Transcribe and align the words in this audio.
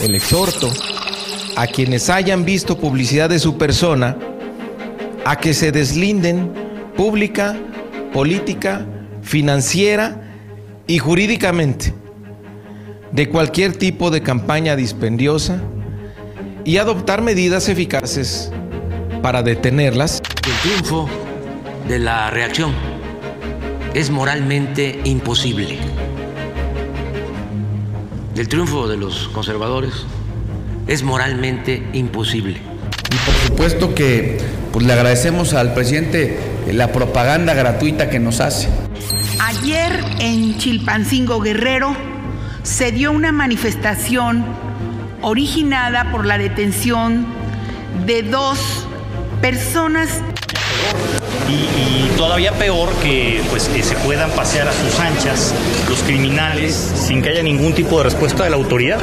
el 0.00 0.14
exhorto 0.14 0.72
a 1.56 1.66
quienes 1.66 2.08
hayan 2.10 2.44
visto 2.44 2.78
publicidad 2.78 3.28
de 3.28 3.38
su 3.38 3.58
persona 3.58 4.16
a 5.24 5.36
que 5.36 5.54
se 5.54 5.72
deslinden 5.72 6.52
pública, 6.96 7.56
política, 8.12 8.86
financiera 9.22 10.22
y 10.86 10.98
jurídicamente 10.98 11.92
de 13.12 13.28
cualquier 13.28 13.76
tipo 13.76 14.10
de 14.10 14.22
campaña 14.22 14.76
dispendiosa 14.76 15.60
y 16.64 16.76
adoptar 16.76 17.22
medidas 17.22 17.68
eficaces 17.68 18.52
para 19.22 19.42
detenerlas. 19.42 20.22
El 20.46 20.70
triunfo 20.70 21.08
de 21.88 21.98
la 21.98 22.30
reacción 22.30 22.72
es 23.94 24.10
moralmente 24.10 25.00
imposible. 25.04 25.78
El 28.38 28.46
triunfo 28.46 28.86
de 28.86 28.96
los 28.96 29.26
conservadores 29.30 29.92
es 30.86 31.02
moralmente 31.02 31.82
imposible. 31.92 32.60
Y 33.10 33.16
por 33.26 33.34
supuesto 33.34 33.96
que 33.96 34.38
pues, 34.72 34.86
le 34.86 34.92
agradecemos 34.92 35.54
al 35.54 35.74
presidente 35.74 36.38
la 36.70 36.92
propaganda 36.92 37.52
gratuita 37.54 38.08
que 38.08 38.20
nos 38.20 38.38
hace. 38.38 38.68
Ayer 39.40 40.04
en 40.20 40.56
Chilpancingo 40.56 41.40
Guerrero 41.40 41.96
se 42.62 42.92
dio 42.92 43.10
una 43.10 43.32
manifestación 43.32 44.46
originada 45.20 46.12
por 46.12 46.24
la 46.24 46.38
detención 46.38 47.26
de 48.06 48.22
dos 48.22 48.86
personas. 49.40 50.22
Y, 51.48 52.08
todavía 52.16 52.52
peor 52.52 52.90
que 53.02 53.40
pues 53.50 53.68
que 53.68 53.82
se 53.82 53.94
puedan 53.96 54.30
pasear 54.32 54.68
a 54.68 54.72
sus 54.72 54.98
anchas 54.98 55.54
los 55.88 56.02
criminales 56.02 56.74
sin 56.74 57.22
que 57.22 57.30
haya 57.30 57.42
ningún 57.42 57.72
tipo 57.74 57.98
de 57.98 58.04
respuesta 58.04 58.44
de 58.44 58.50
la 58.50 58.56
autoridad. 58.56 59.00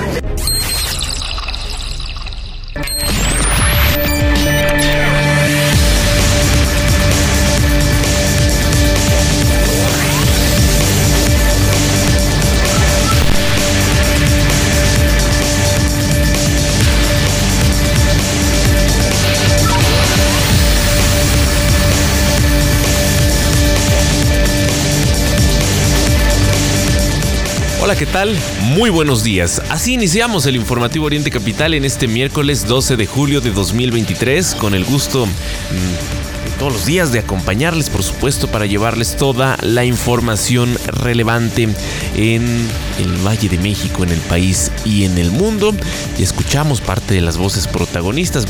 Hola, 27.86 27.96
¿qué 27.96 28.08
tal? 28.08 28.36
Muy 28.62 28.90
buenos 28.90 29.24
días. 29.24 29.62
Así 29.70 29.94
iniciamos 29.94 30.48
el 30.48 30.56
informativo 30.56 31.06
Oriente 31.06 31.30
Capital 31.30 31.76
en 31.76 31.86
este 31.86 32.08
miércoles 32.08 32.66
12 32.66 32.98
de 32.98 33.06
julio 33.06 33.42
de 33.42 33.52
2023 33.52 34.56
con 34.56 34.74
el 34.74 34.84
gusto 34.86 35.28
mm, 35.28 36.58
todos 36.58 36.74
los 36.74 36.86
días 36.88 37.12
de 37.12 37.20
acompañarles, 37.20 37.92
por 37.92 38.02
supuesto, 38.02 38.48
para 38.48 38.66
llevarles 38.66 39.16
toda 39.18 39.56
la 39.62 39.86
información 39.86 40.76
relevante 40.88 41.70
en 42.16 42.68
el 43.00 43.26
Valle 43.26 43.50
de 43.50 43.58
México, 43.58 44.04
en 44.04 44.12
el 44.12 44.20
país 44.22 44.72
y 44.84 45.06
en 45.06 45.18
el 45.18 45.32
mundo. 45.32 45.74
Y 46.18 46.24
escuchamos 46.24 46.82
parte 46.82 47.14
de 47.14 47.22
las 47.22 47.38
voces 47.38 47.68
protagonistas 47.68 48.46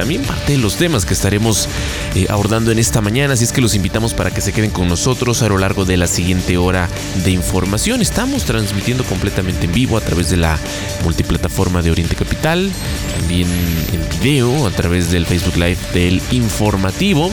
también 0.00 0.22
parte 0.22 0.52
de 0.52 0.58
los 0.58 0.76
temas 0.76 1.04
que 1.04 1.12
estaremos 1.12 1.68
eh, 2.14 2.26
abordando 2.30 2.72
en 2.72 2.78
esta 2.78 3.02
mañana. 3.02 3.34
Así 3.34 3.44
es 3.44 3.52
que 3.52 3.60
los 3.60 3.74
invitamos 3.74 4.14
para 4.14 4.30
que 4.30 4.40
se 4.40 4.52
queden 4.52 4.70
con 4.70 4.88
nosotros 4.88 5.42
a 5.42 5.48
lo 5.48 5.58
largo 5.58 5.84
de 5.84 5.98
la 5.98 6.06
siguiente 6.06 6.56
hora 6.56 6.88
de 7.22 7.30
información. 7.32 8.00
Estamos 8.00 8.44
transmitiendo 8.44 9.04
completamente 9.04 9.66
en 9.66 9.72
vivo 9.72 9.98
a 9.98 10.00
través 10.00 10.30
de 10.30 10.38
la 10.38 10.58
multiplataforma 11.04 11.82
de 11.82 11.90
Oriente 11.90 12.16
Capital, 12.16 12.70
también 13.18 13.48
en 13.92 14.22
video 14.22 14.66
a 14.66 14.70
través 14.70 15.10
del 15.10 15.26
Facebook 15.26 15.56
Live 15.56 15.78
del 15.92 16.22
informativo. 16.30 17.30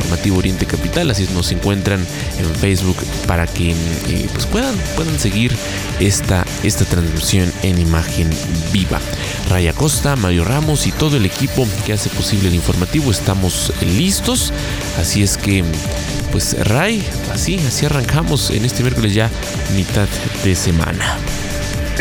Informativo 0.00 0.38
Oriente 0.38 0.66
Capital, 0.66 1.10
así 1.10 1.28
nos 1.34 1.52
encuentran 1.52 2.04
en 2.38 2.54
Facebook 2.56 2.96
para 3.26 3.46
que 3.46 3.70
eh, 3.70 4.28
pues 4.32 4.46
puedan, 4.46 4.74
puedan 4.96 5.18
seguir 5.18 5.54
esta, 6.00 6.44
esta 6.62 6.84
transmisión 6.84 7.52
en 7.62 7.78
imagen 7.78 8.30
viva. 8.72 8.98
Raya 9.48 9.72
Costa, 9.72 10.16
Mario 10.16 10.44
Ramos 10.44 10.86
y 10.86 10.92
todo 10.92 11.16
el 11.16 11.26
equipo 11.26 11.66
que 11.84 11.92
hace 11.92 12.08
posible 12.10 12.48
el 12.48 12.54
informativo 12.54 13.10
estamos 13.10 13.72
listos. 13.96 14.52
Así 14.98 15.22
es 15.22 15.36
que, 15.36 15.64
pues 16.32 16.56
Ray, 16.66 17.04
así, 17.32 17.58
así 17.66 17.86
arrancamos 17.86 18.50
en 18.50 18.64
este 18.64 18.82
miércoles 18.82 19.14
ya 19.14 19.30
mitad 19.76 20.08
de 20.44 20.54
semana. 20.54 21.18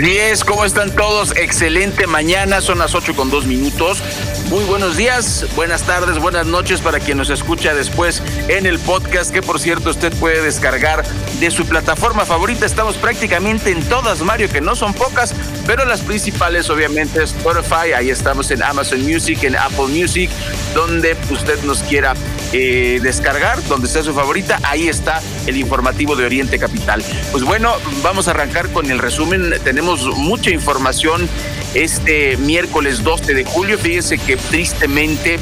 10, 0.01 0.45
¿cómo 0.45 0.63
están 0.63 0.95
todos? 0.95 1.35
Excelente 1.35 2.07
mañana, 2.07 2.61
son 2.61 2.79
las 2.79 2.95
8 2.95 3.15
con 3.15 3.29
2 3.29 3.45
minutos. 3.45 4.01
Muy 4.49 4.63
buenos 4.63 4.95
días, 4.95 5.45
buenas 5.55 5.83
tardes, 5.83 6.19
buenas 6.19 6.45
noches 6.45 6.79
para 6.79 6.99
quien 6.99 7.17
nos 7.17 7.29
escucha 7.29 7.73
después 7.73 8.23
en 8.47 8.65
el 8.65 8.79
podcast, 8.79 9.31
que 9.31 9.41
por 9.41 9.59
cierto 9.59 9.89
usted 9.89 10.13
puede 10.13 10.41
descargar 10.41 11.05
de 11.39 11.51
su 11.51 11.65
plataforma 11.65 12.25
favorita. 12.25 12.65
Estamos 12.65 12.95
prácticamente 12.97 13.71
en 13.71 13.83
todas, 13.89 14.21
Mario, 14.21 14.49
que 14.49 14.61
no 14.61 14.75
son 14.75 14.93
pocas, 14.93 15.35
pero 15.67 15.83
las 15.85 15.99
principales 16.01 16.69
obviamente 16.69 17.21
es 17.21 17.31
Spotify, 17.31 17.93
ahí 17.95 18.09
estamos 18.09 18.51
en 18.51 18.63
Amazon 18.63 19.03
Music, 19.03 19.43
en 19.43 19.57
Apple 19.57 19.87
Music, 19.87 20.29
donde 20.73 21.17
usted 21.29 21.61
nos 21.63 21.83
quiera 21.83 22.13
eh, 22.51 22.99
descargar, 23.01 23.63
donde 23.67 23.87
sea 23.87 24.03
su 24.03 24.13
favorita, 24.13 24.59
ahí 24.63 24.87
está 24.87 25.21
el 25.45 25.57
informativo 25.57 26.15
de 26.15 26.25
Oriente 26.25 26.57
Capital. 26.57 27.03
Pues 27.31 27.43
bueno, 27.43 27.73
vamos 28.01 28.27
a 28.27 28.31
arrancar 28.31 28.69
con 28.69 28.89
el 28.89 28.99
resumen. 28.99 29.53
Tenemos 29.63 30.05
mucha 30.17 30.49
información 30.49 31.29
este 31.73 32.37
miércoles 32.37 33.03
12 33.03 33.33
de 33.33 33.43
julio. 33.45 33.77
Fíjense 33.77 34.17
que 34.17 34.37
tristemente, 34.37 35.39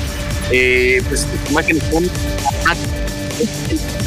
eh, 0.52 1.02
pues 1.08 1.26
imágenes 1.50 1.84
son 1.92 2.10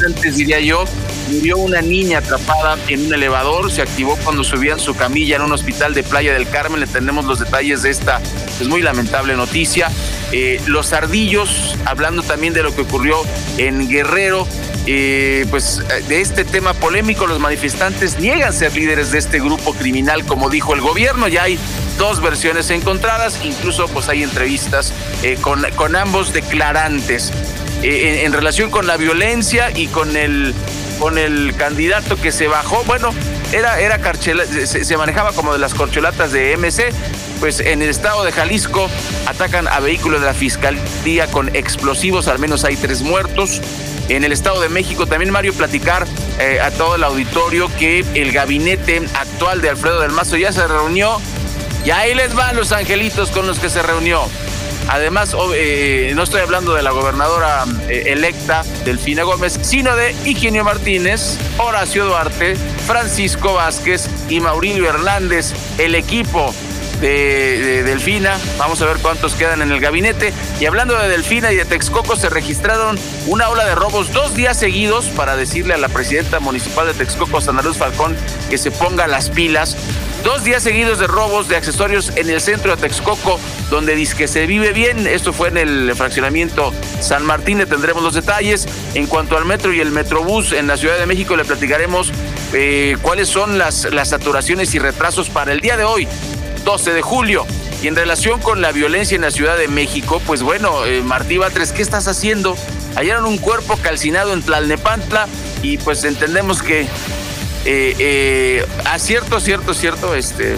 antes 0.05 0.35
diría 0.35 0.59
yo, 0.59 0.85
murió 1.31 1.57
una 1.57 1.81
niña 1.81 2.19
atrapada 2.19 2.77
en 2.87 3.05
un 3.07 3.13
elevador, 3.13 3.71
se 3.71 3.81
activó 3.81 4.17
cuando 4.23 4.43
subía 4.43 4.73
en 4.73 4.79
su 4.79 4.95
camilla 4.95 5.37
en 5.37 5.41
un 5.43 5.51
hospital 5.51 5.93
de 5.93 6.03
Playa 6.03 6.33
del 6.33 6.47
Carmen, 6.47 6.79
le 6.79 6.87
tenemos 6.87 7.25
los 7.25 7.39
detalles 7.39 7.81
de 7.83 7.89
esta 7.89 8.21
pues, 8.57 8.69
muy 8.69 8.81
lamentable 8.81 9.35
noticia. 9.35 9.89
Eh, 10.31 10.61
los 10.65 10.93
ardillos, 10.93 11.75
hablando 11.85 12.23
también 12.23 12.53
de 12.53 12.63
lo 12.63 12.73
que 12.75 12.81
ocurrió 12.81 13.21
en 13.57 13.89
Guerrero, 13.89 14.47
eh, 14.87 15.45
pues 15.49 15.81
de 16.07 16.21
este 16.21 16.43
tema 16.43 16.73
polémico, 16.73 17.27
los 17.27 17.39
manifestantes 17.39 18.19
niegan 18.19 18.53
ser 18.53 18.73
líderes 18.73 19.11
de 19.11 19.19
este 19.19 19.39
grupo 19.39 19.73
criminal, 19.73 20.25
como 20.25 20.49
dijo 20.49 20.73
el 20.73 20.81
gobierno. 20.81 21.27
Ya 21.27 21.43
hay 21.43 21.59
dos 21.97 22.21
versiones 22.21 22.69
encontradas, 22.69 23.39
incluso 23.43 23.87
pues 23.87 24.09
hay 24.09 24.23
entrevistas 24.23 24.93
eh, 25.23 25.37
con, 25.41 25.95
ambos 25.95 26.33
declarantes. 26.33 27.31
en, 27.83 28.31
relación 28.31 28.69
con 28.69 28.87
la 28.87 28.95
violencia 28.95 29.71
y 29.75 29.87
con 29.87 30.15
el, 30.15 30.53
con 31.01 31.17
el 31.17 31.55
candidato 31.57 32.15
que 32.15 32.31
se 32.31 32.47
bajó, 32.47 32.83
bueno, 32.83 33.09
era, 33.51 33.79
era 33.79 33.99
se, 34.13 34.85
se, 34.85 34.97
manejaba 34.97 35.31
como 35.31 35.51
de 35.51 35.57
las 35.57 35.73
corcholatas 35.73 36.31
de 36.31 36.55
MC, 36.55 36.93
pues 37.39 37.59
en 37.59 37.81
el 37.81 37.89
estado 37.89 38.23
de 38.23 38.31
Jalisco 38.31 38.87
atacan 39.25 39.67
a 39.67 39.79
vehículos 39.79 40.19
de 40.19 40.27
la 40.27 40.35
fiscalía 40.35 41.25
con 41.31 41.55
explosivos, 41.55 42.27
al 42.27 42.37
menos 42.37 42.65
hay 42.65 42.75
tres 42.75 43.01
muertos. 43.01 43.61
En 44.09 44.23
el 44.23 44.31
Estado 44.31 44.61
de 44.61 44.69
México 44.69 45.07
también, 45.07 45.31
Mario, 45.31 45.53
platicar 45.53 46.05
eh, 46.37 46.59
a 46.61 46.69
todo 46.69 46.95
el 46.95 47.03
auditorio 47.03 47.67
que 47.79 48.05
el 48.13 48.31
gabinete 48.31 49.01
actual 49.15 49.61
de 49.61 49.69
Alfredo 49.69 50.01
del 50.01 50.11
Mazo 50.11 50.37
ya 50.37 50.51
se 50.51 50.67
reunió 50.67 51.19
y 51.83 51.89
ahí 51.89 52.13
les 52.13 52.35
van 52.35 52.55
los 52.55 52.73
angelitos 52.73 53.31
con 53.31 53.47
los 53.47 53.57
que 53.57 53.69
se 53.69 53.81
reunió. 53.81 54.21
Además, 54.91 55.33
eh, 55.55 56.11
no 56.15 56.23
estoy 56.23 56.41
hablando 56.41 56.73
de 56.73 56.81
la 56.83 56.91
gobernadora 56.91 57.63
eh, 57.87 58.03
electa 58.07 58.65
Delfina 58.83 59.23
Gómez, 59.23 59.57
sino 59.61 59.95
de 59.95 60.13
Higinio 60.25 60.65
Martínez, 60.65 61.37
Horacio 61.57 62.03
Duarte, 62.03 62.57
Francisco 62.87 63.53
Vázquez 63.53 64.09
y 64.27 64.41
Maurilio 64.41 64.89
Hernández, 64.89 65.53
el 65.77 65.95
equipo 65.95 66.53
de, 67.01 67.83
Delfina. 67.83 68.37
Vamos 68.57 68.81
a 68.81 68.85
ver 68.85 68.97
cuántos 68.97 69.33
quedan 69.33 69.61
en 69.61 69.71
el 69.71 69.79
gabinete. 69.79 70.33
Y 70.59 70.65
hablando 70.65 70.97
de 70.97 71.09
Delfina 71.09 71.51
y 71.51 71.55
de 71.55 71.65
Texcoco, 71.65 72.15
se 72.15 72.29
registraron 72.29 72.97
una 73.25 73.49
ola 73.49 73.65
de 73.65 73.75
robos 73.75 74.13
dos 74.13 74.35
días 74.35 74.57
seguidos 74.57 75.05
para 75.07 75.35
decirle 75.35 75.73
a 75.73 75.77
la 75.77 75.89
presidenta 75.89 76.39
municipal 76.39 76.85
de 76.85 76.93
Texcoco, 76.93 77.41
Santa 77.41 77.63
Luz 77.63 77.77
Falcón, 77.77 78.15
que 78.49 78.57
se 78.57 78.71
ponga 78.71 79.07
las 79.07 79.29
pilas. 79.29 79.75
Dos 80.23 80.43
días 80.43 80.61
seguidos 80.61 80.99
de 80.99 81.07
robos 81.07 81.47
de 81.47 81.55
accesorios 81.55 82.11
en 82.15 82.29
el 82.29 82.39
centro 82.41 82.75
de 82.75 82.81
Texcoco, 82.81 83.39
donde 83.71 83.95
dice 83.95 84.15
que 84.15 84.27
se 84.27 84.45
vive 84.45 84.71
bien. 84.71 85.07
Esto 85.07 85.33
fue 85.33 85.47
en 85.47 85.57
el 85.57 85.95
fraccionamiento 85.95 86.73
San 86.99 87.25
Martín. 87.25 87.57
Le 87.57 87.65
tendremos 87.65 88.03
los 88.03 88.13
detalles. 88.13 88.67
En 88.93 89.07
cuanto 89.07 89.35
al 89.35 89.45
metro 89.45 89.73
y 89.73 89.79
el 89.79 89.89
metrobús 89.89 90.51
en 90.51 90.67
la 90.67 90.77
Ciudad 90.77 90.99
de 90.99 91.07
México, 91.07 91.35
le 91.35 91.43
platicaremos 91.43 92.11
eh, 92.53 92.97
cuáles 93.01 93.29
son 93.29 93.57
las, 93.57 93.91
las 93.91 94.09
saturaciones 94.09 94.75
y 94.75 94.79
retrasos 94.79 95.29
para 95.29 95.53
el 95.53 95.59
día 95.59 95.75
de 95.75 95.85
hoy. 95.85 96.07
12 96.65 96.93
de 96.93 97.01
julio. 97.01 97.47
Y 97.81 97.87
en 97.87 97.95
relación 97.95 98.39
con 98.39 98.61
la 98.61 98.71
violencia 98.71 99.15
en 99.15 99.21
la 99.21 99.31
Ciudad 99.31 99.57
de 99.57 99.67
México, 99.67 100.21
pues 100.27 100.43
bueno, 100.43 100.85
eh, 100.85 101.01
Martí 101.01 101.39
Batres, 101.39 101.71
¿qué 101.71 101.81
estás 101.81 102.07
haciendo? 102.07 102.55
Hallaron 102.95 103.25
un 103.25 103.39
cuerpo 103.39 103.75
calcinado 103.77 104.33
en 104.33 104.43
Tlalnepantla 104.43 105.27
y 105.63 105.79
pues 105.79 106.03
entendemos 106.03 106.61
que, 106.61 106.85
eh, 107.65 107.95
eh, 107.99 108.65
a 108.85 108.97
cierto, 108.99 109.39
cierto, 109.39 109.73
cierto, 109.73 110.15
este, 110.15 110.57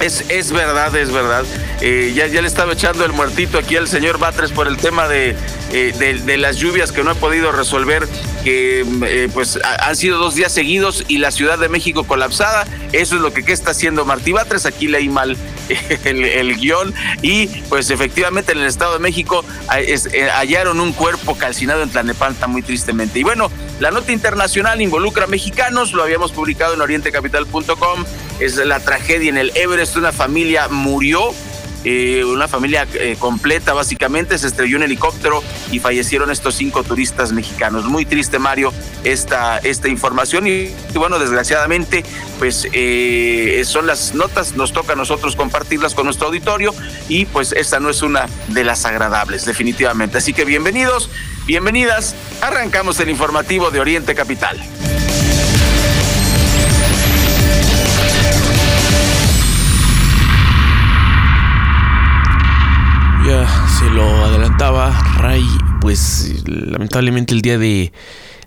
Es, 0.00 0.24
es 0.30 0.50
verdad, 0.50 0.94
es 0.96 1.12
verdad. 1.12 1.44
Eh, 1.82 2.12
ya, 2.14 2.26
ya 2.26 2.40
le 2.40 2.48
estaba 2.48 2.72
echando 2.72 3.04
el 3.04 3.12
muertito 3.12 3.58
aquí 3.58 3.76
al 3.76 3.86
señor 3.86 4.18
Batres 4.18 4.50
por 4.50 4.66
el 4.66 4.78
tema 4.78 5.08
de, 5.08 5.36
eh, 5.72 5.94
de, 6.24 6.36
las 6.38 6.56
lluvias 6.56 6.90
que 6.90 7.02
no 7.04 7.10
ha 7.10 7.14
podido 7.14 7.52
resolver, 7.52 8.08
que 8.42 8.84
eh, 9.06 9.28
pues 9.32 9.58
han 9.62 9.96
sido 9.96 10.16
dos 10.16 10.34
días 10.34 10.52
seguidos 10.52 11.04
y 11.06 11.18
la 11.18 11.30
Ciudad 11.30 11.58
de 11.58 11.68
México 11.68 12.04
colapsada. 12.04 12.66
Eso 12.92 13.16
es 13.16 13.20
lo 13.20 13.32
que 13.34 13.40
está 13.52 13.72
haciendo 13.72 14.06
Martí 14.06 14.32
Batres. 14.32 14.64
Aquí 14.64 14.88
leí 14.88 15.10
mal 15.10 15.36
el, 16.04 16.24
el, 16.24 16.56
guion 16.56 16.94
y 17.20 17.46
pues 17.68 17.90
efectivamente 17.90 18.52
en 18.52 18.58
el 18.58 18.66
Estado 18.66 18.94
de 18.94 19.00
México 19.00 19.44
hallaron 19.68 20.80
un 20.80 20.92
cuerpo 20.92 21.36
calcinado 21.36 21.82
en 21.82 21.90
Tlanepanta 21.90 22.46
muy 22.46 22.62
tristemente. 22.62 23.18
Y 23.18 23.22
bueno, 23.22 23.50
la 23.80 23.90
nota 23.90 24.12
internacional 24.12 24.80
involucra 24.80 25.24
a 25.24 25.28
mexicanos, 25.28 25.92
lo 25.92 26.02
habíamos 26.02 26.32
publicado 26.32 26.72
en 26.72 26.80
orientecapital.com, 26.80 28.04
es 28.40 28.56
la 28.56 28.80
tragedia 28.80 29.28
en 29.28 29.38
el 29.38 29.52
Everest, 29.54 29.96
una 29.96 30.12
familia 30.12 30.68
murió 30.68 31.32
eh, 31.82 32.24
una 32.24 32.46
familia 32.46 32.86
eh, 32.92 33.16
completa 33.18 33.72
básicamente, 33.72 34.36
se 34.36 34.48
estrelló 34.48 34.76
un 34.76 34.82
helicóptero 34.82 35.42
y 35.72 35.78
fallecieron 35.78 36.30
estos 36.30 36.54
cinco 36.54 36.82
turistas 36.84 37.32
mexicanos. 37.32 37.86
Muy 37.86 38.04
triste, 38.04 38.38
Mario, 38.38 38.72
esta, 39.02 39.58
esta 39.58 39.88
información 39.88 40.46
y, 40.46 40.74
bueno, 40.94 41.18
desgraciadamente, 41.18 42.04
pues 42.38 42.68
eh, 42.74 43.62
son 43.64 43.86
las 43.86 44.14
notas, 44.14 44.56
nos 44.56 44.74
toca 44.74 44.92
a 44.92 44.96
nosotros 44.96 45.36
compartirlas 45.36 45.94
con 45.94 46.04
nuestro 46.04 46.26
auditorio 46.26 46.74
y 47.08 47.24
pues 47.24 47.52
esta 47.52 47.80
no 47.80 47.88
es 47.88 48.02
una 48.02 48.26
de 48.48 48.64
las 48.64 48.84
agradables, 48.84 49.46
definitivamente. 49.46 50.18
Así 50.18 50.34
que 50.34 50.44
bienvenidos, 50.44 51.08
bienvenidas, 51.46 52.14
arrancamos 52.42 53.00
el 53.00 53.08
informativo 53.08 53.70
de 53.70 53.80
Oriente 53.80 54.14
Capital. 54.14 54.58
Lo 63.94 64.24
adelantaba 64.24 64.90
Ray, 65.18 65.44
pues 65.80 66.42
lamentablemente 66.46 67.34
el 67.34 67.42
día 67.42 67.58
de 67.58 67.92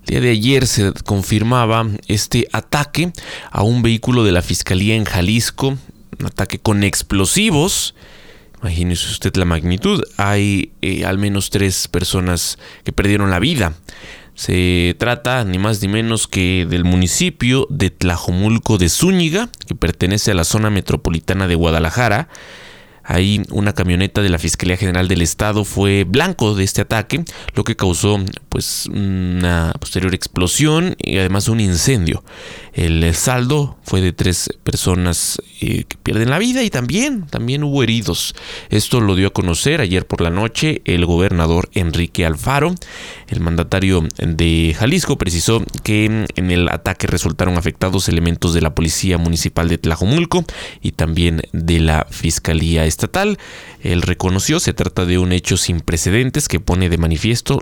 día 0.05 0.21
de 0.21 0.29
ayer 0.29 0.67
se 0.67 0.91
confirmaba 1.05 1.87
este 2.07 2.47
ataque 2.51 3.11
a 3.51 3.63
un 3.63 3.81
vehículo 3.81 4.23
de 4.23 4.31
la 4.31 4.41
Fiscalía 4.41 4.95
en 4.95 5.05
Jalisco, 5.05 5.77
un 6.19 6.25
ataque 6.25 6.59
con 6.59 6.83
explosivos. 6.83 7.95
Imagínese 8.61 9.09
usted 9.09 9.35
la 9.35 9.45
magnitud. 9.45 10.03
Hay 10.17 10.71
eh, 10.81 11.05
al 11.05 11.17
menos 11.17 11.49
tres 11.49 11.87
personas 11.87 12.57
que 12.83 12.93
perdieron 12.93 13.29
la 13.29 13.39
vida. 13.39 13.73
Se 14.35 14.95
trata 14.97 15.43
ni 15.43 15.59
más 15.59 15.81
ni 15.81 15.87
menos 15.87 16.27
que 16.27 16.65
del 16.67 16.85
municipio 16.85 17.67
de 17.69 17.91
Tlajomulco 17.91 18.77
de 18.77 18.89
Zúñiga, 18.89 19.49
que 19.67 19.75
pertenece 19.75 20.31
a 20.31 20.35
la 20.35 20.43
zona 20.43 20.69
metropolitana 20.69 21.47
de 21.47 21.55
Guadalajara. 21.55 22.29
Ahí 23.03 23.41
una 23.51 23.73
camioneta 23.73 24.21
de 24.21 24.29
la 24.29 24.39
Fiscalía 24.39 24.77
General 24.77 25.07
del 25.07 25.21
Estado 25.21 25.65
fue 25.65 26.05
blanco 26.05 26.55
de 26.55 26.63
este 26.63 26.81
ataque, 26.81 27.23
lo 27.53 27.63
que 27.63 27.75
causó 27.75 28.17
pues 28.49 28.87
una 28.87 29.73
posterior 29.79 30.13
explosión 30.15 30.95
y 30.99 31.17
además 31.17 31.47
un 31.47 31.59
incendio. 31.59 32.23
El 32.73 33.13
saldo 33.13 33.77
fue 33.83 34.01
de 34.01 34.13
tres 34.13 34.49
personas 34.63 35.39
eh, 35.61 35.83
que 35.83 35.97
pierden 35.97 36.31
la 36.31 36.39
vida 36.39 36.63
y 36.63 36.69
también, 36.69 37.27
también 37.27 37.63
hubo 37.63 37.83
heridos. 37.83 38.33
Esto 38.69 38.99
lo 38.99 39.15
dio 39.15 39.27
a 39.27 39.33
conocer 39.33 39.81
ayer 39.81 40.07
por 40.07 40.21
la 40.21 40.31
noche 40.31 40.81
el 40.85 41.05
gobernador 41.05 41.69
Enrique 41.73 42.25
Alfaro. 42.25 42.73
El 43.27 43.41
mandatario 43.41 44.07
de 44.17 44.75
Jalisco 44.77 45.17
precisó 45.17 45.63
que 45.83 46.25
en 46.35 46.51
el 46.51 46.69
ataque 46.69 47.05
resultaron 47.05 47.57
afectados 47.57 48.09
elementos 48.09 48.53
de 48.53 48.61
la 48.61 48.73
Policía 48.73 49.17
Municipal 49.17 49.67
de 49.69 49.77
Tlajomulco 49.77 50.43
y 50.81 50.93
también 50.93 51.41
de 51.51 51.79
la 51.79 52.07
Fiscalía 52.09 52.85
Estatal. 52.93 53.37
Él 53.81 54.01
reconoció 54.01 54.59
se 54.59 54.73
trata 54.73 55.05
de 55.05 55.17
un 55.17 55.31
hecho 55.31 55.57
sin 55.57 55.81
precedentes 55.81 56.47
que 56.47 56.59
pone 56.59 56.89
de 56.89 56.97
manifiesto 56.97 57.61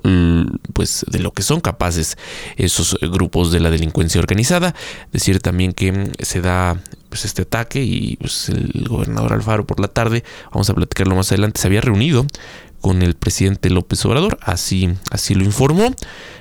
pues 0.73 1.05
de 1.09 1.19
lo 1.19 1.31
que 1.31 1.41
son 1.41 1.61
capaces 1.61 2.17
esos 2.57 2.97
grupos 3.01 3.51
de 3.51 3.59
la 3.59 3.69
delincuencia 3.69 4.19
organizada 4.19 4.75
Decir 5.11 5.39
también 5.39 5.73
que 5.73 5.91
mm, 5.91 6.11
se 6.19 6.41
da 6.41 6.81
pues, 7.09 7.25
este 7.25 7.43
ataque 7.43 7.83
y 7.83 8.17
pues, 8.17 8.49
el 8.49 8.85
gobernador 8.87 9.33
Alfaro 9.33 9.65
por 9.65 9.79
la 9.79 9.87
tarde, 9.87 10.23
vamos 10.51 10.69
a 10.69 10.73
platicarlo 10.73 11.15
más 11.15 11.31
adelante, 11.31 11.61
se 11.61 11.67
había 11.67 11.81
reunido 11.81 12.25
con 12.79 13.01
el 13.01 13.13
presidente 13.15 13.69
López 13.69 14.03
Obrador, 14.05 14.39
así, 14.41 14.89
así 15.11 15.35
lo 15.35 15.43
informó, 15.43 15.93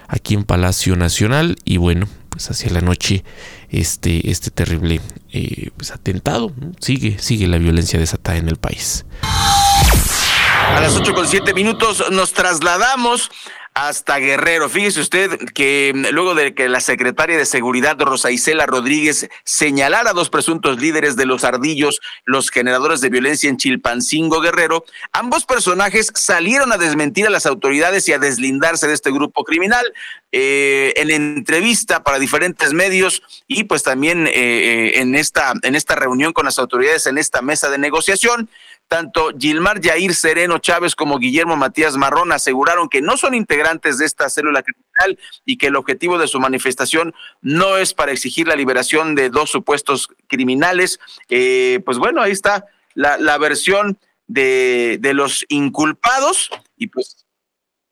aquí 0.08 0.34
en 0.34 0.44
Palacio 0.44 0.96
Nacional 0.96 1.56
y 1.64 1.76
bueno, 1.76 2.08
pues 2.30 2.50
hacia 2.50 2.70
la 2.70 2.80
noche 2.80 3.24
este, 3.68 4.30
este 4.30 4.50
terrible 4.50 5.00
eh, 5.32 5.70
pues, 5.76 5.90
atentado, 5.90 6.52
sigue, 6.80 7.18
sigue 7.18 7.46
la 7.46 7.58
violencia 7.58 7.98
desatada 7.98 8.38
en 8.38 8.48
el 8.48 8.56
país. 8.56 9.04
A 9.22 10.80
las 10.80 10.94
8 10.94 11.14
con 11.14 11.26
7 11.26 11.52
minutos 11.52 12.04
nos 12.10 12.32
trasladamos 12.32 13.30
hasta 13.74 14.18
Guerrero. 14.18 14.68
Fíjese 14.68 15.00
usted 15.00 15.38
que 15.54 15.92
mm, 15.94 16.12
luego 16.12 16.34
de 16.34 16.54
que 16.54 16.68
la 16.68 16.80
secretaria 16.80 17.38
de 17.38 17.46
Seguridad 17.46 17.98
Rosa 17.98 18.30
Isela 18.30 18.66
Rodríguez 18.66 19.28
señalara 19.44 20.10
a 20.10 20.12
dos 20.14 20.30
presuntos 20.30 20.80
líderes 20.80 21.16
de 21.16 21.26
los 21.26 21.44
ardillos, 21.44 22.00
los 22.24 22.50
generadores 22.50 23.00
de 23.00 23.10
violencia 23.10 23.48
en 23.48 23.56
Chilpancingo 23.56 24.40
Guerrero, 24.40 24.84
ambos 25.12 25.46
personajes 25.46 26.12
salieron 26.14 26.72
a 26.72 26.78
desmentir 26.78 27.26
a 27.26 27.30
las 27.30 27.46
autoridades 27.46 28.08
y 28.08 28.12
a 28.12 28.18
deslindarse 28.18 28.88
de 28.88 28.94
este 28.94 29.10
grupo 29.10 29.44
criminal. 29.44 29.84
Eh, 30.32 30.92
en 30.94 31.10
entrevista 31.10 32.04
para 32.04 32.20
diferentes 32.20 32.72
medios 32.72 33.20
y 33.48 33.64
pues 33.64 33.82
también 33.82 34.28
eh, 34.28 34.32
eh, 34.34 35.00
en 35.00 35.16
esta 35.16 35.54
en 35.64 35.74
esta 35.74 35.96
reunión 35.96 36.32
con 36.32 36.44
las 36.44 36.60
autoridades 36.60 37.08
en 37.08 37.18
esta 37.18 37.42
mesa 37.42 37.68
de 37.68 37.78
negociación 37.78 38.48
tanto 38.90 39.30
Gilmar 39.38 39.80
Yair 39.80 40.16
Sereno 40.16 40.58
Chávez 40.58 40.96
como 40.96 41.20
Guillermo 41.20 41.56
Matías 41.56 41.96
Marrón 41.96 42.32
aseguraron 42.32 42.88
que 42.88 43.00
no 43.00 43.16
son 43.16 43.34
integrantes 43.34 43.98
de 43.98 44.04
esta 44.04 44.28
célula 44.28 44.64
criminal 44.64 45.16
y 45.44 45.58
que 45.58 45.68
el 45.68 45.76
objetivo 45.76 46.18
de 46.18 46.26
su 46.26 46.40
manifestación 46.40 47.14
no 47.40 47.76
es 47.76 47.94
para 47.94 48.10
exigir 48.10 48.48
la 48.48 48.56
liberación 48.56 49.14
de 49.14 49.30
dos 49.30 49.48
supuestos 49.48 50.08
criminales. 50.26 50.98
Eh, 51.28 51.80
pues 51.84 51.98
bueno, 51.98 52.20
ahí 52.20 52.32
está 52.32 52.66
la, 52.94 53.38
versión 53.38 53.96
de, 54.26 54.98
los 55.14 55.46
inculpados 55.48 56.50
y 56.76 56.88
pues 56.88 57.24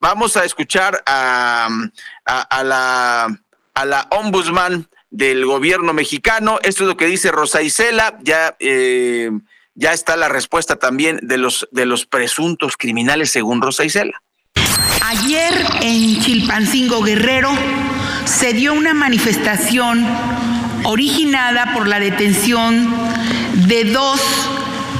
vamos 0.01 0.35
a 0.35 0.43
escuchar 0.43 1.01
a, 1.05 1.69
la, 2.25 3.39
a 3.73 3.85
la 3.85 4.07
ombudsman 4.11 4.89
del 5.09 5.45
gobierno 5.45 5.93
mexicano. 5.93 6.59
Esto 6.61 6.83
es 6.83 6.89
lo 6.89 6.97
que 6.97 7.05
dice 7.05 7.31
Rosa 7.31 7.61
Isela, 7.61 8.19
ya... 8.21 8.57
Eh, 8.59 9.31
ya 9.75 9.93
está 9.93 10.17
la 10.17 10.29
respuesta 10.29 10.75
también 10.75 11.19
de 11.21 11.37
los, 11.37 11.67
de 11.71 11.85
los 11.85 12.05
presuntos 12.05 12.75
criminales 12.77 13.31
según 13.31 13.61
Rosa 13.61 13.85
Isela. 13.85 14.21
Ayer 15.05 15.53
en 15.81 16.19
Chilpancingo 16.21 17.01
Guerrero 17.01 17.51
se 18.25 18.53
dio 18.53 18.73
una 18.73 18.93
manifestación 18.93 20.05
originada 20.83 21.73
por 21.73 21.87
la 21.87 21.99
detención 21.99 22.93
de 23.67 23.85
dos 23.85 24.21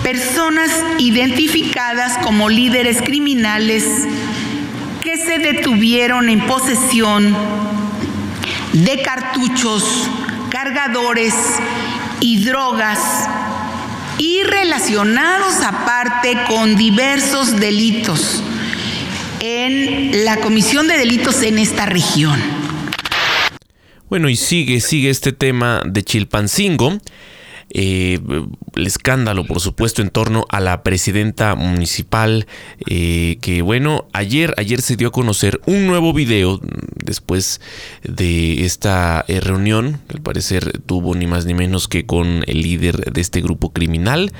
personas 0.04 0.72
identificadas 0.98 2.18
como 2.20 2.50
líderes 2.50 3.02
criminales 3.02 3.86
que 5.02 5.18
se 5.18 5.40
detuvieron 5.40 6.30
en 6.30 6.46
posesión 6.48 7.36
de 8.74 9.02
cartuchos, 9.02 10.10
cargadores 10.50 11.34
y 12.20 12.44
drogas 12.44 13.00
y 14.20 14.44
relacionados 14.44 15.62
aparte 15.64 16.38
con 16.48 16.76
diversos 16.76 17.60
delitos 17.60 18.44
en 19.40 20.26
la 20.26 20.38
comisión 20.38 20.88
de 20.88 20.98
delitos 20.98 21.42
en 21.42 21.58
esta 21.58 21.86
región. 21.86 22.40
Bueno, 24.10 24.28
y 24.28 24.36
sigue, 24.36 24.82
sigue 24.82 25.10
este 25.10 25.32
tema 25.32 25.82
de 25.86 26.04
Chilpancingo. 26.04 27.00
Eh, 27.72 28.20
el 28.76 28.88
escándalo, 28.88 29.46
por 29.46 29.60
supuesto, 29.60 30.02
en 30.02 30.10
torno 30.10 30.46
a 30.50 30.60
la 30.60 30.84
presidenta 30.84 31.56
municipal, 31.56 32.48
eh, 32.88 33.38
que 33.42 33.62
bueno, 33.62 34.08
ayer, 34.14 34.54
ayer 34.58 34.82
se 34.82 34.96
dio 34.96 35.10
a 35.10 35.12
conocer 35.12 35.62
un 35.66 35.86
nuevo 35.86 36.14
video 36.14 36.60
después 37.04 37.62
de 38.04 38.66
esta 38.66 39.24
eh, 39.28 39.40
reunión, 39.40 40.00
que 40.08 40.18
al 40.18 40.22
parecer 40.22 40.80
tuvo 40.86 41.16
ni 41.16 41.28
más 41.28 41.46
ni 41.46 41.54
menos 41.54 41.88
que 41.88 42.06
con 42.06 42.44
el 42.48 42.62
líder 42.62 43.12
de 43.14 43.22
este 43.22 43.42
grupo 43.42 43.72
criminal, 43.72 44.32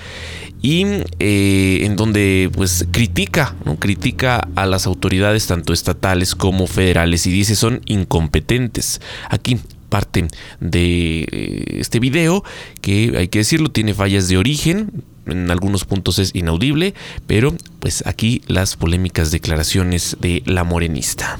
y 0.62 0.86
en 1.20 1.96
donde 1.96 2.52
pues 2.54 2.86
critica, 2.92 3.56
critica 3.80 4.46
a 4.56 4.66
las 4.66 4.88
autoridades 4.88 5.48
tanto 5.48 5.72
estatales 5.72 6.36
como 6.36 6.68
federales 6.68 7.26
y 7.28 7.32
dice 7.32 7.56
son 7.56 7.82
incompetentes. 7.86 9.00
Aquí 9.30 9.58
parte 9.90 10.28
de 10.60 11.28
eh, 11.32 11.78
este 11.80 12.00
video 12.00 12.44
que 12.82 13.14
hay 13.18 13.28
que 13.28 13.40
decirlo 13.40 13.70
tiene 13.70 13.94
fallas 13.94 14.28
de 14.28 14.38
origen 14.38 15.04
en 15.26 15.52
algunos 15.52 15.86
puntos 15.86 16.20
es 16.20 16.32
inaudible, 16.34 16.94
pero 17.28 17.56
pues 17.80 18.06
aquí 18.08 18.42
las 18.48 18.76
polémicas 18.76 19.32
declaraciones 19.32 20.18
de 20.20 20.44
la 20.46 20.64
morenista. 20.64 21.38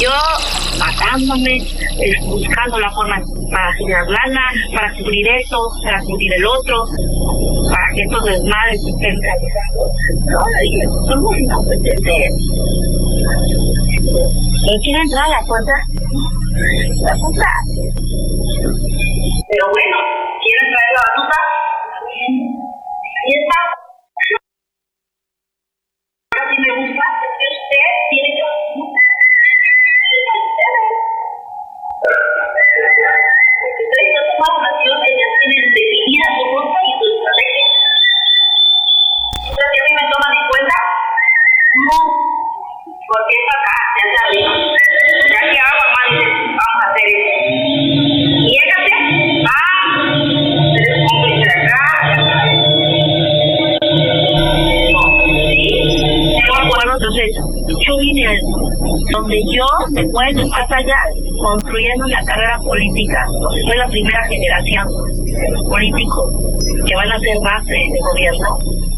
Yo 0.00 0.10
matándome, 0.78 1.58
buscando 2.26 2.80
la 2.80 2.90
forma 2.90 3.16
para 3.50 3.70
lana, 4.04 4.50
para 4.74 4.92
cubrir 4.94 5.28
esto, 5.28 5.56
para 5.84 6.00
cubrir 6.00 6.32
el 6.34 6.46
otro. 6.46 6.84
para 7.70 7.94
que 7.94 8.02
estos 8.02 8.24
desmadres 8.24 8.80
estén 8.86 9.16
realizados. 9.22 9.92
No, 10.26 11.06
somos 11.06 11.38
incompetentes. 11.38 12.32
¿Quién 14.64 14.80
quiere 14.82 15.00
entrar 15.02 15.24
a 15.24 15.28
la 15.28 15.40
puerta? 15.46 15.72
La 17.02 17.14
puta. 17.14 17.50
Pero 19.48 19.64
bueno, 19.70 19.96
¿quieren 20.42 20.66
traer 20.74 20.92
la 20.94 21.02
batuta? 21.06 21.38
Ahí 23.22 23.32
está. 23.38 23.58
Ahora 26.32 26.44
sí 26.50 26.56
me 26.58 26.70
gusta 26.80 27.04
que 27.38 27.46
usted 27.54 27.86
tiene 28.10 28.28
que... 28.34 29.13
Porque 43.06 43.34
es 43.36 43.46
acá, 43.54 43.76
ya 43.96 44.04
sabes. 44.16 44.44
Ya 45.30 45.40
que 45.50 45.58
más, 45.94 46.08
vamos 46.56 46.80
a 46.82 46.90
hacer 46.90 47.06
eso. 47.08 47.73
Entonces 56.94 57.26
yo 57.68 57.96
vine 57.98 58.38
donde 59.12 59.36
yo 59.52 59.66
me 59.90 60.02
puedo 60.08 60.44
allá 60.54 61.00
construyendo 61.40 62.06
la 62.06 62.22
carrera 62.24 62.56
política, 62.64 63.24
porque 63.42 63.60
soy 63.62 63.78
la 63.78 63.88
primera 63.88 64.22
generación 64.26 64.86
políticos 65.68 66.32
que 66.86 66.94
van 66.94 67.10
a 67.10 67.18
ser 67.18 67.36
base 67.42 67.74
de 67.74 67.98
gobierno. 68.00 68.93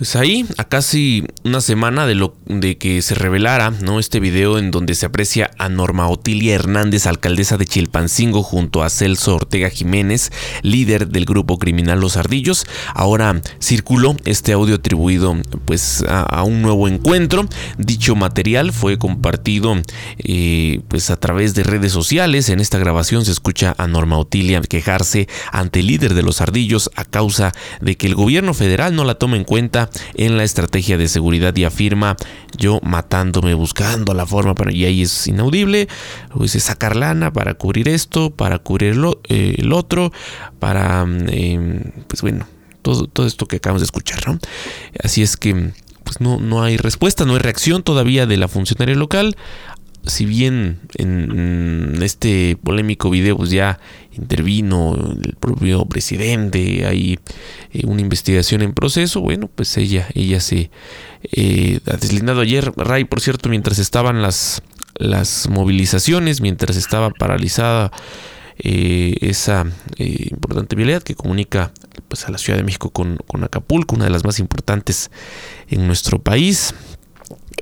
Pues 0.00 0.16
ahí, 0.16 0.46
a 0.56 0.64
casi 0.64 1.26
una 1.44 1.60
semana 1.60 2.06
de 2.06 2.14
lo 2.14 2.34
de 2.46 2.78
que 2.78 3.02
se 3.02 3.14
revelara, 3.14 3.70
¿no? 3.82 4.00
Este 4.00 4.18
video 4.18 4.56
en 4.56 4.70
donde 4.70 4.94
se 4.94 5.04
aprecia 5.04 5.50
a 5.58 5.68
Norma 5.68 6.08
Otilia 6.08 6.54
Hernández, 6.54 7.06
alcaldesa 7.06 7.58
de 7.58 7.66
Chilpancingo, 7.66 8.42
junto 8.42 8.82
a 8.82 8.88
Celso 8.88 9.36
Ortega 9.36 9.68
Jiménez, 9.68 10.32
líder 10.62 11.08
del 11.08 11.26
grupo 11.26 11.58
criminal 11.58 12.00
Los 12.00 12.16
Ardillos. 12.16 12.64
Ahora 12.94 13.42
circuló 13.60 14.16
este 14.24 14.52
audio 14.52 14.76
atribuido 14.76 15.36
pues 15.66 16.02
a, 16.08 16.44
un 16.44 16.62
nuevo 16.62 16.88
encuentro. 16.88 17.46
Dicho 17.76 18.16
material 18.16 18.72
fue 18.72 18.96
compartido 18.96 19.82
eh, 20.16 20.80
pues 20.88 21.10
a 21.10 21.20
través 21.20 21.54
de 21.54 21.62
redes 21.62 21.92
sociales. 21.92 22.48
En 22.48 22.60
esta 22.60 22.78
grabación 22.78 23.26
se 23.26 23.32
escucha 23.32 23.74
a 23.76 23.86
Norma 23.86 24.16
Otilia 24.16 24.62
quejarse 24.62 25.28
ante 25.52 25.80
el 25.80 25.88
líder 25.88 26.14
de 26.14 26.22
Los 26.22 26.40
Ardillos 26.40 26.90
a 26.96 27.04
causa 27.04 27.52
de 27.82 27.98
que 27.98 28.06
el 28.06 28.14
gobierno 28.14 28.54
federal 28.54 28.94
no 28.94 29.04
la 29.04 29.16
toma 29.16 29.36
en 29.36 29.44
cuenta 29.44 29.89
en 30.14 30.36
la 30.36 30.44
estrategia 30.44 30.96
de 30.98 31.08
seguridad 31.08 31.54
y 31.56 31.64
afirma 31.64 32.16
yo 32.56 32.80
matándome 32.82 33.54
buscando 33.54 34.14
la 34.14 34.26
forma 34.26 34.54
para 34.54 34.72
y 34.72 34.84
ahí 34.84 35.02
es 35.02 35.26
inaudible 35.26 35.88
pues 36.34 36.54
es 36.54 36.64
sacar 36.64 36.96
lana 36.96 37.32
para 37.32 37.54
cubrir 37.54 37.88
esto 37.88 38.30
para 38.30 38.58
cubrir 38.58 38.96
lo- 38.96 39.20
eh, 39.28 39.54
el 39.58 39.72
otro 39.72 40.12
para 40.58 41.04
mm, 41.04 41.26
eh, 41.28 41.92
pues 42.08 42.22
bueno 42.22 42.46
todo, 42.82 43.06
todo 43.06 43.26
esto 43.26 43.46
que 43.46 43.56
acabamos 43.56 43.80
de 43.82 43.86
escuchar 43.86 44.26
¿no? 44.26 44.38
así 45.02 45.22
es 45.22 45.36
que 45.36 45.72
pues 46.04 46.20
no, 46.20 46.38
no 46.40 46.62
hay 46.62 46.76
respuesta 46.76 47.24
no 47.24 47.34
hay 47.34 47.40
reacción 47.40 47.82
todavía 47.82 48.26
de 48.26 48.36
la 48.36 48.48
funcionaria 48.48 48.94
local 48.96 49.36
si 50.06 50.24
bien 50.24 50.80
en 50.96 51.98
este 52.02 52.56
polémico 52.62 53.10
video 53.10 53.36
pues 53.36 53.50
ya 53.50 53.78
intervino 54.12 54.94
el 55.22 55.36
propio 55.38 55.84
presidente, 55.86 56.86
hay 56.86 57.18
eh, 57.72 57.82
una 57.86 58.00
investigación 58.00 58.62
en 58.62 58.72
proceso, 58.72 59.20
bueno, 59.20 59.48
pues 59.54 59.76
ella, 59.76 60.08
ella 60.14 60.40
se 60.40 60.70
eh, 61.32 61.80
ha 61.86 61.96
deslindado 61.96 62.40
ayer, 62.40 62.72
Ray, 62.76 63.04
por 63.04 63.20
cierto, 63.20 63.48
mientras 63.48 63.78
estaban 63.78 64.22
las, 64.22 64.62
las 64.94 65.48
movilizaciones, 65.48 66.40
mientras 66.40 66.76
estaba 66.76 67.10
paralizada 67.10 67.90
eh, 68.62 69.16
esa 69.22 69.64
eh, 69.96 70.28
importante 70.30 70.76
vialidad 70.76 71.02
que 71.02 71.14
comunica 71.14 71.72
pues, 72.08 72.26
a 72.26 72.30
la 72.30 72.36
Ciudad 72.36 72.58
de 72.58 72.64
México 72.64 72.90
con, 72.90 73.16
con 73.26 73.42
Acapulco, 73.42 73.94
una 73.94 74.04
de 74.04 74.10
las 74.10 74.24
más 74.24 74.38
importantes 74.38 75.10
en 75.68 75.86
nuestro 75.86 76.18
país 76.18 76.74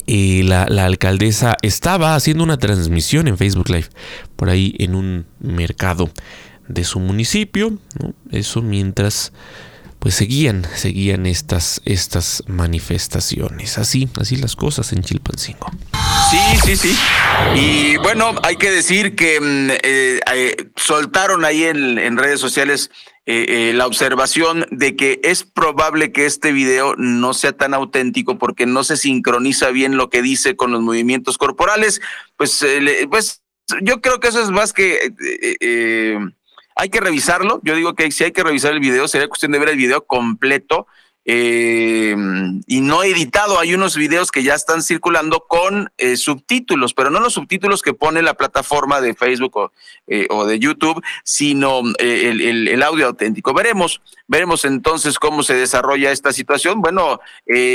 la, 0.07 0.65
alcaldesa 0.85 1.57
estaba 1.63 2.15
haciendo 2.15 2.45
una 2.45 2.59
transmisión 2.59 3.29
en 3.29 3.39
Facebook 3.39 3.69
Live 3.69 3.89
por 4.37 4.51
ahí 4.51 4.75
en 4.79 4.95
un 4.95 5.27
mercado 5.41 6.11
de 6.69 6.85
su 6.85 7.01
municipio. 7.01 7.79
Eso 8.31 8.63
mientras 8.63 9.33
pues 9.99 10.15
seguían, 10.15 10.65
seguían 10.77 11.27
estas, 11.27 11.81
estas 11.85 12.45
manifestaciones. 12.47 13.79
Así, 13.79 14.09
así 14.21 14.37
las 14.37 14.55
cosas 14.55 14.93
en 14.93 15.03
Chilpancingo. 15.03 15.71
Sí, 16.31 16.39
sí, 16.65 16.77
sí. 16.77 16.99
Y 17.57 17.97
bueno, 17.97 18.35
hay 18.45 18.57
que 18.57 18.71
decir 18.71 19.17
que 19.17 19.41
mm, 19.41 19.71
eh, 19.83 20.21
eh, 20.35 20.57
soltaron 20.77 21.45
ahí 21.45 21.65
en, 21.65 21.99
en 21.99 22.17
redes 22.17 22.41
sociales 22.41 22.91
eh, 23.31 23.45
eh, 23.49 23.73
la 23.75 23.87
observación 23.87 24.67
de 24.71 24.97
que 24.97 25.21
es 25.23 25.45
probable 25.45 26.13
que 26.13 26.25
este 26.25 26.51
video 26.51 26.95
no 26.97 27.35
sea 27.35 27.53
tan 27.53 27.75
auténtico 27.75 28.39
porque 28.39 28.65
no 28.65 28.83
se 28.85 28.97
sincroniza 28.97 29.71
bien 29.71 29.99
lo 29.99 30.09
que 30.09 30.23
dice 30.23 30.57
con 30.57 30.73
los 30.73 30.81
movimientos 30.81 31.37
corporales. 31.37 32.01
Pues, 32.37 32.63
eh, 32.63 33.07
pues 33.11 33.43
yo 33.83 34.01
creo 34.01 34.19
que 34.19 34.29
eso 34.29 34.43
es 34.43 34.51
más 34.51 34.73
que... 34.73 34.95
eh, 34.95 35.13
eh, 35.21 35.57
eh, 35.61 36.19
hay 36.81 36.89
que 36.89 37.01
revisarlo. 37.01 37.61
Yo 37.65 37.75
digo 37.75 37.95
que 37.95 38.11
si 38.11 38.25
hay 38.25 38.33
que 38.33 38.45
revisar 38.45 38.73
el 38.73 38.81
video, 38.81 39.09
sería 39.09 39.29
cuestión 39.29 39.53
de 39.53 39.59
ver 39.59 39.69
el 39.69 39.77
video 39.77 40.07
completo 40.07 40.87
eh, 41.31 42.17
y 42.67 42.81
no 42.81 43.03
editado. 43.03 43.59
Hay 43.61 43.75
unos 43.75 43.97
videos 43.97 44.31
que 44.33 44.43
ya 44.43 44.55
están 44.55 44.83
circulando 44.83 45.45
con 45.47 45.93
eh, 45.99 46.17
subtítulos, 46.17 46.95
pero 46.95 47.11
no 47.11 47.21
los 47.21 47.35
subtítulos 47.35 47.83
que 47.83 47.93
pone 47.93 48.23
la 48.23 48.33
plataforma 48.33 49.03
de 49.03 49.13
Facebook 49.15 49.55
o, 49.59 49.73
eh, 50.07 50.27
de 50.47 50.59
YouTube, 50.59 51.03
sino 51.25 51.83
el, 51.99 52.83
audio 52.83 53.09
auténtico. 53.09 53.53
Veremos, 53.53 54.01
veremos 54.27 54.65
entonces 54.65 55.19
cómo 55.19 55.43
se 55.43 55.53
desarrolla 55.53 56.13
esta 56.13 56.33
situación. 56.33 56.81
Bueno, 56.81 57.21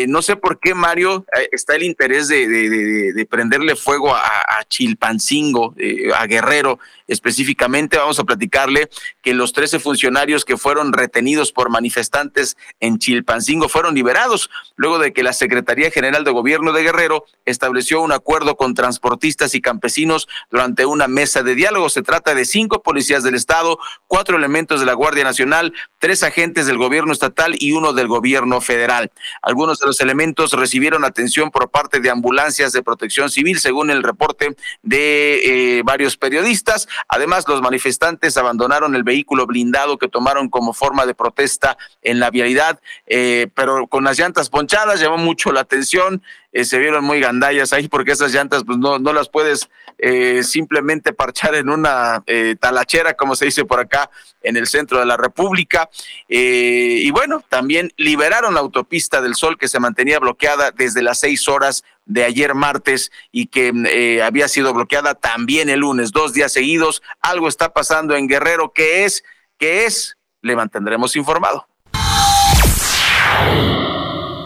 no 0.07 0.21
sé 0.23 0.35
por 0.35 0.59
qué, 0.59 0.73
Mario, 0.73 1.23
está 1.51 1.75
el 1.75 1.83
interés 1.83 2.27
de, 2.27 2.47
de- 2.47 2.69
de- 2.69 3.13
de 3.13 3.25
prenderle 3.27 3.75
fuego 3.75 4.15
a, 4.15 4.21
a 4.21 4.63
Chilpancingo, 4.67 5.75
a 6.15 6.25
Guerrero 6.25 6.79
específicamente. 7.07 7.97
Vamos 7.97 8.17
a 8.19 8.23
platicarle 8.23 8.89
que 9.21 9.35
los 9.35 9.53
13 9.53 9.77
funcionarios 9.79 10.43
que 10.43 10.57
fueron 10.57 10.91
retenidos 10.93 11.51
por 11.51 11.69
manifestantes 11.69 12.57
en 12.79 12.97
Chilpancingo 12.97 13.42
fueron 13.69 13.95
liberados 13.95 14.49
luego 14.75 14.99
de 14.99 15.13
que 15.13 15.23
la 15.23 15.33
Secretaría 15.33 15.91
General 15.91 16.23
de 16.23 16.31
Gobierno 16.31 16.73
de 16.73 16.83
Guerrero 16.83 17.25
estableció 17.45 18.01
un 18.01 18.11
acuerdo 18.11 18.55
con 18.55 18.73
transportistas 18.73 19.55
y 19.55 19.61
campesinos 19.61 20.27
durante 20.49 20.85
una 20.85 21.07
mesa 21.07 21.43
de 21.43 21.55
diálogo. 21.55 21.89
Se 21.89 22.01
trata 22.01 22.33
de 22.35 22.45
cinco 22.45 22.81
policías 22.81 23.23
del 23.23 23.35
Estado, 23.35 23.77
cuatro 24.07 24.37
elementos 24.37 24.79
de 24.79 24.85
la 24.85 24.93
Guardia 24.93 25.23
Nacional, 25.23 25.73
tres 25.99 26.23
agentes 26.23 26.65
del 26.65 26.77
gobierno 26.77 27.13
estatal 27.13 27.55
y 27.59 27.71
uno 27.71 27.93
del 27.93 28.07
gobierno 28.07 28.61
federal. 28.61 29.11
Algunos 29.41 29.79
de 29.79 29.87
los 29.87 30.01
elementos 30.01 30.53
recibieron 30.53 31.05
atención 31.05 31.51
por 31.51 31.69
parte 31.69 31.99
de 31.99 32.09
ambulancias 32.09 32.73
de 32.73 32.83
protección 32.83 33.29
civil, 33.29 33.59
según 33.59 33.89
el 33.89 34.03
reporte 34.03 34.55
de 34.81 35.77
eh, 35.77 35.81
varios 35.83 36.17
periodistas. 36.17 36.87
Además, 37.07 37.47
los 37.47 37.61
manifestantes 37.61 38.37
abandonaron 38.37 38.95
el 38.95 39.03
vehículo 39.03 39.45
blindado 39.45 39.97
que 39.97 40.07
tomaron 40.07 40.49
como 40.49 40.73
forma 40.73 41.05
de 41.05 41.13
protesta 41.13 41.77
en 42.01 42.19
la 42.19 42.29
vialidad, 42.29 42.79
eh, 43.07 43.22
pero 43.53 43.87
con 43.87 44.03
las 44.03 44.17
llantas 44.17 44.49
ponchadas 44.49 44.99
llamó 44.99 45.17
mucho 45.17 45.51
la 45.51 45.61
atención. 45.61 46.21
eh, 46.53 46.65
se 46.65 46.77
vieron 46.77 47.03
muy 47.03 47.19
gandallas 47.19 47.73
ahí 47.73 47.87
porque 47.87 48.11
esas 48.11 48.31
llantas 48.31 48.63
pues 48.63 48.77
no, 48.77 48.99
no 48.99 49.11
las 49.11 49.27
puedes 49.27 49.69
eh, 49.97 50.43
simplemente 50.43 51.11
parchar 51.11 51.55
en 51.55 51.69
una 51.69 52.23
eh, 52.27 52.55
talachera, 52.59 53.15
como 53.15 53.35
se 53.35 53.45
dice 53.45 53.65
por 53.65 53.79
acá, 53.79 54.09
en 54.41 54.55
el 54.55 54.67
centro 54.67 54.99
de 54.99 55.05
la 55.05 55.17
República. 55.17 55.89
Eh, 56.29 56.99
y 57.01 57.11
bueno, 57.11 57.43
también 57.49 57.91
liberaron 57.97 58.53
la 58.53 58.59
autopista 58.59 59.21
del 59.21 59.35
Sol 59.35 59.57
que 59.57 59.67
se 59.67 59.79
mantenía 59.79 60.19
bloqueada 60.19 60.71
desde 60.71 61.01
las 61.01 61.19
seis 61.19 61.47
horas 61.47 61.83
de 62.05 62.23
ayer 62.23 62.53
martes 62.53 63.11
y 63.31 63.47
que 63.47 63.71
eh, 63.89 64.21
había 64.21 64.47
sido 64.47 64.73
bloqueada 64.73 65.15
también 65.15 65.69
el 65.69 65.79
lunes, 65.79 66.11
dos 66.11 66.33
días 66.33 66.53
seguidos. 66.53 67.01
Algo 67.21 67.47
está 67.47 67.73
pasando 67.73 68.15
en 68.15 68.27
Guerrero. 68.27 68.73
¿Qué 68.73 69.05
es? 69.05 69.23
¿Qué 69.57 69.85
es? 69.85 70.17
Le 70.41 70.55
mantendremos 70.55 71.15
informado. 71.15 71.67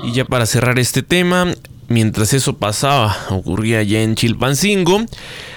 Y 0.08 0.14
ya 0.14 0.24
para 0.24 0.46
cerrar 0.46 0.80
este 0.80 1.04
tema, 1.04 1.54
mientras 1.90 2.32
eso 2.32 2.58
pasaba, 2.58 3.14
ocurría 3.30 3.84
ya 3.84 4.02
en 4.04 4.16
Chilpancingo, 4.16 5.04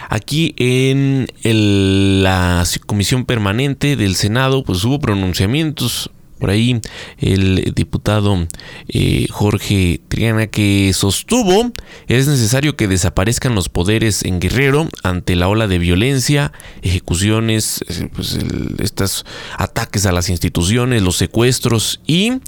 aquí 0.09 0.57
en 0.57 1.29
la 1.45 2.65
Comisión 2.85 3.27
Permanente 3.27 3.95
del 3.95 4.17
Senado, 4.17 4.65
pues 4.65 4.83
hubo 4.83 4.99
pronunciamientos. 4.99 6.11
Por 6.41 6.49
ahí 6.49 6.81
el 7.19 7.75
diputado 7.77 8.49
eh, 8.89 9.27
Jorge 9.31 10.01
Triana 10.09 10.47
que 10.47 10.91
sostuvo 10.95 11.71
es 12.09 12.29
necesario 12.29 12.77
que 12.77 12.89
desaparezcan 12.89 13.55
los 13.55 13.69
poderes 13.69 14.25
en 14.25 14.41
Guerrero 14.41 14.89
ante 15.03 15.37
la 15.37 15.49
ola 15.49 15.67
de 15.67 15.79
violencia, 15.79 16.51
ejecuciones, 16.81 17.85
eh, 17.89 18.09
pues, 18.15 18.39
estos 18.79 19.27
ataques 19.59 20.07
a 20.07 20.13
las 20.13 20.31
instituciones, 20.31 21.03
los 21.03 21.17
secuestros 21.19 22.01
y 22.07 22.41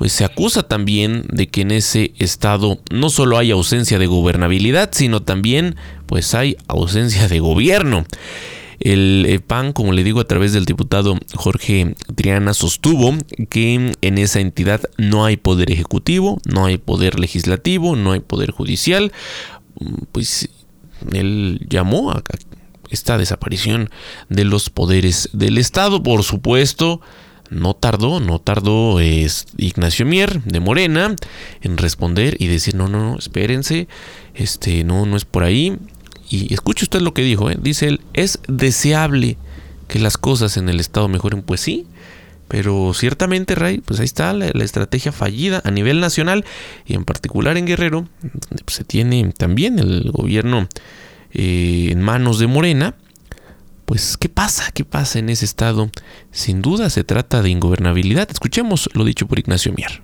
pues 0.00 0.12
se 0.12 0.24
acusa 0.24 0.62
también 0.62 1.26
de 1.28 1.48
que 1.48 1.60
en 1.60 1.72
ese 1.72 2.14
estado 2.18 2.80
no 2.90 3.10
solo 3.10 3.36
hay 3.36 3.50
ausencia 3.50 3.98
de 3.98 4.06
gobernabilidad, 4.06 4.88
sino 4.94 5.20
también 5.20 5.76
pues 6.06 6.34
hay 6.34 6.56
ausencia 6.68 7.28
de 7.28 7.38
gobierno. 7.38 8.06
El 8.78 9.26
eh, 9.28 9.40
PAN, 9.40 9.74
como 9.74 9.92
le 9.92 10.02
digo 10.02 10.20
a 10.20 10.26
través 10.26 10.54
del 10.54 10.64
diputado 10.64 11.18
Jorge 11.34 11.96
Triana, 12.14 12.54
sostuvo 12.54 13.12
que 13.50 13.92
en 14.00 14.16
esa 14.16 14.40
entidad 14.40 14.80
no 14.96 15.26
hay 15.26 15.36
poder 15.36 15.70
ejecutivo, 15.70 16.40
no 16.50 16.64
hay 16.64 16.78
poder 16.78 17.20
legislativo, 17.20 17.94
no 17.94 18.12
hay 18.12 18.20
poder 18.20 18.52
judicial. 18.52 19.12
Pues 20.12 20.48
él 21.12 21.60
llamó 21.68 22.10
a 22.12 22.22
esta 22.88 23.18
desaparición 23.18 23.90
de 24.30 24.46
los 24.46 24.70
poderes 24.70 25.28
del 25.34 25.58
Estado, 25.58 26.02
por 26.02 26.22
supuesto 26.22 27.02
no 27.50 27.74
tardó, 27.74 28.20
no 28.20 28.38
tardó 28.38 29.00
Ignacio 29.00 30.06
Mier 30.06 30.42
de 30.42 30.60
Morena 30.60 31.14
en 31.60 31.76
responder 31.76 32.36
y 32.38 32.46
decir, 32.46 32.74
no, 32.74 32.88
no, 32.88 33.12
no, 33.12 33.18
espérense, 33.18 33.88
este, 34.34 34.84
no, 34.84 35.04
no 35.04 35.16
es 35.16 35.24
por 35.24 35.42
ahí. 35.42 35.76
Y 36.28 36.54
escuche 36.54 36.84
usted 36.84 37.00
lo 37.00 37.12
que 37.12 37.22
dijo, 37.22 37.50
¿eh? 37.50 37.58
dice 37.60 37.88
él, 37.88 38.00
es 38.14 38.38
deseable 38.46 39.36
que 39.88 39.98
las 39.98 40.16
cosas 40.16 40.56
en 40.56 40.68
el 40.68 40.78
Estado 40.78 41.08
mejoren, 41.08 41.42
pues 41.42 41.60
sí, 41.60 41.86
pero 42.46 42.94
ciertamente, 42.94 43.54
Ray, 43.54 43.78
pues 43.78 44.00
ahí 44.00 44.06
está 44.06 44.32
la, 44.32 44.46
estrategia 44.46 45.12
fallida 45.12 45.60
a 45.64 45.70
nivel 45.70 46.00
nacional 46.00 46.44
y 46.86 46.94
en 46.94 47.04
particular 47.04 47.56
en 47.56 47.66
Guerrero, 47.66 48.08
donde 48.22 48.64
pues, 48.64 48.76
se 48.76 48.84
tiene 48.84 49.32
también 49.36 49.78
el 49.78 50.10
gobierno 50.12 50.68
eh, 51.32 51.88
en 51.90 52.00
manos 52.00 52.38
de 52.38 52.46
Morena, 52.46 52.96
pues, 53.90 54.16
¿qué 54.16 54.28
pasa? 54.28 54.70
¿Qué 54.72 54.84
pasa 54.84 55.18
en 55.18 55.30
ese 55.30 55.44
estado? 55.44 55.90
Sin 56.30 56.62
duda 56.62 56.90
se 56.90 57.02
trata 57.02 57.42
de 57.42 57.50
ingobernabilidad. 57.50 58.28
Escuchemos 58.30 58.88
lo 58.92 59.04
dicho 59.04 59.26
por 59.26 59.40
Ignacio 59.40 59.72
Mier. 59.76 60.00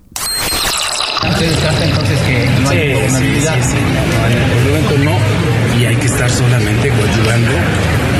¿Usted 1.31 1.51
descarta 1.51 1.85
entonces 1.85 2.19
que 2.23 2.51
no 2.63 2.69
hay 2.69 2.95
gobernabilidad? 2.95 3.55
Sí, 3.55 3.71
sí, 3.71 3.77
Por 3.79 4.59
el 4.59 4.67
momento 4.67 4.99
no, 5.05 5.79
y 5.81 5.85
hay 5.85 5.95
que 5.95 6.07
estar 6.07 6.29
solamente 6.29 6.89
coadyuvando 6.89 7.53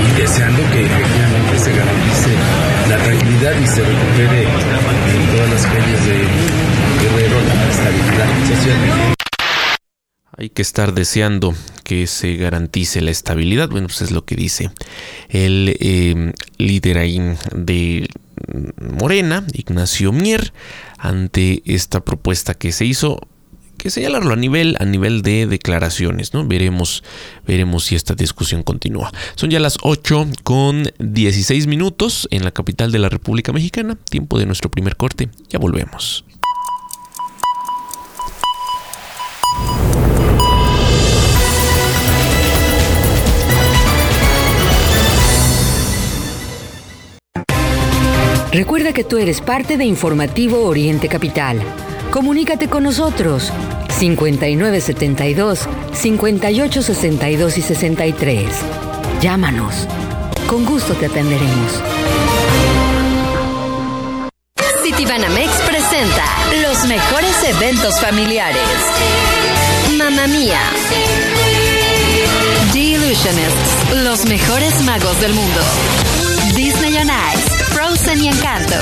y 0.07 0.21
deseando 0.21 0.63
que 0.71 0.87
efectivamente 0.87 1.59
se 1.59 1.71
garantice 1.75 2.31
la 2.89 2.97
tranquilidad 2.99 3.61
y 3.61 3.67
se 3.67 3.83
recupere 3.83 4.43
en 4.45 5.27
todas 5.35 5.51
las 5.51 5.67
calles 5.67 6.05
de 6.07 6.29
Guerrero 7.03 7.41
la 7.43 7.71
estabilidad 7.73 8.29
social 8.47 9.16
hay 10.39 10.51
que 10.51 10.63
estar 10.63 10.93
deseando 10.93 11.55
que 11.83 12.07
se 12.07 12.37
garantice 12.37 13.01
la 13.01 13.11
estabilidad. 13.11 13.69
Bueno, 13.69 13.87
pues 13.87 14.03
es 14.03 14.11
lo 14.11 14.25
que 14.25 14.37
dice 14.37 14.71
el 15.29 15.77
em, 15.81 16.33
líder 16.59 16.99
ahí 16.99 17.21
de 17.55 18.09
Morena, 18.79 19.47
Ignacio 19.53 20.13
Mier, 20.13 20.53
ante 20.99 21.63
esta 21.65 22.01
propuesta 22.01 22.55
que 22.55 22.73
se 22.73 22.85
hizo. 22.85 23.21
Que 23.79 23.91
señalarlo 23.91 24.33
a 24.33 24.37
nivel, 24.37 24.75
a 24.81 24.87
nivel 24.87 25.21
de 25.21 25.47
declaraciones, 25.47 26.33
¿no? 26.33 26.47
Veremos, 26.47 27.05
veremos 27.47 27.85
si 27.85 27.95
esta 27.95 28.15
discusión 28.15 28.63
continúa. 28.63 29.13
Son 29.35 29.51
ya 29.51 29.61
las 29.61 29.77
8 29.83 30.29
con 30.45 30.91
16 30.99 31.67
minutos 31.67 32.27
en 32.31 32.43
la 32.45 32.53
capital 32.53 32.91
de 32.91 33.01
la 33.01 33.11
República 33.11 33.53
Mexicana. 33.53 33.99
Tiempo 34.09 34.39
de 34.39 34.47
nuestro 34.47 34.71
primer 34.71 34.97
corte. 34.97 35.29
Ya 35.51 35.59
volvemos. 35.59 36.26
Recuerda 48.57 48.95
que 48.95 49.05
tú 49.05 49.19
eres 49.19 49.43
parte 49.43 49.77
de 49.77 49.85
Informativo 49.85 50.65
Oriente 50.65 51.11
Capital. 51.11 51.61
Comunícate 52.11 52.69
con 52.69 52.85
nosotros 52.85 53.53
5972 53.99 55.69
5862 55.93 57.59
y 57.59 57.61
63. 57.61 58.49
Llámanos. 59.21 59.87
Con 60.49 60.65
gusto 60.65 60.95
te 60.95 61.05
atenderemos. 61.05 61.83
Citibanamex 64.83 65.51
presenta 65.61 66.25
los 66.63 66.87
mejores 66.89 67.37
eventos 67.51 68.01
familiares. 68.01 68.63
Mamma 69.99 70.27
Mía. 70.29 70.61
The 72.73 72.79
Illusionists, 72.79 74.03
los 74.03 74.25
mejores 74.25 74.83
magos 74.83 75.21
del 75.21 75.35
mundo. 75.35 75.61
Disney 77.97 78.05
on 78.05 78.05
Ice. 78.05 78.05
Frozen 78.05 78.23
y 78.23 78.29
Encanto. 78.29 78.77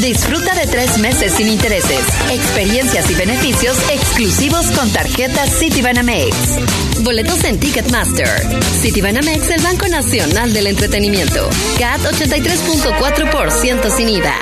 Disfruta 0.00 0.54
de 0.54 0.66
tres 0.66 0.98
meses 0.98 1.32
sin 1.34 1.48
intereses, 1.48 2.00
experiencias 2.30 3.10
y 3.10 3.14
beneficios 3.14 3.76
exclusivos 3.90 4.66
con 4.70 4.90
tarjetas 4.90 5.58
Citibanamex. 5.58 6.36
Boletos 7.02 7.44
en 7.44 7.58
Ticketmaster. 7.58 8.62
Citibanamex, 8.80 9.50
el 9.50 9.62
Banco 9.62 9.88
Nacional 9.88 10.52
del 10.52 10.68
Entretenimiento. 10.68 11.48
CAT 11.78 12.00
83.4% 12.00 13.90
sin 13.90 14.08
IVA. 14.08 14.41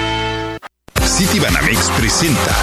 Citibanamex 1.21 1.91
presenta 1.91 2.57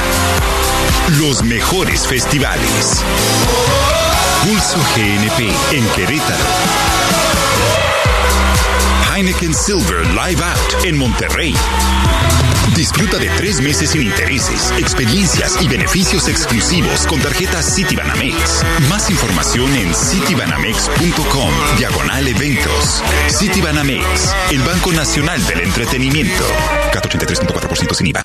los 1.21 1.44
mejores 1.44 2.09
festivales. 2.09 3.05
Pulso 4.42 4.79
GNP 4.97 5.55
en 5.77 5.88
Querétaro. 5.90 6.44
Heineken 9.14 9.55
Silver 9.55 10.05
Live 10.09 10.42
Out 10.42 10.85
en 10.85 10.99
Monterrey. 10.99 11.55
Disfruta 12.75 13.18
de 13.18 13.29
tres 13.37 13.61
meses 13.61 13.90
sin 13.90 14.03
intereses, 14.03 14.73
experiencias 14.77 15.57
y 15.62 15.68
beneficios 15.68 16.27
exclusivos 16.27 17.07
con 17.07 17.21
tarjetas 17.21 17.77
Citibanamex. 17.77 18.64
Más 18.90 19.09
información 19.09 19.73
en 19.77 19.94
citibanamex.com, 19.94 21.53
diagonal 21.79 22.27
eventos. 22.27 23.05
Citibanamex, 23.31 24.35
el 24.51 24.62
Banco 24.62 24.90
Nacional 24.90 25.47
del 25.47 25.61
Entretenimiento. 25.61 26.44
483.4% 26.92 27.94
sin 27.94 28.09
IVA. 28.09 28.25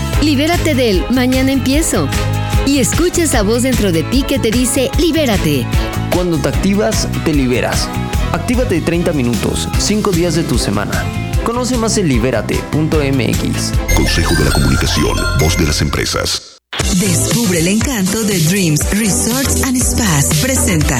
Libérate 0.21 0.75
del 0.75 1.03
mañana 1.09 1.51
empiezo. 1.51 2.07
Y 2.65 2.79
escucha 2.79 3.23
esa 3.23 3.41
voz 3.41 3.63
dentro 3.63 3.91
de 3.91 4.03
ti 4.03 4.23
que 4.23 4.37
te 4.37 4.51
dice 4.51 4.91
libérate. 4.99 5.65
Cuando 6.13 6.37
te 6.37 6.49
activas, 6.49 7.07
te 7.25 7.33
liberas. 7.33 7.89
Actívate 8.31 8.81
30 8.81 9.13
minutos, 9.13 9.67
5 9.79 10.11
días 10.11 10.35
de 10.35 10.43
tu 10.43 10.57
semana. 10.57 11.03
Conoce 11.43 11.77
más 11.77 11.97
en 11.97 12.07
libérate.mx. 12.07 13.71
Consejo 13.95 14.35
de 14.35 14.45
la 14.45 14.51
Comunicación, 14.51 15.17
voz 15.39 15.57
de 15.57 15.65
las 15.65 15.81
empresas. 15.81 16.57
Descubre 16.99 17.59
el 17.59 17.67
encanto 17.67 18.23
de 18.23 18.39
Dreams 18.39 18.89
Resorts 18.91 19.63
and 19.63 19.81
Spas. 19.81 20.27
Presenta 20.41 20.99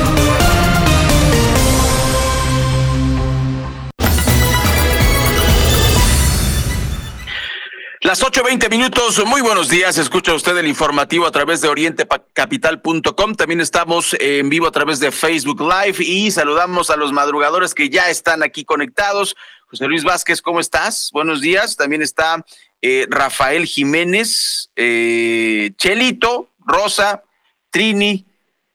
Las 8.11 8.23
8.20 8.23 8.69
minutos, 8.69 9.25
muy 9.25 9.39
buenos 9.39 9.69
días. 9.69 9.97
Escucha 9.97 10.33
usted 10.33 10.57
el 10.57 10.67
informativo 10.67 11.25
a 11.25 11.31
través 11.31 11.61
de 11.61 11.69
orientecapital.com. 11.69 13.35
También 13.35 13.61
estamos 13.61 14.17
en 14.19 14.49
vivo 14.49 14.67
a 14.67 14.71
través 14.71 14.99
de 14.99 15.13
Facebook 15.13 15.61
Live 15.61 16.03
y 16.03 16.29
saludamos 16.29 16.89
a 16.89 16.97
los 16.97 17.13
madrugadores 17.13 17.73
que 17.73 17.89
ya 17.89 18.09
están 18.09 18.43
aquí 18.43 18.65
conectados. 18.65 19.37
José 19.67 19.87
Luis 19.87 20.03
Vázquez, 20.03 20.41
¿cómo 20.41 20.59
estás? 20.59 21.09
Buenos 21.13 21.39
días. 21.39 21.77
También 21.77 22.01
está 22.01 22.45
eh, 22.81 23.07
Rafael 23.09 23.65
Jiménez, 23.65 24.71
eh, 24.75 25.71
Chelito, 25.77 26.49
Rosa, 26.59 27.23
Trini, 27.69 28.25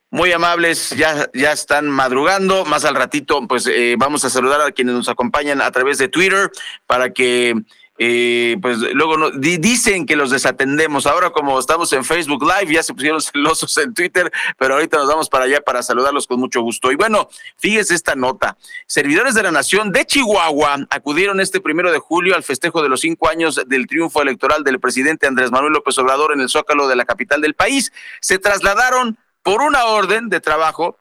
muy 0.09 0.33
amables, 0.33 0.94
ya, 0.96 1.29
ya 1.35 1.53
están 1.53 1.90
madrugando. 1.90 2.64
Más 2.64 2.87
al 2.87 2.94
ratito, 2.94 3.46
pues 3.46 3.66
eh, 3.66 3.96
vamos 3.99 4.25
a 4.25 4.31
saludar 4.31 4.62
a 4.62 4.72
quienes 4.72 4.94
nos 4.94 5.11
acompañan 5.11 5.61
a 5.61 5.70
través 5.72 5.99
de 5.99 6.09
Twitter 6.09 6.51
para 6.87 7.12
que 7.12 7.55
eh, 7.98 8.56
pues 8.61 8.78
luego 8.78 9.16
no, 9.16 9.30
dicen 9.30 10.06
que 10.06 10.16
los 10.16 10.30
desatendemos. 10.30 11.06
Ahora 11.06 11.30
como 11.30 11.59
estamos 11.59 11.92
en 11.92 12.04
Facebook 12.04 12.42
Live, 12.42 12.72
ya 12.72 12.82
se 12.82 12.94
pusieron 12.94 13.20
celosos 13.22 13.76
en 13.78 13.94
Twitter, 13.94 14.30
pero 14.59 14.74
ahorita 14.74 14.98
nos 14.98 15.09
vamos 15.09 15.28
para 15.28 15.44
allá 15.44 15.61
para 15.61 15.82
saludarlos 15.82 16.26
con 16.26 16.40
mucho 16.40 16.61
gusto. 16.61 16.92
Y 16.92 16.96
bueno, 16.96 17.28
fíjese 17.56 17.94
esta 17.94 18.14
nota. 18.14 18.56
Servidores 18.87 19.35
de 19.35 19.42
la 19.42 19.50
Nación 19.50 19.92
de 19.92 20.04
Chihuahua 20.04 20.87
acudieron 20.90 21.40
este 21.40 21.61
primero 21.61 21.92
de 21.92 21.98
julio 21.98 22.35
al 22.35 22.42
festejo 22.42 22.82
de 22.82 22.88
los 22.88 23.00
cinco 23.00 23.28
años 23.28 23.61
del 23.66 23.87
triunfo 23.87 24.22
electoral 24.22 24.64
del 24.64 24.80
presidente 24.80 25.26
Andrés 25.26 25.50
Manuel 25.50 25.72
López 25.72 25.96
Obrador 25.98 26.32
en 26.32 26.40
el 26.40 26.48
Zócalo 26.48 26.88
de 26.88 26.96
la 26.96 27.04
capital 27.04 27.40
del 27.40 27.54
país. 27.54 27.92
Se 28.20 28.38
trasladaron 28.38 29.18
por 29.42 29.62
una 29.62 29.85
orden 29.87 30.28
de 30.28 30.40
trabajo 30.40 30.98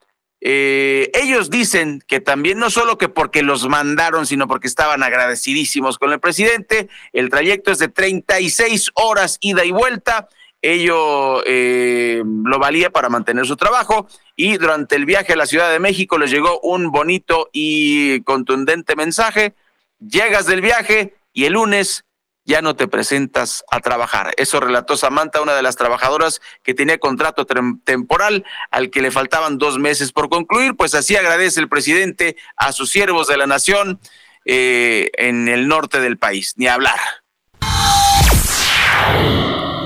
eh, 0.48 1.10
ellos 1.16 1.50
dicen 1.50 2.04
que 2.06 2.20
también 2.20 2.60
no 2.60 2.70
solo 2.70 3.00
que 3.00 3.10
porque 3.10 3.42
los 3.42 3.68
mandaron, 3.68 4.28
sino 4.28 4.48
porque 4.48 4.68
estaban 4.68 5.02
agradecidísimos 5.02 5.98
con 5.98 6.14
el 6.14 6.20
presidente. 6.20 6.88
El 7.14 7.32
trayecto 7.32 7.72
es 7.72 7.80
de 7.80 7.88
36 7.88 8.92
horas 8.94 9.40
ida 9.42 9.66
y 9.66 9.72
vuelta. 9.72 10.30
Ello 10.62 11.42
eh, 11.48 12.22
lo 12.24 12.60
valía 12.60 12.92
para 12.92 13.10
mantener 13.10 13.48
su 13.48 13.56
trabajo 13.56 14.08
y 14.36 14.58
durante 14.58 14.96
el 14.96 15.06
viaje 15.06 15.34
a 15.34 15.36
la 15.36 15.48
Ciudad 15.48 15.72
de 15.72 15.80
México 15.80 16.20
les 16.20 16.30
llegó 16.30 16.60
un 16.60 16.92
bonito 16.92 17.50
y 17.52 18.22
contundente 18.22 18.96
mensaje. 18.96 19.56
Llegas 19.98 20.46
del 20.46 20.62
viaje 20.62 21.16
y 21.34 21.46
el 21.46 21.54
lunes 21.54 22.06
ya 22.46 22.62
no 22.62 22.76
te 22.76 22.88
presentas 22.88 23.66
a 23.72 23.80
trabajar. 23.82 24.34
Eso 24.38 24.60
relató 24.60 24.96
Samantha, 24.96 25.42
una 25.42 25.56
de 25.56 25.64
las 25.64 25.76
trabajadoras 25.76 26.42
que 26.64 26.74
tenía 26.74 27.00
contrato 27.00 27.46
temporal 27.84 28.46
al 28.72 28.92
que 28.92 29.02
le 29.02 29.12
faltaban 29.12 29.58
dos 29.58 29.80
meses 29.80 30.12
por 30.12 30.30
concluir. 30.30 30.76
Pues 30.76 30.94
así 30.94 31.16
agradece 31.16 31.60
el 31.60 31.68
presidente 31.68 32.38
a 32.56 32.72
sus 32.72 32.92
siervos 32.92 33.28
de 33.28 33.38
la 33.38 33.48
nación 33.48 34.00
eh, 34.46 35.10
en 35.18 35.48
el 35.50 35.68
norte 35.68 36.00
del 36.00 36.18
país. 36.18 36.54
Ni 36.56 36.68
hablar. 36.68 37.00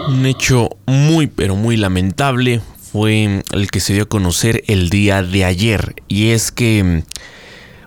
Un 0.09 0.25
hecho 0.25 0.69
muy, 0.85 1.27
pero 1.27 1.55
muy 1.55 1.77
lamentable 1.77 2.61
fue 2.91 3.43
el 3.51 3.71
que 3.71 3.79
se 3.79 3.93
dio 3.93 4.03
a 4.03 4.09
conocer 4.09 4.63
el 4.67 4.89
día 4.89 5.21
de 5.21 5.45
ayer. 5.45 5.95
Y 6.07 6.31
es 6.31 6.51
que, 6.51 7.03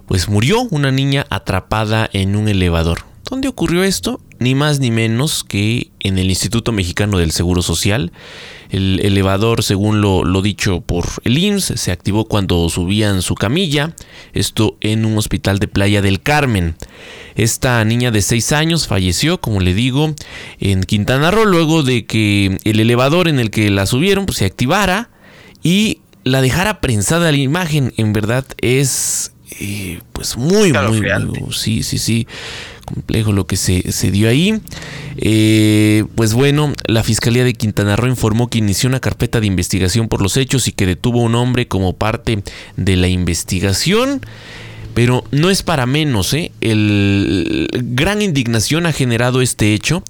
pues 0.06 0.28
murió 0.28 0.62
una 0.62 0.90
niña 0.90 1.26
atrapada 1.28 2.08
en 2.12 2.36
un 2.36 2.48
elevador. 2.48 3.04
¿Dónde 3.28 3.48
ocurrió 3.48 3.82
esto? 3.82 4.20
Ni 4.42 4.54
más 4.54 4.80
ni 4.80 4.90
menos 4.90 5.44
que 5.44 5.90
en 6.00 6.18
el 6.18 6.28
Instituto 6.28 6.72
Mexicano 6.72 7.18
del 7.18 7.30
Seguro 7.30 7.62
Social. 7.62 8.12
El 8.70 9.00
elevador, 9.00 9.62
según 9.62 10.00
lo, 10.00 10.42
dicho 10.42 10.80
por 10.80 11.06
el 11.24 11.36
IMSS, 11.36 11.80
se 11.80 11.92
activó 11.92 12.24
cuando 12.24 12.68
subían 12.68 13.20
su 13.20 13.34
camilla, 13.34 13.94
esto 14.32 14.76
en 14.80 15.04
un 15.04 15.18
hospital 15.18 15.58
de 15.58 15.68
Playa 15.68 16.00
del 16.00 16.22
Carmen. 16.22 16.74
Esta 17.34 17.84
niña 17.84 18.10
de 18.10 18.22
6 18.22 18.52
años 18.52 18.86
falleció, 18.86 19.40
como 19.40 19.60
le 19.60 19.74
digo, 19.74 20.14
en 20.58 20.84
Quintana 20.84 21.30
Roo, 21.30 21.44
luego 21.44 21.82
de 21.82 22.06
que 22.06 22.58
el 22.64 22.80
elevador 22.80 23.28
en 23.28 23.38
el 23.38 23.50
que 23.50 23.70
la 23.70 23.86
subieron 23.86 24.26
pues, 24.26 24.38
se 24.38 24.46
activara 24.46 25.10
y 25.62 26.00
la 26.24 26.40
dejara 26.40 26.80
prensada 26.80 27.30
la 27.30 27.38
imagen. 27.38 27.92
En 27.98 28.14
verdad 28.14 28.46
es 28.58 29.32
eh, 29.60 30.00
pues 30.14 30.38
muy, 30.38 30.72
muy, 30.72 31.02
muy, 31.02 31.52
sí, 31.52 31.82
sí, 31.82 31.98
sí 31.98 32.26
complejo 32.82 33.32
lo 33.32 33.46
que 33.46 33.56
se, 33.56 34.10
dio 34.10 34.28
ahí. 34.28 34.60
Eh, 35.16 36.04
pues 36.14 36.34
bueno, 36.34 36.72
la 36.86 37.02
Fiscalía 37.02 37.44
de 37.44 37.54
Quintana 37.54 37.96
Roo 37.96 38.08
informó 38.08 38.48
que 38.48 38.58
inició 38.58 38.88
una 38.88 39.00
carpeta 39.00 39.40
de 39.40 39.46
investigación 39.46 40.08
por 40.08 40.22
los 40.22 40.36
hechos 40.36 40.68
y 40.68 40.72
que 40.72 40.86
detuvo 40.86 41.20
a 41.20 41.24
un 41.24 41.34
hombre 41.34 41.68
como 41.68 41.94
parte 41.94 42.42
de 42.76 42.96
la 42.96 43.08
investigación. 43.08 44.20
Pero 44.94 45.24
no 45.30 45.48
es 45.48 45.62
para 45.62 45.86
menos, 45.86 46.34
¿eh? 46.34 46.52
El 46.60 47.68
gran 47.72 48.20
indignación 48.20 48.84
ha 48.86 48.92
generado 48.92 49.40
este 49.40 49.72
hecho. 49.72 50.04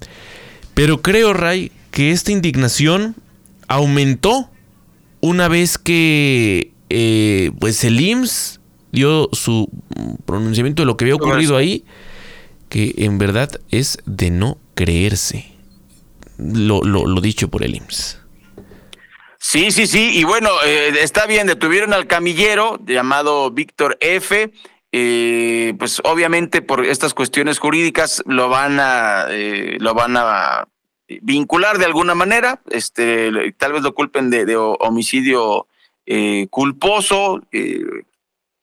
Pero 0.73 1.01
creo, 1.01 1.33
Ray, 1.33 1.71
que 1.91 2.11
esta 2.11 2.31
indignación 2.31 3.15
aumentó 3.67 4.49
una 5.21 5.47
vez 5.47 5.77
que 5.77 6.71
eh, 6.89 7.51
pues 7.59 7.83
el 7.85 7.99
IMSS 7.99 8.59
dio 8.91 9.29
su 9.31 9.69
pronunciamiento 10.25 10.81
de 10.81 10.85
lo 10.85 10.97
que 10.97 11.05
había 11.05 11.15
ocurrido 11.15 11.57
ahí 11.57 11.83
que 12.73 12.95
en 12.97 13.19
verdad 13.19 13.61
es 13.69 13.99
de 14.07 14.31
no 14.31 14.57
creerse. 14.73 15.45
Lo, 16.39 16.81
lo, 16.81 17.21
dicho 17.21 17.47
por 17.47 17.63
el 17.63 17.75
IMSS. 17.75 18.19
Sí, 19.37 19.69
sí, 19.69 19.85
sí. 19.85 20.09
Y 20.17 20.23
bueno, 20.23 20.49
eh, 20.65 20.91
está 21.03 21.27
bien, 21.27 21.45
detuvieron 21.45 21.93
al 21.93 22.07
camillero 22.07 22.79
llamado 22.83 23.51
Víctor 23.51 23.95
F. 24.01 24.51
Eh, 24.91 25.75
pues 25.77 26.01
obviamente 26.03 26.63
por 26.63 26.83
estas 26.83 27.13
cuestiones 27.13 27.59
jurídicas 27.59 28.23
lo 28.25 28.49
van 28.49 28.79
a 28.79 29.27
eh, 29.29 29.77
lo 29.79 29.93
van 29.93 30.17
a 30.17 30.67
vincular 31.21 31.77
de 31.77 31.85
alguna 31.85 32.15
manera. 32.15 32.63
Este, 32.71 33.53
tal 33.59 33.73
vez 33.73 33.83
lo 33.83 33.93
culpen 33.93 34.31
de, 34.31 34.45
de 34.45 34.57
homicidio 34.57 35.67
culposo 36.49 37.39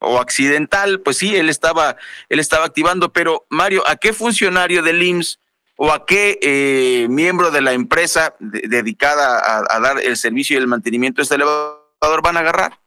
o 0.01 0.19
accidental, 0.19 1.01
pues 1.01 1.19
sí, 1.19 1.37
él 1.37 1.49
estaba, 1.49 1.97
él 2.29 2.41
estaba 2.41 2.65
activando, 2.65 3.13
pero 3.13 3.47
Mario, 3.51 3.85
¿a 3.87 3.97
qué 3.97 4.13
funcionario 4.13 4.83
del 4.83 5.03
IMSS 5.03 5.39
o 5.77 5.93
a 5.93 6.07
qué 6.07 6.39
eh, 6.43 7.07
miembro 7.09 7.51
de 7.51 7.61
la 7.61 7.73
empresa 7.73 8.35
dedicada 8.41 9.65
a, 9.71 9.81
dar 9.81 10.01
el 10.01 10.17
servicio 10.17 10.57
y 10.57 10.61
el 10.61 10.67
mantenimiento 10.67 11.19
de 11.19 11.25
este 11.25 11.35
elevador 11.37 12.23
van 12.23 12.39
a 12.39 12.41
agarrar? 12.41 12.79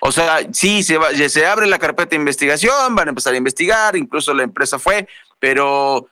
O 0.00 0.12
sea, 0.12 0.38
sí, 0.52 0.82
se, 0.82 0.96
va, 0.96 1.10
se 1.10 1.44
abre 1.44 1.66
la 1.66 1.78
carpeta 1.78 2.10
de 2.10 2.16
investigación, 2.16 2.94
van 2.94 3.08
a 3.08 3.10
empezar 3.10 3.34
a 3.34 3.36
investigar, 3.36 3.96
incluso 3.96 4.32
la 4.32 4.44
empresa 4.44 4.78
fue, 4.78 5.08
pero 5.38 6.08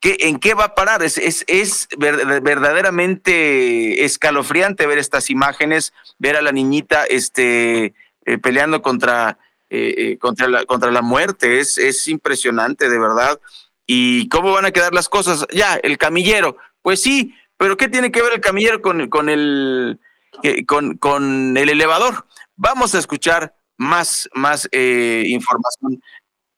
¿qué, 0.00 0.16
¿en 0.20 0.38
qué 0.38 0.54
va 0.54 0.64
a 0.64 0.74
parar? 0.74 1.02
Es, 1.02 1.18
es, 1.18 1.44
es 1.46 1.88
verdaderamente 1.96 4.04
escalofriante 4.04 4.86
ver 4.86 4.98
estas 4.98 5.30
imágenes, 5.30 5.92
ver 6.18 6.36
a 6.36 6.42
la 6.42 6.52
niñita 6.52 7.04
este, 7.04 7.94
eh, 8.26 8.38
peleando 8.38 8.82
contra 8.82 9.38
eh, 9.70 9.94
eh, 9.96 10.18
contra, 10.18 10.48
la, 10.48 10.64
contra 10.66 10.90
la 10.90 11.02
muerte. 11.02 11.60
Es, 11.60 11.78
es 11.78 12.08
impresionante, 12.08 12.88
de 12.88 12.98
verdad. 12.98 13.40
¿Y 13.86 14.28
cómo 14.28 14.52
van 14.52 14.66
a 14.66 14.70
quedar 14.70 14.92
las 14.92 15.08
cosas? 15.08 15.46
Ya, 15.52 15.76
el 15.76 15.96
camillero. 15.96 16.56
Pues 16.82 17.02
sí, 17.02 17.34
pero 17.56 17.76
¿qué 17.76 17.88
tiene 17.88 18.10
que 18.12 18.22
ver 18.22 18.32
el 18.34 18.40
camillero 18.40 18.82
con, 18.82 19.08
con, 19.08 19.28
el, 19.28 20.00
eh, 20.42 20.66
con, 20.66 20.96
con 20.98 21.56
el 21.56 21.68
elevador? 21.68 22.26
Vamos 22.56 22.94
a 22.94 22.98
escuchar 22.98 23.54
más, 23.78 24.28
más 24.34 24.68
información 24.72 26.02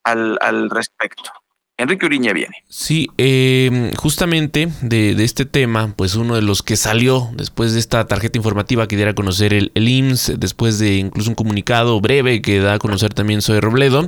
al, 0.02 0.38
al 0.40 0.70
respecto. 0.70 1.30
Enrique 1.78 2.06
Uriña 2.06 2.32
viene. 2.32 2.54
Sí, 2.68 3.08
em, 3.16 3.92
justamente 3.94 4.68
de, 4.82 5.12
este 5.24 5.46
tema, 5.46 5.94
pues 5.96 6.14
uno 6.14 6.34
de 6.34 6.42
los 6.42 6.62
que 6.62 6.76
salió 6.76 7.30
después 7.34 7.72
de 7.72 7.80
esta 7.80 8.06
tarjeta 8.06 8.38
informativa 8.38 8.86
que 8.86 8.96
diera 8.96 9.12
a 9.12 9.14
conocer 9.14 9.54
el, 9.54 9.70
IMSS, 9.74 10.38
después 10.38 10.78
de 10.78 10.96
incluso 10.96 11.30
un 11.30 11.34
comunicado 11.34 12.00
breve 12.00 12.42
que 12.42 12.60
da 12.60 12.74
a 12.74 12.78
conocer 12.78 13.14
también 13.14 13.40
Soy 13.40 13.60
Robledo, 13.60 14.04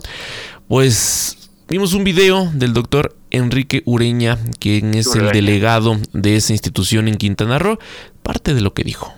pues 0.68 1.50
vimos 1.68 1.94
un 1.94 2.04
video 2.04 2.50
del 2.52 2.74
doctor 2.74 3.16
Enrique 3.30 3.82
Ureña, 3.86 4.38
quien 4.60 4.94
es 4.94 5.14
el 5.16 5.32
delegado 5.32 5.98
de 6.12 6.36
esa 6.36 6.52
institución 6.52 7.08
en 7.08 7.16
Quintana 7.16 7.58
Roo, 7.58 7.78
parte 8.22 8.54
de 8.54 8.60
lo 8.60 8.74
que 8.74 8.84
dijo. 8.84 9.12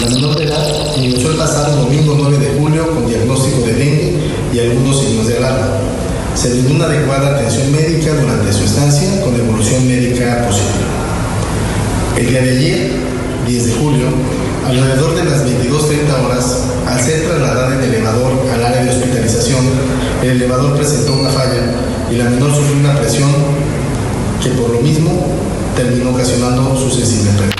La 0.00 0.10
menor 0.10 0.36
de 0.36 0.44
edad 0.44 0.96
ingresó 0.96 1.30
el 1.30 1.36
pasado 1.36 1.84
domingo 1.84 2.16
9 2.18 2.38
de 2.38 2.58
julio 2.58 2.92
con 2.92 3.06
diagnóstico 3.06 3.60
de 3.60 3.74
dengue 3.74 4.16
y 4.52 4.58
algunos 4.58 5.00
signos 5.00 5.28
de 5.28 5.36
alarma. 5.38 5.93
Se 6.34 6.52
dio 6.52 6.74
una 6.74 6.86
adecuada 6.86 7.36
atención 7.36 7.70
médica 7.70 8.12
durante 8.12 8.52
su 8.52 8.64
estancia 8.64 9.22
con 9.22 9.36
evolución 9.36 9.86
médica 9.86 10.44
positiva. 10.46 10.88
El 12.16 12.26
día 12.26 12.42
de 12.42 12.50
ayer, 12.50 12.92
10 13.46 13.66
de 13.66 13.72
julio, 13.74 14.06
alrededor 14.66 15.14
de 15.14 15.24
las 15.24 15.44
22.30 15.46 16.24
horas, 16.24 16.64
al 16.86 17.00
ser 17.00 17.26
trasladada 17.26 17.76
en 17.76 17.84
elevador 17.84 18.32
al 18.52 18.64
área 18.64 18.82
de 18.82 18.90
hospitalización, 18.90 19.64
el 20.22 20.30
elevador 20.30 20.76
presentó 20.76 21.14
una 21.14 21.30
falla 21.30 21.72
y 22.10 22.16
la 22.16 22.24
menor 22.24 22.54
sufrió 22.54 22.78
una 22.78 22.98
presión 22.98 23.30
que 24.42 24.50
por 24.50 24.70
lo 24.70 24.80
mismo 24.80 25.26
terminó 25.76 26.10
ocasionando 26.10 26.76
su 26.76 26.90
sensible 26.90 27.30
pérdida. 27.38 27.54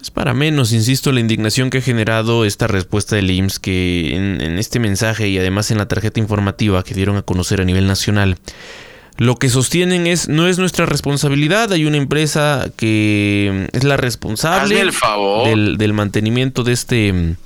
Es 0.00 0.10
para 0.10 0.32
menos, 0.32 0.72
insisto, 0.72 1.10
la 1.12 1.20
indignación 1.20 1.70
que 1.70 1.78
ha 1.78 1.82
generado 1.82 2.44
esta 2.44 2.66
respuesta 2.66 3.16
del 3.16 3.30
IMSS 3.30 3.58
que 3.58 4.16
en, 4.16 4.40
en 4.40 4.58
este 4.58 4.78
mensaje 4.78 5.28
y 5.28 5.38
además 5.38 5.70
en 5.70 5.78
la 5.78 5.88
tarjeta 5.88 6.20
informativa 6.20 6.84
que 6.84 6.94
dieron 6.94 7.16
a 7.16 7.22
conocer 7.22 7.60
a 7.60 7.64
nivel 7.64 7.86
nacional 7.86 8.38
lo 9.18 9.34
que 9.36 9.48
sostienen 9.48 10.06
es 10.06 10.28
no 10.28 10.46
es 10.46 10.58
nuestra 10.58 10.86
responsabilidad. 10.86 11.72
Hay 11.72 11.84
una 11.84 11.96
empresa 11.96 12.70
que 12.76 13.68
es 13.72 13.82
la 13.84 13.96
responsable 13.96 14.76
Del, 15.44 15.92
mantenimiento 15.92 16.62
de 16.62 16.72
este, 16.72 17.36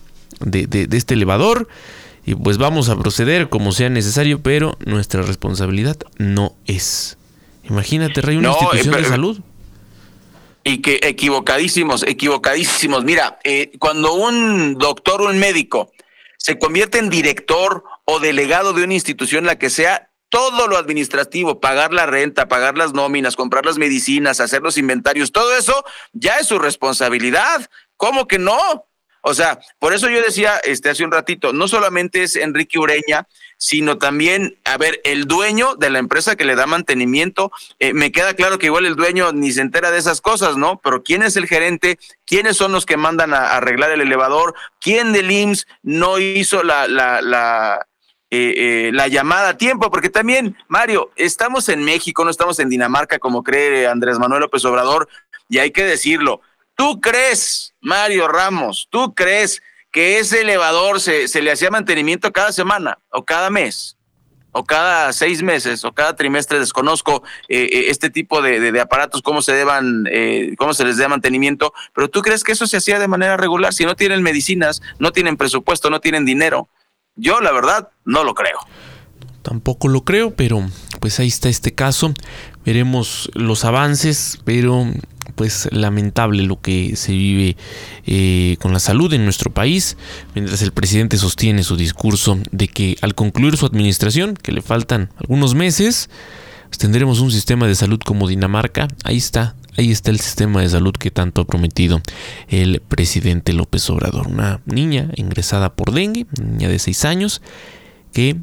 de, 0.41 0.67
de, 0.67 0.97
este 0.97 1.15
elevador. 1.15 1.69
Y 2.27 2.35
pues 2.35 2.59
vamos 2.59 2.91
a 2.91 2.97
proceder 2.97 3.49
como 3.49 3.73
sea 3.73 3.88
necesario, 3.88 4.43
pero 4.43 4.77
nuestra 4.85 5.23
responsabilidad 5.23 5.97
no 6.19 6.55
es. 6.67 7.17
Imagínate, 7.65 8.21
Rey, 8.21 8.37
una 8.37 8.51
institución 8.51 8.95
de 8.95 9.05
salud. 9.05 9.41
Y 10.64 10.81
que 10.81 11.01
equivocadísimos, 11.03 12.03
equivocadísimos. 12.05 13.05
Mira, 13.05 13.38
eh, 13.44 13.72
cuando 13.79 14.14
un 14.14 14.75
doctor 14.75 15.22
un 15.22 15.38
médico 15.38 15.92
se 16.38 16.59
convierte 16.59 16.98
en 16.98 17.11
director 17.11 17.85
o 18.05 18.20
delegado 18.20 18.72
de 18.72 18.85
una 18.85 18.94
institución, 18.94 19.44
la 19.44 19.59
que 19.59 19.70
sea, 19.70 20.11
todo 20.29 20.66
lo 20.66 20.79
administrativo, 20.79 21.61
pagar 21.61 21.92
la 21.92 22.07
renta, 22.07 22.48
pagar 22.48 22.79
las 22.79 22.94
nóminas, 22.94 23.37
comprar 23.37 23.66
las 23.66 23.77
medicinas, 23.77 24.40
hacer 24.40 24.62
los 24.62 24.79
inventarios, 24.79 25.31
todo 25.31 25.55
eso 25.57 25.85
ya 26.12 26.38
es 26.38 26.46
su 26.46 26.59
responsabilidad. 26.59 27.68
¿Cómo 27.96 28.27
que 28.27 28.38
no? 28.38 28.57
O 29.22 29.35
sea, 29.35 29.61
por 29.78 29.94
eso 29.94 30.08
yo 30.08 30.20
decía 30.20 30.58
este 30.64 30.90
hace 30.90 31.04
un 31.04 31.12
ratito, 31.12 31.52
no 31.52 31.68
solamente 31.68 32.24
es 32.24 32.37
Enrique 32.37 32.78
Ureña, 32.78 33.26
sino 33.56 33.96
también, 33.96 34.58
a 34.64 34.76
ver, 34.76 35.00
el 35.04 35.26
dueño 35.26 35.76
de 35.76 35.90
la 35.90 36.00
empresa 36.00 36.35
que 36.35 36.44
le 36.44 36.56
da 36.56 36.66
mantenimiento, 36.66 37.52
eh, 37.78 37.94
me 37.94 38.11
queda 38.11 38.35
claro 38.35 38.58
que 38.58 38.66
igual 38.66 38.85
el 38.85 38.96
dueño 38.96 39.30
ni 39.32 39.52
se 39.52 39.61
entera 39.61 39.92
de 39.92 39.98
esas 39.98 40.20
cosas, 40.20 40.56
¿no? 40.56 40.80
Pero 40.82 41.04
¿quién 41.04 41.22
es 41.22 41.37
el 41.37 41.46
gerente? 41.46 42.00
¿Quiénes 42.26 42.56
son 42.56 42.72
los 42.72 42.85
que 42.85 42.96
mandan 42.96 43.32
a, 43.32 43.56
arreglar 43.56 43.92
el 43.92 44.00
elevador? 44.00 44.54
¿Quién 44.80 45.12
del 45.12 45.30
IMSS 45.30 45.68
no 45.85 46.18
hizo 46.18 46.64
la, 46.64 46.88
la, 46.88 47.22
la, 47.22 47.87
eh, 48.35 48.54
eh, 48.56 48.90
la 48.92 49.06
llamada 49.06 49.50
a 49.50 49.56
tiempo, 49.58 49.90
porque 49.90 50.11
también, 50.11 50.56
Mario, 50.66 51.12
estamos 51.14 51.68
en 51.68 51.85
México, 51.85 52.24
no 52.24 52.30
estamos 52.30 52.58
en 52.58 52.70
Dinamarca, 52.70 53.20
como 53.20 53.44
cree 53.44 53.87
Andrés 53.87 54.18
Manuel 54.18 54.40
López 54.40 54.64
Obrador, 54.64 55.08
y 55.48 55.58
hay 55.58 55.70
que 55.70 55.85
decirlo. 55.85 56.40
¿Tú 56.74 57.00
crees, 57.00 57.74
Mario 57.80 58.28
Ramos, 58.28 58.88
tú 58.90 59.14
crees 59.14 59.62
que 59.90 60.18
ese 60.18 60.40
elevador 60.40 61.00
se, 61.00 61.28
se 61.28 61.42
le 61.42 61.52
hacía 61.52 61.70
mantenimiento 61.70 62.32
cada 62.32 62.52
semana 62.52 62.98
o 63.11 63.24
cada 63.24 63.50
mes? 63.50 63.96
o 64.54 64.64
cada 64.64 65.14
seis 65.14 65.42
meses 65.42 65.82
o 65.82 65.92
cada 65.92 66.14
trimestre 66.14 66.58
desconozco 66.58 67.22
eh, 67.48 67.87
este 67.88 68.11
tipo 68.11 68.42
de, 68.42 68.61
de, 68.61 68.80
aparatos 68.82 69.22
cómo 69.22 69.40
se 69.40 69.54
deban 69.54 70.04
cómo 70.58 70.74
se 70.74 70.85
les 70.85 70.98
da 70.98 71.08
mantenimiento 71.08 71.72
pero 71.94 72.11
tú 72.11 72.20
crees 72.20 72.44
que 72.44 72.52
eso 72.52 72.66
se 72.66 72.76
hacía 72.76 72.98
de 72.98 73.08
manera 73.08 73.38
regular 73.38 73.72
si 73.72 73.87
no 73.87 73.96
tienen 73.96 74.22
medicinas 74.22 74.82
no 74.98 75.11
tienen 75.11 75.38
presupuesto 75.38 75.88
no 75.88 76.00
tienen 76.00 76.26
dinero 76.26 76.68
yo 77.16 77.40
la 77.40 77.52
verdad 77.52 77.90
no 78.04 78.24
lo 78.24 78.35
creo. 78.35 78.58
Tampoco 79.42 79.88
lo 79.88 80.02
creo, 80.04 80.35
pero 80.35 80.62
pues 81.00 81.18
ahí 81.18 81.28
está 81.28 81.48
este 81.48 81.74
caso. 81.74 82.14
Veremos 82.64 83.31
los 83.35 83.64
avances, 83.64 84.38
pero 84.44 84.87
pues 85.35 85.68
lamentable 85.72 86.42
lo 86.42 86.61
que 86.61 86.94
se 86.96 87.12
vive 87.12 87.57
eh, 88.07 88.57
con 88.61 88.72
la 88.72 88.81
salud 88.81 89.12
en 89.14 89.25
nuestro 89.25 89.53
país, 89.53 89.96
mientras 90.35 90.62
el 90.62 90.72
presidente 90.72 91.16
sostiene 91.16 91.62
su 91.62 91.77
discurso 91.77 92.38
de 92.51 92.68
que 92.68 92.96
al 93.01 93.14
concluir 93.14 93.57
su 93.57 93.66
administración, 93.66 94.35
que 94.35 94.53
le 94.53 94.62
faltan 94.62 95.11
algunos 95.16 95.55
meses, 95.55 96.11
pues, 96.68 96.79
tendremos 96.79 97.20
un 97.20 97.31
sistema 97.31 97.66
de 97.66 97.75
salud 97.75 98.01
como 98.05 98.29
Dinamarca. 98.29 98.88
Ahí 99.05 99.16
está, 99.16 99.55
Ahí 99.77 99.90
está 99.90 100.11
el 100.11 100.20
sistema 100.20 100.61
de 100.61 100.68
salud 100.68 100.92
que 100.92 101.11
tanto 101.11 101.40
ha 101.40 101.46
prometido 101.46 102.03
el 102.48 102.81
presidente 102.81 103.55
López 103.55 103.88
Obrador. 103.88 104.27
Una 104.27 104.61
niña 104.66 105.09
ingresada 105.16 105.75
por 105.75 105.92
dengue, 105.92 106.27
niña 106.42 106.68
de 106.68 106.79
6 106.79 107.05
años, 107.07 107.40
que 108.12 108.37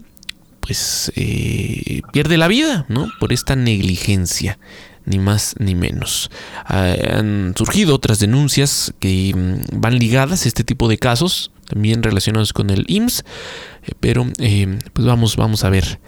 pues 0.69 1.11
eh, 1.15 2.03
pierde 2.13 2.37
la 2.37 2.47
vida, 2.47 2.85
¿no? 2.89 3.09
Por 3.19 3.33
esta 3.33 3.55
negligencia, 3.55 4.59
ni 5.03 5.17
más 5.17 5.55
ni 5.57 5.73
menos. 5.73 6.29
Ah, 6.63 6.93
han 7.09 7.55
surgido 7.57 7.95
otras 7.95 8.19
denuncias 8.19 8.93
que 8.99 9.33
mm, 9.35 9.79
van 9.81 9.97
ligadas 9.97 10.45
a 10.45 10.47
este 10.47 10.63
tipo 10.63 10.87
de 10.87 10.99
casos, 10.99 11.49
también 11.67 12.03
relacionados 12.03 12.53
con 12.53 12.69
el 12.69 12.85
IMSS, 12.87 13.21
eh, 13.21 13.93
pero 13.99 14.27
eh, 14.37 14.77
pues 14.93 15.07
vamos, 15.07 15.37
vamos 15.37 15.63
a 15.63 15.71
ver 15.71 15.99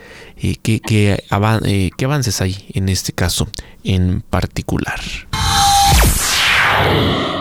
qué, 0.61 0.79
qué 0.79 1.23
avances 1.31 2.39
hay 2.41 2.67
en 2.75 2.87
este 2.89 3.13
caso 3.13 3.49
en 3.83 4.21
particular. 4.21 4.99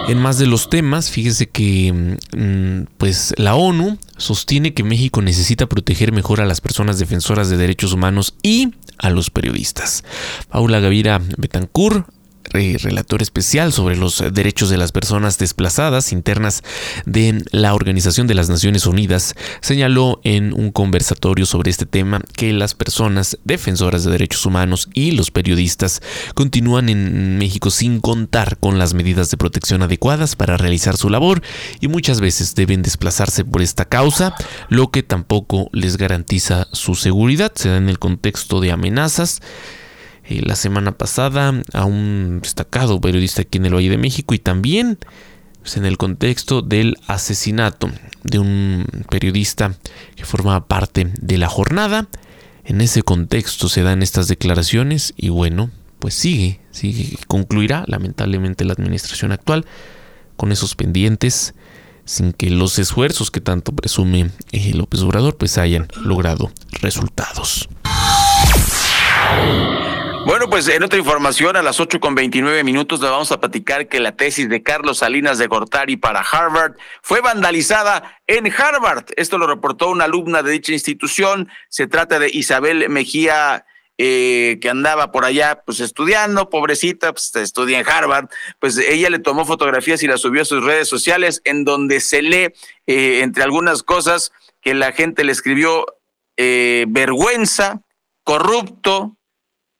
En 0.08 0.18
más 0.18 0.38
de 0.38 0.46
los 0.46 0.68
temas, 0.68 1.10
fíjese 1.10 1.48
que 1.48 2.16
mm, 2.36 2.92
pues 2.98 3.32
la 3.36 3.54
ONU 3.54 3.96
sostiene 4.16 4.74
que 4.74 4.82
México 4.82 5.22
necesita 5.22 5.68
proteger 5.68 6.12
mejor 6.12 6.40
a 6.40 6.46
las 6.46 6.60
personas 6.60 6.98
defensoras 6.98 7.48
de 7.48 7.56
derechos 7.56 7.92
humanos 7.92 8.34
y 8.42 8.74
a 8.98 9.10
los 9.10 9.30
periodistas. 9.30 10.02
Paula 10.48 10.80
Gavira 10.80 11.20
Betancourt 11.38 12.08
relator 12.52 13.22
especial 13.22 13.72
sobre 13.72 13.96
los 13.96 14.22
derechos 14.32 14.70
de 14.70 14.76
las 14.76 14.92
personas 14.92 15.38
desplazadas 15.38 16.12
internas 16.12 16.62
de 17.06 17.42
la 17.52 17.74
Organización 17.74 18.26
de 18.26 18.34
las 18.34 18.48
Naciones 18.48 18.86
Unidas, 18.86 19.34
señaló 19.60 20.20
en 20.24 20.52
un 20.52 20.70
conversatorio 20.70 21.46
sobre 21.46 21.70
este 21.70 21.86
tema 21.86 22.20
que 22.34 22.52
las 22.52 22.74
personas 22.74 23.38
defensoras 23.44 24.04
de 24.04 24.10
derechos 24.12 24.44
humanos 24.46 24.88
y 24.94 25.12
los 25.12 25.30
periodistas 25.30 26.02
continúan 26.34 26.88
en 26.88 27.38
México 27.38 27.70
sin 27.70 28.00
contar 28.00 28.58
con 28.58 28.78
las 28.78 28.94
medidas 28.94 29.30
de 29.30 29.36
protección 29.36 29.82
adecuadas 29.82 30.36
para 30.36 30.56
realizar 30.56 30.96
su 30.96 31.08
labor 31.08 31.42
y 31.80 31.88
muchas 31.88 32.20
veces 32.20 32.54
deben 32.54 32.82
desplazarse 32.82 33.44
por 33.44 33.62
esta 33.62 33.84
causa, 33.84 34.34
lo 34.68 34.90
que 34.90 35.02
tampoco 35.02 35.70
les 35.72 35.96
garantiza 35.96 36.68
su 36.72 36.94
seguridad. 36.94 37.52
Se 37.54 37.68
da 37.68 37.76
en 37.76 37.88
el 37.88 37.98
contexto 37.98 38.60
de 38.60 38.72
amenazas 38.72 39.40
eh, 40.30 40.42
la 40.46 40.54
semana 40.54 40.92
pasada 40.92 41.52
a 41.72 41.84
un 41.84 42.38
destacado 42.40 43.00
periodista 43.00 43.42
aquí 43.42 43.58
en 43.58 43.66
el 43.66 43.74
Valle 43.74 43.90
de 43.90 43.98
México 43.98 44.32
y 44.32 44.38
también 44.38 44.96
pues, 45.60 45.76
en 45.76 45.84
el 45.84 45.98
contexto 45.98 46.62
del 46.62 46.96
asesinato 47.08 47.90
de 48.22 48.38
un 48.38 48.86
periodista 49.10 49.74
que 50.14 50.24
formaba 50.24 50.66
parte 50.66 51.12
de 51.20 51.36
la 51.36 51.48
jornada. 51.48 52.06
En 52.64 52.80
ese 52.80 53.02
contexto 53.02 53.68
se 53.68 53.82
dan 53.82 54.04
estas 54.04 54.28
declaraciones 54.28 55.14
y 55.16 55.30
bueno, 55.30 55.72
pues 55.98 56.14
sigue, 56.14 56.60
sigue, 56.70 57.18
concluirá 57.26 57.82
lamentablemente 57.88 58.64
la 58.64 58.74
administración 58.74 59.32
actual 59.32 59.66
con 60.36 60.52
esos 60.52 60.76
pendientes 60.76 61.54
sin 62.04 62.32
que 62.32 62.50
los 62.50 62.78
esfuerzos 62.78 63.32
que 63.32 63.40
tanto 63.40 63.72
presume 63.72 64.30
el 64.52 64.78
López 64.78 65.00
Obrador 65.02 65.36
pues 65.36 65.58
hayan 65.58 65.88
logrado 66.04 66.52
resultados. 66.80 67.68
Bueno, 70.26 70.50
pues 70.50 70.68
en 70.68 70.82
otra 70.82 70.98
información, 70.98 71.56
a 71.56 71.62
las 71.62 71.80
8 71.80 71.98
con 71.98 72.14
29 72.14 72.62
minutos 72.62 73.00
le 73.00 73.08
vamos 73.08 73.32
a 73.32 73.40
platicar 73.40 73.88
que 73.88 74.00
la 74.00 74.12
tesis 74.16 74.48
de 74.48 74.62
Carlos 74.62 74.98
Salinas 74.98 75.38
de 75.38 75.46
Gortari 75.46 75.96
para 75.96 76.20
Harvard 76.20 76.76
fue 77.02 77.20
vandalizada 77.20 78.20
en 78.26 78.52
Harvard. 78.52 79.06
Esto 79.16 79.38
lo 79.38 79.46
reportó 79.46 79.88
una 79.90 80.04
alumna 80.04 80.42
de 80.42 80.52
dicha 80.52 80.72
institución. 80.72 81.48
Se 81.68 81.86
trata 81.86 82.18
de 82.18 82.28
Isabel 82.28 82.88
Mejía. 82.88 83.64
Eh, 84.02 84.56
que 84.62 84.70
andaba 84.70 85.12
por 85.12 85.26
allá 85.26 85.62
pues 85.66 85.78
estudiando, 85.80 86.48
pobrecita, 86.48 87.12
pues 87.12 87.36
estudia 87.36 87.78
en 87.78 87.86
Harvard, 87.86 88.30
pues 88.58 88.78
ella 88.78 89.10
le 89.10 89.18
tomó 89.18 89.44
fotografías 89.44 90.02
y 90.02 90.06
las 90.06 90.22
subió 90.22 90.40
a 90.40 90.46
sus 90.46 90.64
redes 90.64 90.88
sociales 90.88 91.42
en 91.44 91.66
donde 91.66 92.00
se 92.00 92.22
lee, 92.22 92.48
eh, 92.86 93.20
entre 93.20 93.42
algunas 93.42 93.82
cosas, 93.82 94.32
que 94.62 94.72
la 94.72 94.92
gente 94.92 95.22
le 95.22 95.32
escribió 95.32 95.84
eh, 96.38 96.86
vergüenza, 96.88 97.82
corrupto, 98.24 99.18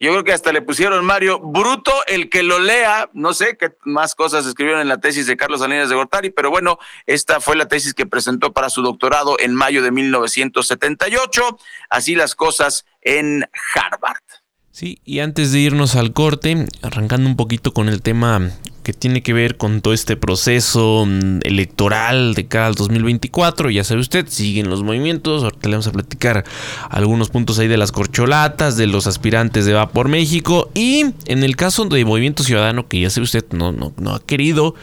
Yo 0.03 0.13
creo 0.13 0.25
que 0.25 0.33
hasta 0.33 0.51
le 0.51 0.63
pusieron 0.63 1.05
Mario 1.05 1.41
Bruto, 1.41 1.93
el 2.07 2.31
que 2.31 2.43
lo 2.43 2.59
lea. 2.59 3.11
No 3.13 3.35
sé 3.35 3.59
qué 3.59 3.77
más 3.85 4.15
cosas 4.15 4.47
escribieron 4.47 4.81
en 4.81 4.89
la 4.89 4.99
tesis 4.99 5.27
de 5.27 5.37
Carlos 5.37 5.61
Salinas 5.61 5.91
de 5.91 5.95
Gortari, 5.95 6.31
pero 6.31 6.49
bueno, 6.49 6.79
esta 7.05 7.39
fue 7.39 7.55
la 7.55 7.69
tesis 7.69 7.93
que 7.93 8.07
presentó 8.07 8.55
para 8.55 8.71
su 8.71 8.81
doctorado 8.81 9.37
en 9.39 9.55
mayo 9.55 9.83
de 9.83 9.91
1978. 9.91 11.59
Así 11.91 12.15
las 12.15 12.35
cosas 12.35 12.87
en 13.03 13.47
Harvard. 13.75 14.30
Sí, 14.73 14.99
y 15.05 15.19
antes 15.19 15.51
de 15.51 15.59
irnos 15.59 15.97
al 15.97 16.13
corte, 16.13 16.67
arrancando 16.83 17.29
un 17.29 17.35
poquito 17.37 17.73
con 17.73 17.89
el 17.89 18.03
tema 18.03 18.51
que 18.85 18.93
tiene 18.93 19.23
que 19.23 19.33
ver 19.33 19.57
con 19.57 19.81
todo 19.81 19.93
este 19.93 20.17
proceso 20.17 21.05
mm, 21.07 21.41
electoral 21.43 22.35
de 22.35 22.47
cara 22.47 22.69
al 22.69 22.77
2024, 22.77 23.71
ya 23.71 23.83
sabe 23.83 24.01
usted, 24.01 24.27
siguen 24.29 24.71
los 24.71 24.85
movimientos, 24.85 25.43
ahorita 25.43 25.69
le 25.69 25.75
vamos 25.75 25.89
a 25.89 25.93
platicar 25.93 26.45
algunos 26.89 27.31
puntos 27.31 27.59
ahí 27.59 27.67
de 27.67 27.77
las 27.77 27.91
corcholatas, 27.91 28.77
de 28.77 28.87
los 28.87 29.09
aspirantes 29.09 29.67
de 29.67 29.73
Va 29.73 29.91
por 29.91 30.09
México 30.09 30.71
y 30.73 31.05
en 31.27 31.43
el 31.43 31.57
caso 31.57 31.85
de 31.87 32.05
Movimiento 32.05 32.45
Ciudadano, 32.45 32.87
que 32.87 33.01
ya 33.01 33.11
sabe 33.11 33.25
usted, 33.25 33.45
no, 33.51 33.73
no, 33.73 33.93
no 33.99 34.15
ha 34.15 34.21
querido 34.21 34.77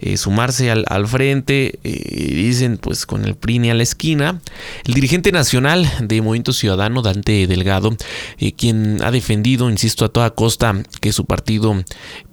eh, 0.00 0.16
sumarse 0.16 0.70
al, 0.70 0.84
al 0.88 1.06
frente, 1.06 1.78
eh, 1.84 2.34
dicen 2.34 2.78
pues 2.78 3.06
con 3.06 3.24
el 3.24 3.34
PRI 3.34 3.70
a 3.70 3.74
la 3.74 3.82
esquina. 3.82 4.40
El 4.84 4.94
dirigente 4.94 5.32
nacional 5.32 5.90
de 6.00 6.20
Movimiento 6.20 6.52
Ciudadano, 6.52 7.02
Dante 7.02 7.46
Delgado, 7.46 7.96
eh, 8.38 8.52
quien 8.52 9.02
ha 9.02 9.10
defendido, 9.10 9.70
insisto, 9.70 10.04
a 10.04 10.08
toda 10.08 10.30
costa 10.30 10.82
que 11.00 11.12
su 11.12 11.24
partido 11.24 11.84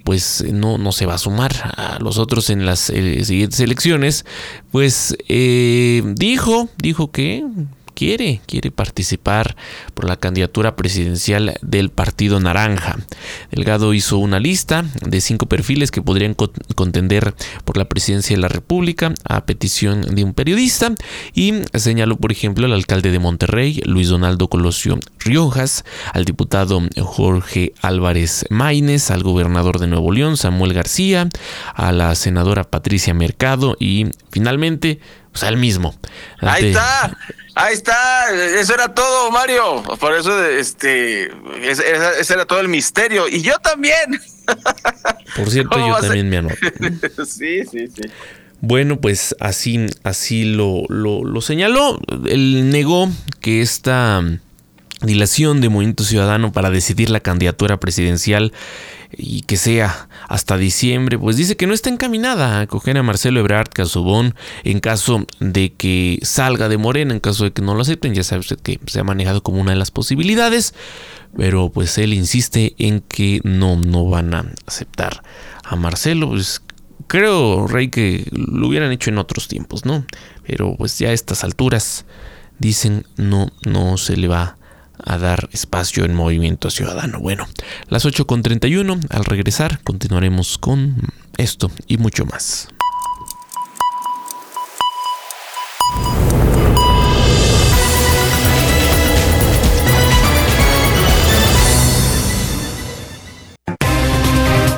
pues 0.04 0.44
no, 0.52 0.78
no 0.78 0.92
se 0.92 1.06
va 1.06 1.14
a 1.14 1.20
sumar 1.20 1.54
a 1.78 2.00
los 2.02 2.18
otros 2.18 2.50
en 2.50 2.66
las 2.66 2.80
siguientes 2.80 3.60
elecciones, 3.60 4.26
pues 4.72 5.16
dijo, 5.28 6.70
dijo 6.82 7.12
que 7.12 7.46
quiere, 8.02 8.42
quiere 8.48 8.72
participar 8.72 9.56
por 9.94 10.10
la 10.10 10.16
candidatura 10.16 10.76
presidencial 10.76 11.60
del 11.62 11.92
Partido 11.92 12.40
Naranja. 12.40 12.98
Delgado 13.52 13.94
hizo 13.94 14.18
una 14.18 14.40
lista 14.40 14.86
de 15.06 15.22
cinco 15.22 15.46
perfiles 15.46 15.92
que 15.92 16.02
podrían 16.02 16.34
contender 16.34 17.36
por 17.64 17.78
la 17.78 17.86
presidencia 17.86 18.36
de 18.36 18.42
la 18.42 18.48
República 18.48 19.14
a 19.24 19.46
petición 19.46 20.02
de 20.02 20.24
un 20.24 20.34
periodista 20.34 20.96
y 21.36 21.54
señaló, 21.76 22.18
por 22.18 22.32
ejemplo, 22.32 22.66
al 22.66 22.74
alcalde 22.74 23.12
de 23.12 23.20
Monterrey, 23.20 23.84
Luis 23.86 24.08
Donaldo 24.08 24.48
Colosio 24.48 24.98
Riojas, 25.20 25.86
al 26.12 26.26
diputado 26.26 26.82
Jorge 27.00 27.74
Álvarez 27.84 28.46
Maínez, 28.50 29.12
al 29.12 29.22
gobernador 29.22 29.78
de 29.78 29.86
Nuevo 29.86 30.12
León, 30.12 30.38
Samuel 30.38 30.74
García, 30.74 31.30
a 31.76 31.92
la 31.92 32.16
senadora 32.16 32.64
Patricia 32.64 33.14
Mercado 33.14 33.78
y 33.80 34.08
finalmente 34.32 35.00
pues 35.32 35.44
al 35.44 35.58
mismo. 35.58 35.96
Ahí 36.40 36.70
está. 36.70 37.16
Ahí 37.56 37.74
está, 37.74 38.34
eso 38.60 38.74
era 38.74 38.94
todo, 38.94 39.30
Mario. 39.32 39.84
Por 40.00 40.14
eso, 40.14 40.46
este, 40.48 41.32
ese, 41.62 42.34
era 42.34 42.46
todo 42.46 42.62
el 42.62 42.70
misterio. 42.70 43.28
Y 43.28 43.42
yo 43.42 43.58
también. 43.60 44.22
Por 45.36 45.50
cierto, 45.50 45.78
yo 45.78 45.96
también 46.00 46.30
me 46.30 46.38
anoto. 46.38 46.56
sí, 47.26 47.66
sí, 47.66 47.88
sí. 47.88 48.02
Bueno, 48.62 49.00
pues 49.02 49.36
así, 49.40 49.88
así 50.04 50.46
lo, 50.46 50.84
lo, 50.88 51.26
lo 51.26 51.42
señaló. 51.42 52.00
Él 52.28 52.70
negó 52.70 53.10
que 53.40 53.62
esta 53.62 54.24
dilación 55.02 55.62
de 55.62 55.70
Movimiento 55.70 56.04
Ciudadano 56.04 56.52
para 56.52 56.70
decidir 56.70 57.10
la 57.10 57.20
candidatura 57.20 57.80
presidencial 57.80 58.54
y 59.18 59.42
que 59.42 59.58
sea 59.58 60.10
hasta 60.28 60.58
diciembre, 60.58 61.18
pues 61.18 61.36
dice 61.38 61.58
que 61.58 61.68
no 61.68 61.74
está 61.74 61.90
encaminada 61.90 62.62
a 62.62 62.68
coger 62.68 62.98
a 62.98 63.04
Marcelo 63.04 63.40
Ebrard 63.40 63.70
Casobón 63.70 64.36
en 64.64 64.80
caso 64.80 65.26
de 65.40 65.74
que 65.74 66.20
salga 66.22 66.70
de 66.70 66.78
Morena, 66.78 67.14
en 67.14 67.20
caso 67.20 67.44
de 67.44 67.52
que 67.52 67.62
no 67.62 67.76
lo 67.76 67.82
acepten, 67.82 68.14
ya 68.14 68.24
sabe 68.24 68.40
usted 68.40 68.60
que 68.60 68.80
se 68.88 69.00
ha 69.00 69.04
manejado 69.04 69.44
como 69.44 69.62
una 69.62 69.72
de 69.72 69.78
las 69.78 69.92
posibilidades, 69.92 70.74
pero 71.36 71.70
pues 71.70 71.98
él 71.98 72.14
insiste 72.14 72.76
en 72.78 73.02
que 73.02 73.42
no, 73.44 73.78
no 73.78 74.06
van 74.06 74.34
a 74.34 74.46
aceptar 74.66 75.24
a 75.64 75.76
Marcelo, 75.76 76.30
pues 76.30 76.62
creo, 77.08 77.68
Rey, 77.68 77.90
que 77.90 78.26
lo 78.32 78.68
hubieran 78.68 78.92
hecho 78.92 79.10
en 79.10 79.18
otros 79.18 79.48
tiempos, 79.48 79.86
¿no? 79.86 80.06
Pero 80.46 80.76
pues 80.78 80.98
ya 81.00 81.10
a 81.10 81.14
estas 81.14 81.44
alturas 81.44 82.06
dicen 82.60 83.06
no, 83.18 83.52
no 83.66 83.98
se 83.98 84.16
le 84.16 84.28
va 84.28 84.58
a 85.04 85.18
dar 85.18 85.50
espacio 85.52 86.06
en 86.06 86.14
Movimiento 86.14 86.70
Ciudadano. 86.70 87.20
Bueno, 87.20 87.48
las 87.88 88.06
8.31, 88.06 89.00
al 89.10 89.26
regresar 89.26 89.80
continuaremos 89.84 90.58
con 90.58 90.96
esto 91.38 91.72
y 91.88 91.98
mucho 91.98 92.26
más. 92.26 92.70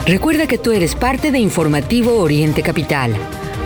Recuerda 0.06 0.48
que 0.48 0.58
tú 0.58 0.72
eres 0.72 0.96
parte 0.96 1.32
de 1.32 1.40
Informativo 1.40 2.20
Oriente 2.20 2.62
Capital. 2.62 3.16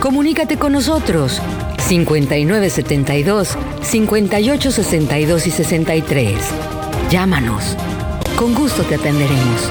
Comunícate 0.00 0.56
con 0.56 0.72
nosotros 0.72 1.42
5972 1.88 3.56
5862 3.80 5.46
y 5.46 5.50
63. 5.50 6.38
Llámanos. 7.10 7.76
Con 8.36 8.54
gusto 8.54 8.82
te 8.82 8.96
atenderemos. 8.96 9.70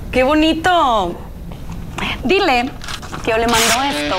¡Qué 0.11 0.23
bonito! 0.23 1.15
Dile 2.25 2.69
que 3.23 3.31
yo 3.31 3.37
le 3.37 3.47
mando 3.47 3.83
esto, 3.83 4.15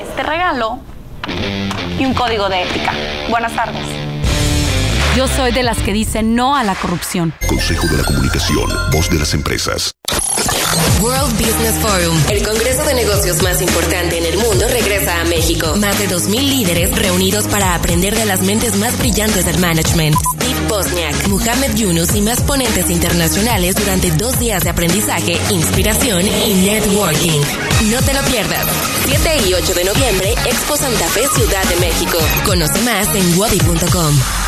este 0.00 0.22
regalo 0.22 0.78
y 1.98 2.06
un 2.06 2.14
código 2.14 2.48
de 2.48 2.62
ética. 2.62 2.92
Buenas 3.28 3.52
tardes. 3.54 3.84
Yo 5.14 5.28
soy 5.28 5.52
de 5.52 5.62
las 5.62 5.76
que 5.78 5.92
dicen 5.92 6.34
no 6.34 6.56
a 6.56 6.64
la 6.64 6.74
corrupción. 6.76 7.34
Consejo 7.46 7.86
de 7.88 7.98
la 7.98 8.04
Comunicación, 8.04 8.70
voz 8.90 9.10
de 9.10 9.18
las 9.18 9.34
empresas. 9.34 9.92
World 11.00 11.32
Business 11.38 11.74
Forum, 11.80 12.16
el 12.30 12.42
congreso 12.42 12.82
de 12.84 12.94
negocios 12.94 13.42
más 13.42 13.62
importante 13.62 14.18
en 14.18 14.26
el 14.26 14.36
mundo, 14.38 14.66
regresa 14.68 15.20
a 15.20 15.24
México. 15.24 15.76
Más 15.76 15.98
de 15.98 16.08
2.000 16.08 16.48
líderes 16.48 16.90
reunidos 16.96 17.46
para 17.46 17.74
aprender 17.74 18.16
de 18.16 18.24
las 18.24 18.40
mentes 18.42 18.76
más 18.76 18.98
brillantes 18.98 19.44
del 19.44 19.58
management. 19.58 20.16
Steve 20.34 20.60
Bosniak, 20.68 21.28
Muhammad 21.28 21.74
Yunus 21.76 22.14
y 22.14 22.20
más 22.20 22.42
ponentes 22.42 22.90
internacionales 22.90 23.76
durante 23.76 24.10
dos 24.12 24.38
días 24.40 24.64
de 24.64 24.70
aprendizaje, 24.70 25.38
inspiración 25.50 26.26
y 26.26 26.54
networking. 26.54 27.40
No 27.90 28.02
te 28.02 28.12
lo 28.14 28.22
pierdas. 28.22 28.66
7 29.06 29.48
y 29.48 29.54
8 29.54 29.74
de 29.74 29.84
noviembre, 29.84 30.32
Expo 30.46 30.76
Santa 30.76 31.08
Fe, 31.08 31.22
Ciudad 31.34 31.64
de 31.64 31.76
México. 31.76 32.18
Conoce 32.44 32.80
más 32.82 33.06
en 33.14 33.38
wadi.com. 33.38 34.47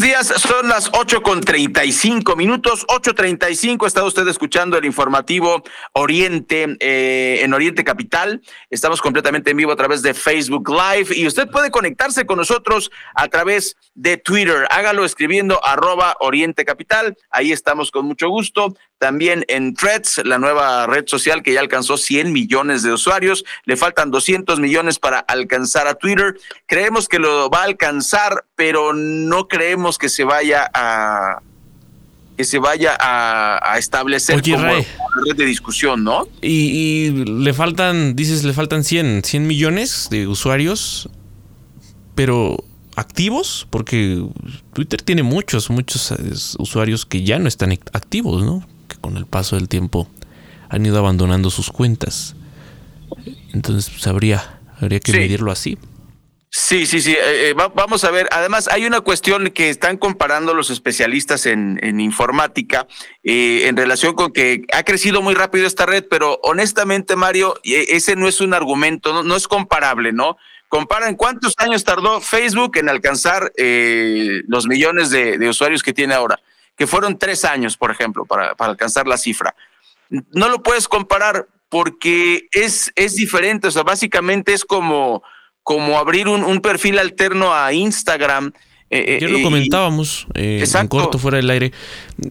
Días, 0.00 0.28
son 0.28 0.68
las 0.68 0.90
8 0.92 1.22
con 1.22 1.40
35 1.40 2.36
minutos, 2.36 2.86
8.35, 2.86 3.86
está 3.86 4.04
usted 4.04 4.26
escuchando 4.28 4.78
el 4.78 4.84
informativo 4.84 5.62
Oriente 5.92 6.76
eh, 6.80 7.40
en 7.42 7.52
Oriente 7.52 7.84
Capital. 7.84 8.40
Estamos 8.70 9.00
completamente 9.02 9.50
en 9.50 9.56
vivo 9.56 9.72
a 9.72 9.76
través 9.76 10.02
de 10.02 10.14
Facebook 10.14 10.70
Live 10.70 11.14
y 11.16 11.26
usted 11.26 11.48
puede 11.48 11.70
conectarse 11.70 12.24
con 12.24 12.38
nosotros 12.38 12.90
a 13.14 13.28
través 13.28 13.76
de 13.94 14.16
Twitter. 14.16 14.66
Hágalo 14.70 15.04
escribiendo 15.04 15.64
arroba 15.64 16.16
Oriente 16.20 16.64
Capital, 16.64 17.16
ahí 17.30 17.52
estamos 17.52 17.90
con 17.90 18.06
mucho 18.06 18.28
gusto. 18.28 18.74
También 19.00 19.44
en 19.48 19.72
Threads, 19.74 20.20
la 20.26 20.38
nueva 20.38 20.86
red 20.86 21.04
social 21.06 21.42
que 21.42 21.54
ya 21.54 21.60
alcanzó 21.60 21.96
100 21.96 22.32
millones 22.32 22.82
de 22.82 22.92
usuarios. 22.92 23.44
Le 23.64 23.78
faltan 23.78 24.10
200 24.10 24.60
millones 24.60 24.98
para 24.98 25.20
alcanzar 25.20 25.86
a 25.86 25.94
Twitter. 25.94 26.38
Creemos 26.66 27.08
que 27.08 27.18
lo 27.18 27.48
va 27.48 27.62
a 27.62 27.64
alcanzar, 27.64 28.44
pero 28.56 28.92
no 28.92 29.48
creemos 29.48 29.96
que 29.96 30.10
se 30.10 30.22
vaya 30.24 30.70
a 30.74 31.40
que 32.36 32.44
se 32.44 32.58
vaya 32.58 32.96
a, 33.00 33.72
a 33.72 33.78
establecer 33.78 34.36
Oye, 34.36 34.52
como 34.52 34.64
Ray. 34.64 34.76
una 34.76 35.30
red 35.30 35.36
de 35.36 35.44
discusión, 35.46 36.04
¿no? 36.04 36.26
Y, 36.40 36.48
y 36.48 37.10
le 37.24 37.52
faltan, 37.52 38.16
dices, 38.16 38.44
le 38.44 38.52
faltan 38.54 38.82
100, 38.84 39.24
100 39.24 39.46
millones 39.46 40.08
de 40.10 40.26
usuarios, 40.26 41.08
pero 42.14 42.56
activos, 42.96 43.66
porque 43.70 44.24
Twitter 44.72 45.02
tiene 45.02 45.22
muchos, 45.22 45.70
muchos 45.70 46.12
eh, 46.12 46.16
usuarios 46.58 47.04
que 47.06 47.22
ya 47.24 47.38
no 47.38 47.48
están 47.48 47.70
act- 47.72 47.90
activos, 47.92 48.42
¿no? 48.42 48.66
Con 49.10 49.16
el 49.16 49.26
paso 49.26 49.56
del 49.56 49.68
tiempo 49.68 50.08
han 50.68 50.86
ido 50.86 50.96
abandonando 50.96 51.50
sus 51.50 51.70
cuentas. 51.70 52.36
Entonces, 53.52 53.90
pues, 53.90 54.06
habría, 54.06 54.60
habría 54.80 55.00
que 55.00 55.10
Sí. 55.10 55.18
medirlo 55.18 55.50
así. 55.50 55.76
Sí, 56.48 56.86
sí, 56.86 57.00
sí. 57.00 57.10
eh, 57.12 57.48
eh, 57.48 57.54
va- 57.54 57.68
vamos 57.74 58.04
a 58.04 58.12
ver. 58.12 58.28
Además, 58.30 58.68
hay 58.68 58.86
una 58.86 59.00
cuestión 59.00 59.50
que 59.50 59.68
están 59.68 59.96
comparando 59.96 60.54
los 60.54 60.70
especialistas 60.70 61.46
en, 61.46 61.80
en 61.82 61.98
informática 61.98 62.86
eh, 63.24 63.66
en 63.66 63.76
relación 63.76 64.14
con 64.14 64.32
que 64.32 64.62
ha 64.72 64.84
crecido 64.84 65.22
muy 65.22 65.34
rápido 65.34 65.66
esta 65.66 65.86
red, 65.86 66.04
pero 66.08 66.38
honestamente, 66.44 67.16
Mario, 67.16 67.56
eh, 67.64 67.86
ese 67.88 68.14
no 68.14 68.28
es 68.28 68.40
un 68.40 68.54
argumento, 68.54 69.12
no, 69.12 69.24
no 69.24 69.34
es 69.34 69.48
comparable, 69.48 70.12
¿no? 70.12 70.36
Comparan 70.68 71.16
cuántos 71.16 71.54
años 71.56 71.82
tardó 71.82 72.20
Facebook 72.20 72.76
en 72.76 72.88
alcanzar 72.88 73.50
eh, 73.56 74.42
los 74.46 74.68
millones 74.68 75.10
de, 75.10 75.36
de 75.36 75.48
usuarios 75.48 75.82
que 75.82 75.92
tiene 75.92 76.14
ahora, 76.14 76.38
que 76.80 76.86
fueron 76.86 77.18
tres 77.18 77.44
años, 77.44 77.76
por 77.76 77.90
ejemplo, 77.90 78.24
para, 78.24 78.54
para 78.54 78.70
alcanzar 78.70 79.06
la 79.06 79.18
cifra. 79.18 79.54
No 80.08 80.48
lo 80.48 80.62
puedes 80.62 80.88
comparar 80.88 81.46
porque 81.68 82.48
es, 82.52 82.90
es 82.94 83.16
diferente, 83.16 83.68
o 83.68 83.70
sea, 83.70 83.82
básicamente 83.82 84.54
es 84.54 84.64
como 84.64 85.22
como 85.62 85.98
abrir 85.98 86.26
un, 86.26 86.42
un 86.42 86.62
perfil 86.62 86.98
alterno 86.98 87.54
a 87.54 87.74
Instagram. 87.74 88.54
Eh, 88.90 89.16
Ayer 89.18 89.28
eh, 89.28 89.32
lo 89.32 89.38
y- 89.38 89.42
comentábamos 89.42 90.26
eh, 90.34 90.64
en 90.74 90.88
corto 90.88 91.18
fuera 91.18 91.36
del 91.36 91.48
aire. 91.50 91.72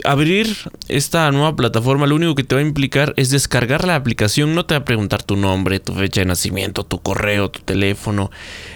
Abrir 0.04 0.56
esta 0.90 1.32
nueva 1.32 1.56
plataforma 1.56 2.06
lo 2.06 2.16
único 2.16 2.36
que 2.36 2.44
te 2.44 2.54
va 2.56 2.60
a 2.62 2.64
implicar 2.64 3.14
es 3.18 3.30
descargar 3.30 3.86
la 3.88 3.96
aplicación. 3.96 4.54
No 4.56 4.66
te 4.66 4.74
va 4.76 4.80
a 4.80 4.86
preguntar 4.86 5.24
tu 5.24 5.36
nombre, 5.38 5.80
tu 5.80 5.94
fecha 5.94 6.22
de 6.22 6.26
nacimiento, 6.26 6.84
tu 6.86 7.00
correo, 7.02 7.50
tu 7.50 7.60
teléfono. 7.62 8.30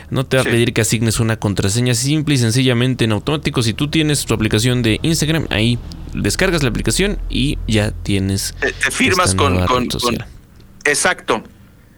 No 0.09 0.25
te 0.25 0.37
va 0.37 0.43
Sí. 0.43 0.49
a 0.49 0.51
pedir 0.51 0.73
que 0.73 0.81
asignes 0.81 1.19
una 1.19 1.37
contraseña. 1.37 1.93
Simple 1.93 2.35
y 2.35 2.37
sencillamente 2.37 3.03
en 3.05 3.11
automático. 3.11 3.61
Si 3.61 3.73
tú 3.73 3.89
tienes 3.89 4.25
tu 4.25 4.33
aplicación 4.33 4.81
de 4.81 4.99
Instagram, 5.03 5.47
ahí 5.49 5.77
descargas 6.13 6.63
la 6.63 6.69
aplicación 6.69 7.19
y 7.29 7.57
ya 7.67 7.91
tienes. 7.91 8.55
te, 8.61 8.71
te 8.71 8.91
firmas 8.91 9.35
con, 9.35 9.65
con- 9.65 9.87
con- 9.87 10.17
Exacto. 10.85 11.43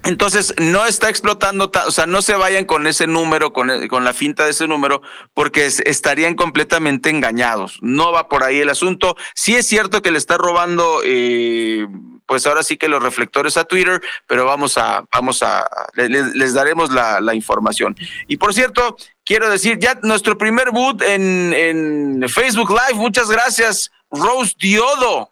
Entonces, 0.05 0.53
no 0.57 0.85
está 0.85 1.09
explotando, 1.09 1.69
ta- 1.71 1.87
o 1.87 1.91
sea, 1.91 2.05
no 2.05 2.21
se 2.21 2.35
vayan 2.35 2.65
con 2.65 2.85
ese 2.87 3.07
número, 3.07 3.53
con, 3.53 3.69
el- 3.69 3.87
con 3.89 4.03
la 4.03 4.13
finta 4.13 4.45
de 4.45 4.51
ese 4.51 4.67
número, 4.67 5.01
porque 5.33 5.65
es- 5.65 5.79
estarían 5.81 6.35
completamente 6.35 7.09
engañados. 7.09 7.79
No 7.81 8.11
va 8.11 8.27
por 8.29 8.43
ahí 8.43 8.59
el 8.59 8.69
asunto. 8.69 9.15
Sí 9.33 9.55
es 9.55 9.65
cierto 9.67 10.01
que 10.01 10.11
le 10.11 10.17
está 10.17 10.37
robando, 10.37 11.01
eh, 11.03 11.87
pues 12.27 12.45
ahora 12.47 12.63
sí 12.63 12.77
que 12.77 12.87
los 12.87 13.01
reflectores 13.03 13.57
a 13.57 13.65
Twitter, 13.65 14.01
pero 14.27 14.45
vamos 14.45 14.77
a, 14.77 15.03
vamos 15.13 15.43
a, 15.43 15.67
le- 15.93 16.09
le- 16.09 16.33
les, 16.35 16.53
daremos 16.53 16.91
la, 16.91 17.19
la 17.19 17.33
información. 17.35 17.95
Y 18.27 18.37
por 18.37 18.53
cierto, 18.53 18.97
quiero 19.23 19.49
decir, 19.49 19.77
ya 19.79 19.99
nuestro 20.03 20.37
primer 20.37 20.71
boot 20.71 21.01
en, 21.01 21.53
en 21.53 22.25
Facebook 22.29 22.69
Live, 22.69 22.93
muchas 22.99 23.29
gracias, 23.29 23.91
Rose 24.11 24.53
Diodo. 24.59 25.31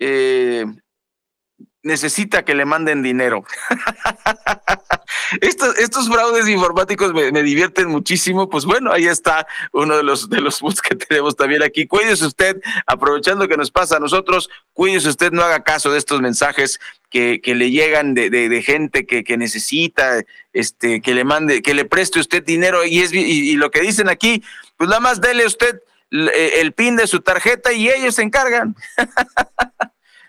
Eh, 0.00 0.64
necesita 1.82 2.44
que 2.44 2.54
le 2.54 2.64
manden 2.64 3.02
dinero. 3.02 3.44
estos, 5.40 5.78
estos 5.78 6.08
fraudes 6.08 6.48
informáticos 6.48 7.12
me, 7.12 7.42
divierten 7.42 7.88
muchísimo. 7.88 8.48
Pues 8.48 8.64
bueno, 8.64 8.92
ahí 8.92 9.06
está 9.06 9.46
uno 9.72 9.96
de 9.96 10.02
los 10.02 10.28
de 10.28 10.40
los 10.40 10.60
boots 10.60 10.80
que 10.80 10.94
tenemos 11.08 11.36
también 11.36 11.62
aquí. 11.62 11.86
Cuídese 11.86 12.26
usted, 12.26 12.60
aprovechando 12.86 13.48
que 13.48 13.56
nos 13.56 13.70
pasa 13.70 13.96
a 13.96 14.00
nosotros, 14.00 14.50
cuídese 14.72 15.08
usted, 15.08 15.32
no 15.32 15.42
haga 15.42 15.62
caso 15.62 15.92
de 15.92 15.98
estos 15.98 16.20
mensajes 16.20 16.80
que, 17.10 17.40
le 17.44 17.70
llegan 17.70 18.14
de, 18.14 18.28
de, 18.28 18.48
de 18.48 18.62
gente 18.62 19.06
que, 19.06 19.36
necesita, 19.36 20.22
este, 20.52 21.00
que 21.00 21.14
le 21.14 21.24
mande, 21.24 21.62
que 21.62 21.74
le 21.74 21.84
preste 21.84 22.20
usted 22.20 22.44
dinero. 22.44 22.84
Y 22.84 23.00
es 23.00 23.12
y, 23.12 23.54
lo 23.54 23.70
que 23.70 23.80
dicen 23.80 24.08
aquí, 24.08 24.42
pues 24.76 24.88
nada 24.88 25.00
más 25.00 25.20
dele 25.20 25.46
usted 25.46 25.80
el, 26.10 26.28
el 26.30 26.72
pin 26.72 26.96
de 26.96 27.06
su 27.06 27.20
tarjeta 27.20 27.72
y 27.72 27.88
ellos 27.88 28.16
se 28.16 28.22
encargan. 28.22 28.76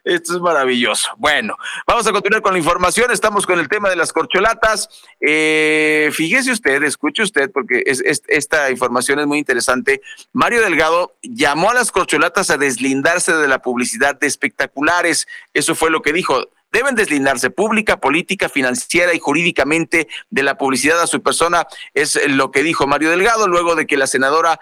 Esto 0.09 0.33
es 0.35 0.41
maravilloso. 0.41 1.07
Bueno, 1.17 1.55
vamos 1.85 2.07
a 2.07 2.11
continuar 2.11 2.41
con 2.41 2.53
la 2.53 2.57
información. 2.57 3.11
Estamos 3.11 3.45
con 3.45 3.59
el 3.59 3.69
tema 3.69 3.89
de 3.91 3.95
las 3.95 4.11
corcholatas. 4.11 4.89
Eh, 5.21 6.09
fíjese 6.13 6.51
usted, 6.51 6.81
escuche 6.81 7.21
usted, 7.21 7.51
porque 7.51 7.83
es, 7.85 8.01
es- 8.01 8.23
esta 8.27 8.71
información 8.71 9.19
es 9.19 9.27
muy 9.27 9.37
interesante. 9.37 10.01
Mario 10.33 10.61
Delgado 10.61 11.15
llamó 11.21 11.69
a 11.69 11.75
las 11.75 11.91
corcholatas 11.91 12.49
a 12.49 12.57
deslindarse 12.57 13.33
de 13.35 13.47
la 13.47 13.61
publicidad 13.61 14.19
de 14.19 14.25
espectaculares. 14.25 15.27
Eso 15.53 15.75
fue 15.75 15.91
lo 15.91 16.01
que 16.01 16.11
dijo. 16.11 16.47
Deben 16.71 16.95
deslindarse 16.95 17.51
pública, 17.51 17.97
política, 17.99 18.49
financiera 18.49 19.13
y 19.13 19.19
jurídicamente 19.19 20.07
de 20.31 20.43
la 20.43 20.57
publicidad 20.57 20.99
a 21.01 21.07
su 21.07 21.21
persona. 21.21 21.67
Es 21.93 22.19
lo 22.29 22.49
que 22.49 22.63
dijo 22.63 22.87
Mario 22.87 23.11
Delgado 23.11 23.47
luego 23.47 23.75
de 23.75 23.85
que 23.85 23.95
la 23.97 24.07
senadora 24.07 24.59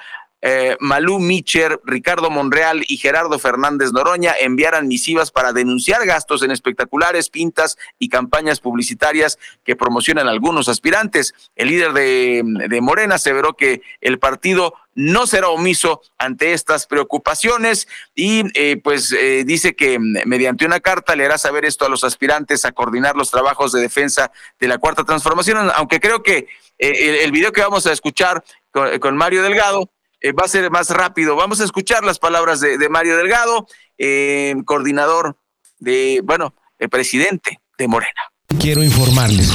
eh, 0.49 0.77
Malú 0.79 1.19
Micher, 1.19 1.81
Ricardo 1.83 2.29
Monreal 2.29 2.85
y 2.87 2.95
Gerardo 2.95 3.37
Fernández 3.37 3.91
Noroña 3.91 4.33
enviaran 4.39 4.87
misivas 4.87 5.29
para 5.29 5.51
denunciar 5.51 6.05
gastos 6.05 6.41
en 6.41 6.51
espectaculares, 6.51 7.29
pintas 7.29 7.77
y 7.99 8.07
campañas 8.07 8.61
publicitarias 8.61 9.39
que 9.65 9.75
promocionan 9.75 10.29
algunos 10.29 10.69
aspirantes. 10.69 11.33
El 11.57 11.67
líder 11.67 11.91
de, 11.91 12.79
Morena 12.81 13.15
aseveró 13.15 13.57
que 13.57 13.81
el 13.99 14.19
partido 14.19 14.73
no 14.95 15.27
será 15.27 15.49
omiso 15.49 15.99
ante 16.17 16.53
estas 16.53 16.87
preocupaciones 16.87 17.89
y 18.15 18.45
eh, 18.57 18.79
pues 18.81 19.11
eh, 19.11 19.43
dice 19.45 19.75
que 19.75 19.99
mm, 19.99 20.19
mediante 20.27 20.65
una 20.65 20.79
carta 20.79 21.17
le 21.17 21.25
hará 21.25 21.37
saber 21.37 21.65
esto 21.65 21.85
a 21.85 21.89
los 21.89 22.05
aspirantes 22.05 22.63
a 22.63 22.71
coordinar 22.71 23.17
los 23.17 23.31
trabajos 23.31 23.73
de 23.73 23.81
defensa 23.81 24.31
de 24.61 24.69
la 24.69 24.77
cuarta 24.77 25.03
transformación, 25.03 25.69
aunque 25.75 25.99
creo 25.99 26.23
que 26.23 26.47
el, 26.77 27.33
video 27.33 27.51
que 27.51 27.59
vamos 27.59 27.85
a 27.85 27.91
escuchar 27.91 28.45
con 29.01 29.17
Mario 29.17 29.43
Delgado 29.43 29.89
eh, 30.22 30.32
va 30.32 30.43
a 30.45 30.47
ser 30.47 30.70
más 30.72 30.89
rápido. 30.89 31.36
Vamos 31.36 31.61
a 31.61 31.63
escuchar 31.63 32.03
las 32.03 32.20
palabras 32.20 32.59
de, 32.59 32.89
Mario 32.89 33.18
Delgado, 33.18 33.68
eh, 33.97 34.55
coordinador 34.65 35.38
de, 35.80 36.22
bueno, 36.24 36.53
el 36.80 36.89
presidente 36.89 37.59
de 37.78 37.88
Morena. 37.88 38.22
Quiero 38.59 38.84
informarles 38.84 39.51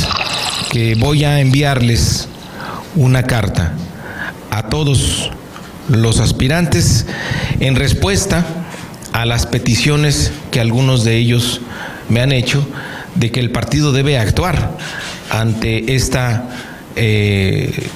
que 0.71 0.95
voy 0.95 1.25
a 1.25 1.41
enviarles 1.41 2.29
una 2.95 3.25
carta 3.25 3.73
a 4.51 4.69
todos 4.69 5.31
los 5.89 6.21
aspirantes 6.21 7.07
en 7.61 7.75
respuesta 7.77 8.47
a 9.13 9.27
las 9.27 9.47
peticiones 9.47 10.33
que 10.51 10.61
algunos 10.61 11.05
de 11.05 11.17
ellos 11.17 11.61
me 12.09 12.21
han 12.21 12.33
hecho 12.33 12.67
de 13.15 13.31
que 13.31 13.41
el 13.41 13.51
partido 13.51 13.93
debe 13.93 14.19
actuar 14.19 14.77
ante 15.31 15.95
esta, 15.95 16.49
eh, 16.97 17.89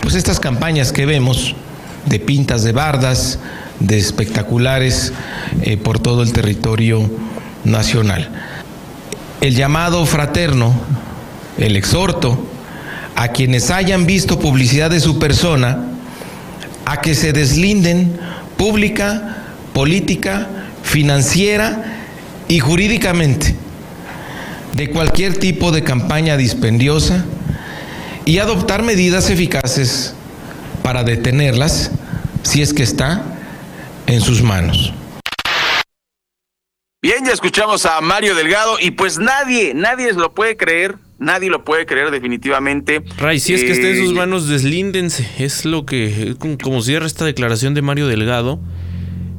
pues 0.00 0.14
estas 0.14 0.40
campañas 0.40 0.92
que 0.92 1.06
vemos 1.06 1.54
de 2.06 2.18
pintas 2.18 2.64
de 2.64 2.72
bardas, 2.72 3.38
de 3.80 3.98
espectaculares 3.98 5.12
eh, 5.62 5.76
por 5.76 5.98
todo 5.98 6.22
el 6.22 6.32
territorio 6.32 7.10
nacional. 7.64 8.30
El 9.40 9.54
llamado 9.54 10.06
fraterno, 10.06 10.74
el 11.58 11.76
exhorto 11.76 12.38
a 13.14 13.28
quienes 13.28 13.70
hayan 13.70 14.06
visto 14.06 14.38
publicidad 14.38 14.90
de 14.90 15.00
su 15.00 15.18
persona 15.18 15.84
a 16.84 17.00
que 17.00 17.14
se 17.14 17.32
deslinden 17.32 18.18
pública, 18.56 19.44
política, 19.72 20.48
financiera 20.82 21.96
y 22.48 22.60
jurídicamente 22.60 23.54
de 24.72 24.90
cualquier 24.90 25.38
tipo 25.38 25.72
de 25.72 25.82
campaña 25.82 26.36
dispendiosa 26.36 27.24
y 28.24 28.38
adoptar 28.38 28.82
medidas 28.82 29.30
eficaces 29.30 30.15
para 30.86 31.02
detenerlas 31.02 31.90
si 32.44 32.62
es 32.62 32.72
que 32.72 32.84
está 32.84 33.24
en 34.06 34.20
sus 34.20 34.40
manos. 34.40 34.92
Bien, 37.02 37.24
ya 37.26 37.32
escuchamos 37.32 37.84
a 37.86 38.00
Mario 38.00 38.36
Delgado 38.36 38.76
y 38.80 38.92
pues 38.92 39.18
nadie, 39.18 39.74
nadie 39.74 40.12
lo 40.12 40.32
puede 40.32 40.56
creer, 40.56 40.94
nadie 41.18 41.50
lo 41.50 41.64
puede 41.64 41.86
creer 41.86 42.12
definitivamente. 42.12 43.02
Ray, 43.18 43.40
si 43.40 43.54
es 43.54 43.64
que 43.64 43.72
está 43.72 43.88
en 43.88 43.96
sus 44.04 44.12
Eh, 44.12 44.14
manos, 44.14 44.46
deslíndense. 44.48 45.28
Es 45.40 45.64
lo 45.64 45.84
que, 45.86 46.36
como 46.62 46.80
cierra 46.82 47.06
esta 47.06 47.24
declaración 47.24 47.74
de 47.74 47.82
Mario 47.82 48.06
Delgado. 48.06 48.60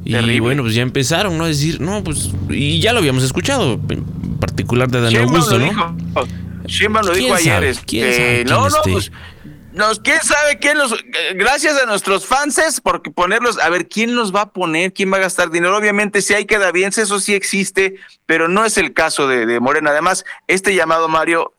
Y 0.04 0.40
bueno, 0.42 0.64
pues 0.64 0.76
ya 0.76 0.82
empezaron, 0.82 1.38
¿no? 1.38 1.46
A 1.46 1.48
decir, 1.48 1.80
no, 1.80 2.04
pues, 2.04 2.30
y 2.50 2.82
ya 2.82 2.92
lo 2.92 3.00
habíamos 3.00 3.24
escuchado, 3.24 3.80
en 3.88 4.04
particular 4.42 4.90
de 4.90 5.00
Dan 5.00 5.16
Augusto, 5.16 5.58
lo 5.58 5.66
¿no? 5.66 5.72
dijo. 5.72 6.28
Sheinbaum 6.66 7.06
lo 7.06 7.14
¿Quién 7.14 7.24
dijo 7.24 7.36
ayer. 7.36 7.54
sabe? 7.54 7.70
este, 7.70 7.86
¿Quién 7.86 8.04
sabe 8.14 8.44
quién 8.44 8.48
no, 8.48 8.68
no, 8.68 8.76
pues, 8.84 9.12
nos, 9.78 10.00
quién 10.00 10.20
sabe 10.22 10.60
quién 10.60 10.78
los. 10.78 10.94
eh, 10.94 11.34
Gracias 11.36 11.82
a 11.82 11.86
nuestros 11.86 12.26
fanses, 12.26 12.82
porque 12.82 13.12
ponerlos. 13.12 13.60
A 13.60 13.70
ver, 13.70 13.88
¿quién 13.88 14.16
los 14.16 14.36
va 14.36 14.42
a 14.42 14.52
poner? 14.52 14.94
¿Quién 14.94 15.12
va 15.12 15.18
a 15.18 15.22
gastar 15.22 15.50
dinero? 15.50 15.78
Obviamente, 15.78 16.22
si 16.22 16.34
hay 16.34 16.46
quedaviense, 16.46 17.02
eso 17.02 17.20
sí 17.20 17.34
existe, 17.34 17.96
pero 18.26 18.48
no 18.48 18.66
es 18.66 18.78
el 18.78 18.94
caso 18.94 19.28
de, 19.28 19.46
de 19.46 19.60
Morena. 19.60 19.92
Además, 19.92 20.26
este 20.48 20.76
llamado 20.76 21.08
Mario 21.08 21.54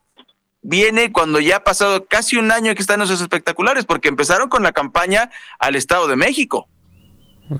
viene 0.63 1.13
cuando 1.13 1.41
ya 1.41 1.57
ha 1.57 1.65
pasado 1.65 2.07
casi 2.07 2.37
un 2.37 2.51
año 2.53 2.75
que 2.75 2.83
están 2.83 3.01
esos 3.01 3.21
espectaculares, 3.21 3.85
porque 3.85 4.09
empezaron 4.09 4.49
con 4.49 4.63
la 4.63 4.73
campaña 4.73 5.31
al 5.59 5.77
Estado 5.77 6.09
de 6.09 6.17
México. 6.17 6.69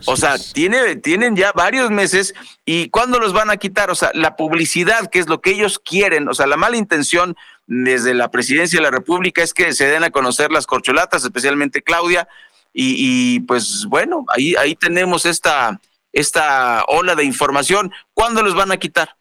O 0.05 0.17
sea, 0.17 0.37
tiene, 0.39 0.97
tienen 0.97 1.35
ya 1.35 1.53
varios 1.53 1.91
meses 1.91 2.35
y 2.67 2.91
¿cuándo 2.91 3.19
los 3.19 3.33
van 3.33 3.51
a 3.51 3.57
quitar? 3.57 3.91
O 3.91 3.95
sea, 3.95 4.11
la 4.13 4.37
publicidad, 4.37 5.09
que 5.09 5.19
es 5.19 5.29
lo 5.29 5.41
que 5.41 5.51
ellos 5.51 5.79
quieren, 5.79 6.29
o 6.29 6.35
sea, 6.35 6.47
la 6.47 6.59
mala 6.59 6.77
intención 6.77 7.37
desde 7.69 8.15
la 8.15 8.31
presidencia 8.31 8.79
de 8.79 8.83
la 8.83 8.91
República 8.91 9.43
es 9.43 9.55
que 9.55 9.73
se 9.75 9.87
den 9.87 10.03
a 10.03 10.11
conocer 10.11 10.51
las 10.51 10.67
corcholatas, 10.67 11.23
especialmente 11.23 11.83
Claudia, 11.83 12.27
y, 12.73 13.41
pues 13.41 13.87
bueno, 13.89 14.25
ahí, 14.35 14.55
ahí 14.57 14.75
tenemos 14.75 15.27
esta, 15.27 15.81
esta 16.13 16.85
ola 16.89 17.15
de 17.15 17.25
información. 17.25 17.93
¿Cuándo 18.15 18.43
los 18.43 18.55
van 18.55 18.73
a 18.73 18.77
quitar? 18.79 19.17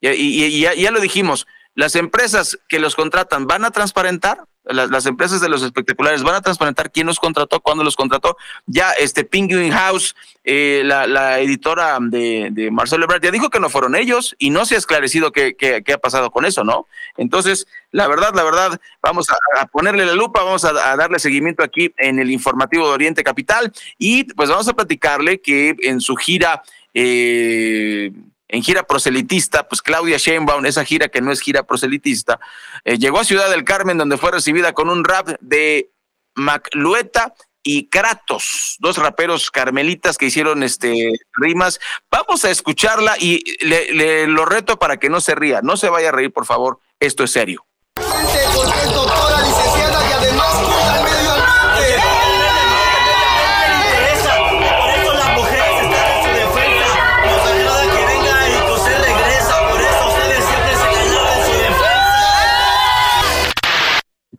Y, 0.00 0.08
y- 0.08 0.44
y 0.66 0.82
ya 0.82 0.90
lo 0.90 1.00
dijimos, 1.00 1.46
las 1.74 1.94
empresas 1.94 2.58
que 2.68 2.80
los 2.80 2.96
contratan 2.96 3.46
van 3.46 3.64
a 3.64 3.70
transparentar, 3.70 4.44
las, 4.64 4.90
las 4.90 5.06
empresas 5.06 5.40
de 5.40 5.48
los 5.48 5.62
espectaculares 5.62 6.22
van 6.22 6.34
a 6.36 6.40
transparentar 6.42 6.90
quién 6.90 7.06
los 7.06 7.18
contrató, 7.18 7.60
cuándo 7.60 7.82
los 7.82 7.96
contrató. 7.96 8.36
Ya 8.66 8.92
este 8.92 9.24
Penguin 9.24 9.72
House, 9.72 10.14
eh, 10.44 10.82
la, 10.84 11.06
la 11.06 11.40
editora 11.40 11.98
de, 12.00 12.48
de 12.52 12.70
Marcelo 12.70 13.04
Ebrard, 13.04 13.22
ya 13.22 13.30
dijo 13.30 13.50
que 13.50 13.58
no 13.60 13.70
fueron 13.70 13.96
ellos 13.96 14.36
y 14.38 14.50
no 14.50 14.64
se 14.66 14.74
ha 14.74 14.78
esclarecido 14.78 15.32
qué, 15.32 15.54
qué- 15.56 15.82
qué 15.84 15.92
ha 15.94 15.98
pasado 15.98 16.30
con 16.30 16.44
eso, 16.44 16.62
¿no? 16.64 16.86
Entonces, 17.16 17.66
la 17.90 18.06
verdad, 18.06 18.32
la 18.34 18.44
verdad, 18.44 18.80
vamos 19.02 19.28
a, 19.30 19.66
ponerle 19.66 20.04
la 20.06 20.14
lupa, 20.14 20.42
vamos 20.42 20.64
a, 20.64 20.92
a 20.92 20.96
darle 20.96 21.18
seguimiento 21.18 21.62
aquí 21.62 21.92
en 21.98 22.18
el 22.18 22.30
informativo 22.30 22.86
de 22.88 22.94
Oriente 22.94 23.24
Capital 23.24 23.72
y 23.98 24.24
pues 24.34 24.48
vamos 24.50 24.68
a 24.68 24.74
platicarle 24.74 25.40
que 25.40 25.74
en 25.82 26.00
su 26.00 26.16
gira... 26.16 26.62
eh, 26.94 28.12
en 28.52 28.62
gira 28.62 28.82
proselitista, 28.82 29.66
pues 29.68 29.80
Claudia 29.82 30.16
Sheinbaum, 30.18 30.66
esa 30.66 30.84
gira 30.84 31.08
que 31.08 31.20
no 31.20 31.32
es 31.32 31.40
gira 31.40 31.62
proselitista, 31.62 32.38
eh, 32.84 32.98
llegó 32.98 33.18
a 33.20 33.24
Ciudad 33.24 33.50
del 33.50 33.64
Carmen 33.64 33.98
donde 33.98 34.16
fue 34.18 34.30
recibida 34.32 34.72
con 34.72 34.88
un 34.90 35.04
rap 35.04 35.28
de 35.40 35.90
Maclueta 36.34 37.34
y 37.62 37.88
Kratos, 37.88 38.76
dos 38.78 38.96
raperos 38.96 39.50
carmelitas 39.50 40.16
que 40.16 40.26
hicieron 40.26 40.62
este 40.62 41.12
rimas. 41.34 41.78
Vamos 42.10 42.44
a 42.44 42.50
escucharla 42.50 43.16
y 43.18 43.42
le, 43.64 43.92
le- 43.92 44.26
lo 44.26 44.46
reto 44.46 44.78
para 44.78 44.96
que 44.98 45.10
no 45.10 45.20
se 45.20 45.34
ría, 45.34 45.60
no 45.62 45.76
se 45.76 45.88
vaya 45.90 46.08
a 46.08 46.12
reír, 46.12 46.32
por 46.32 46.46
favor, 46.46 46.78
esto 46.98 47.22
es 47.24 47.30
serio. 47.32 47.66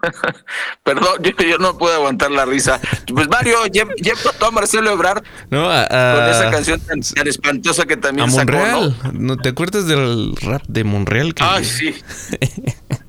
Perdón, 0.83 1.17
yo, 1.21 1.31
yo 1.45 1.57
no 1.57 1.77
puedo 1.77 1.95
aguantar 1.95 2.31
la 2.31 2.45
risa. 2.45 2.79
Pues 3.13 3.27
Mario, 3.27 3.57
ya, 3.71 3.85
ya 4.01 4.13
a 4.47 4.51
Marcelo 4.51 4.91
Ebrar 4.91 5.23
No, 5.49 5.69
a, 5.69 5.87
con 5.87 5.97
a- 5.97 6.31
esa 6.31 6.49
canción 6.51 6.79
tan, 6.81 7.01
tan 7.01 7.27
espantosa 7.27 7.85
que 7.85 7.93
a 7.95 7.99
también 8.01 8.31
sacó, 8.31 8.51
¿no? 8.51 8.57
Monreal. 8.57 8.95
¿no? 9.13 9.37
¿Te 9.37 9.49
acuerdas 9.49 9.87
del 9.87 10.35
rap 10.41 10.63
de 10.67 10.83
Monreal? 10.83 11.33
Que- 11.33 11.43
Ay, 11.43 11.65
sí. 11.65 11.95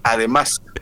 Además. 0.02 0.62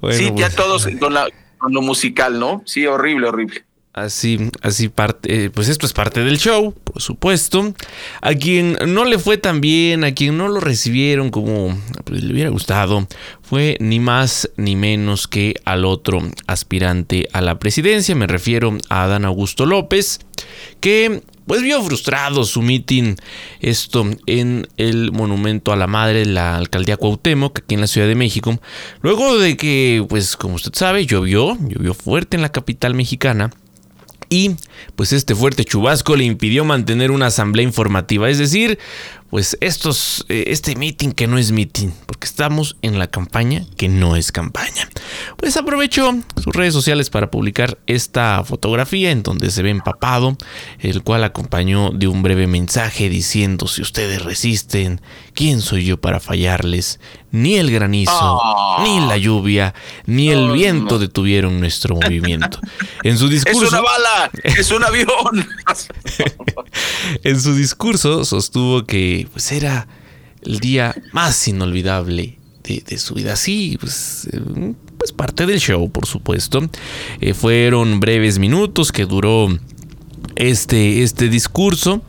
Bueno, 0.00 0.18
sí, 0.18 0.24
ya 0.36 0.46
pues, 0.46 0.56
todos 0.56 0.88
con, 0.98 1.14
la, 1.14 1.28
con 1.58 1.72
lo 1.72 1.80
musical, 1.80 2.38
¿no? 2.38 2.62
Sí, 2.66 2.86
horrible, 2.86 3.28
horrible. 3.28 3.64
Así, 3.94 4.50
así 4.60 4.88
parte, 4.88 5.44
eh, 5.44 5.50
pues 5.50 5.68
esto 5.68 5.86
es 5.86 5.92
parte 5.92 6.24
del 6.24 6.36
show, 6.36 6.74
por 6.82 7.00
supuesto. 7.00 7.74
A 8.22 8.34
quien 8.34 8.76
no 8.88 9.04
le 9.04 9.20
fue 9.20 9.38
tan 9.38 9.60
bien, 9.60 10.02
a 10.02 10.12
quien 10.12 10.36
no 10.36 10.48
lo 10.48 10.58
recibieron 10.58 11.30
como 11.30 11.78
pues, 12.02 12.24
le 12.24 12.32
hubiera 12.32 12.50
gustado, 12.50 13.06
fue 13.40 13.76
ni 13.78 14.00
más 14.00 14.50
ni 14.56 14.74
menos 14.74 15.28
que 15.28 15.54
al 15.64 15.84
otro 15.84 16.20
aspirante 16.48 17.28
a 17.32 17.40
la 17.40 17.60
presidencia. 17.60 18.16
Me 18.16 18.26
refiero 18.26 18.76
a 18.88 19.04
Adán 19.04 19.24
Augusto 19.24 19.64
López, 19.64 20.18
que 20.80 21.22
pues 21.46 21.62
vio 21.62 21.80
frustrado 21.80 22.42
su 22.42 22.62
mitin, 22.62 23.14
esto 23.60 24.04
en 24.26 24.66
el 24.76 25.12
monumento 25.12 25.72
a 25.72 25.76
la 25.76 25.86
madre 25.86 26.20
de 26.20 26.26
la 26.32 26.56
alcaldía 26.56 26.96
Cuauhtémoc, 26.96 27.60
aquí 27.60 27.74
en 27.74 27.82
la 27.82 27.86
Ciudad 27.86 28.08
de 28.08 28.16
México, 28.16 28.60
luego 29.02 29.38
de 29.38 29.56
que, 29.56 30.04
pues 30.08 30.36
como 30.36 30.54
usted 30.54 30.72
sabe, 30.74 31.06
llovió, 31.06 31.56
llovió 31.60 31.94
fuerte 31.94 32.36
en 32.36 32.42
la 32.42 32.50
capital 32.50 32.94
mexicana. 32.94 33.52
Y 34.34 34.56
pues 34.96 35.12
este 35.12 35.36
fuerte 35.36 35.64
chubasco 35.64 36.16
le 36.16 36.24
impidió 36.24 36.64
mantener 36.64 37.12
una 37.12 37.26
asamblea 37.26 37.62
informativa, 37.62 38.28
es 38.28 38.38
decir, 38.38 38.80
pues 39.34 39.58
estos, 39.60 40.24
eh, 40.28 40.44
este 40.46 40.76
meeting 40.76 41.10
que 41.10 41.26
no 41.26 41.38
es 41.38 41.50
meeting, 41.50 41.88
porque 42.06 42.24
estamos 42.24 42.76
en 42.82 43.00
la 43.00 43.08
campaña 43.08 43.64
que 43.76 43.88
no 43.88 44.14
es 44.14 44.30
campaña. 44.30 44.88
Pues 45.36 45.56
aprovechó 45.56 46.14
sus 46.40 46.54
redes 46.54 46.72
sociales 46.72 47.10
para 47.10 47.32
publicar 47.32 47.76
esta 47.88 48.44
fotografía 48.44 49.10
en 49.10 49.24
donde 49.24 49.50
se 49.50 49.64
ve 49.64 49.70
empapado, 49.70 50.36
el 50.78 51.02
cual 51.02 51.24
acompañó 51.24 51.90
de 51.90 52.06
un 52.06 52.22
breve 52.22 52.46
mensaje 52.46 53.08
diciendo 53.08 53.66
si 53.66 53.82
ustedes 53.82 54.22
resisten, 54.22 55.00
¿quién 55.34 55.62
soy 55.62 55.84
yo 55.84 56.00
para 56.00 56.20
fallarles? 56.20 57.00
Ni 57.32 57.56
el 57.56 57.72
granizo, 57.72 58.40
ni 58.84 59.00
la 59.00 59.16
lluvia, 59.16 59.74
ni 60.06 60.30
el 60.30 60.52
viento 60.52 61.00
detuvieron 61.00 61.58
nuestro 61.58 61.96
movimiento. 62.00 62.60
En 63.02 63.18
su 63.18 63.28
discurso... 63.28 63.64
¡Es 63.64 63.72
una 63.72 63.80
bala! 63.80 64.30
¡Es 64.44 64.70
un 64.70 64.84
avión! 64.84 65.08
En 67.22 67.40
su 67.40 67.54
discurso 67.54 68.24
sostuvo 68.24 68.84
que 68.84 69.23
pues, 69.32 69.52
era 69.52 69.86
el 70.42 70.58
día 70.60 70.94
más 71.12 71.46
inolvidable 71.48 72.38
de, 72.62 72.98
su 72.98 73.14
vida. 73.14 73.36
Sí, 73.36 73.76
pues, 73.80 74.28
eh, 74.32 74.72
pues 74.98 75.12
parte 75.12 75.46
del 75.46 75.60
show, 75.60 75.90
por 75.90 76.06
supuesto. 76.06 76.68
Eh, 77.20 77.34
fueron 77.34 78.00
breves 78.00 78.38
minutos 78.38 78.90
que 78.90 79.04
duró 79.04 79.48
este, 80.36 81.02
este 81.02 81.28
discurso. 81.28 82.02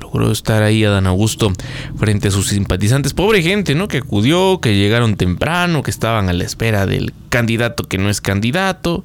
Logró 0.00 0.30
estar 0.30 0.62
ahí 0.62 0.84
Adán 0.84 1.06
Augusto 1.06 1.52
frente 1.96 2.28
a 2.28 2.30
sus 2.30 2.48
simpatizantes. 2.48 3.14
Pobre 3.14 3.42
gente, 3.42 3.74
¿no? 3.74 3.88
Que 3.88 3.98
acudió, 3.98 4.60
que 4.60 4.76
llegaron 4.76 5.16
temprano, 5.16 5.82
que 5.82 5.90
estaban 5.90 6.28
a 6.28 6.32
la 6.34 6.44
espera 6.44 6.86
del 6.86 7.12
candidato 7.30 7.84
que 7.84 7.98
no 7.98 8.10
es 8.10 8.20
candidato. 8.20 9.04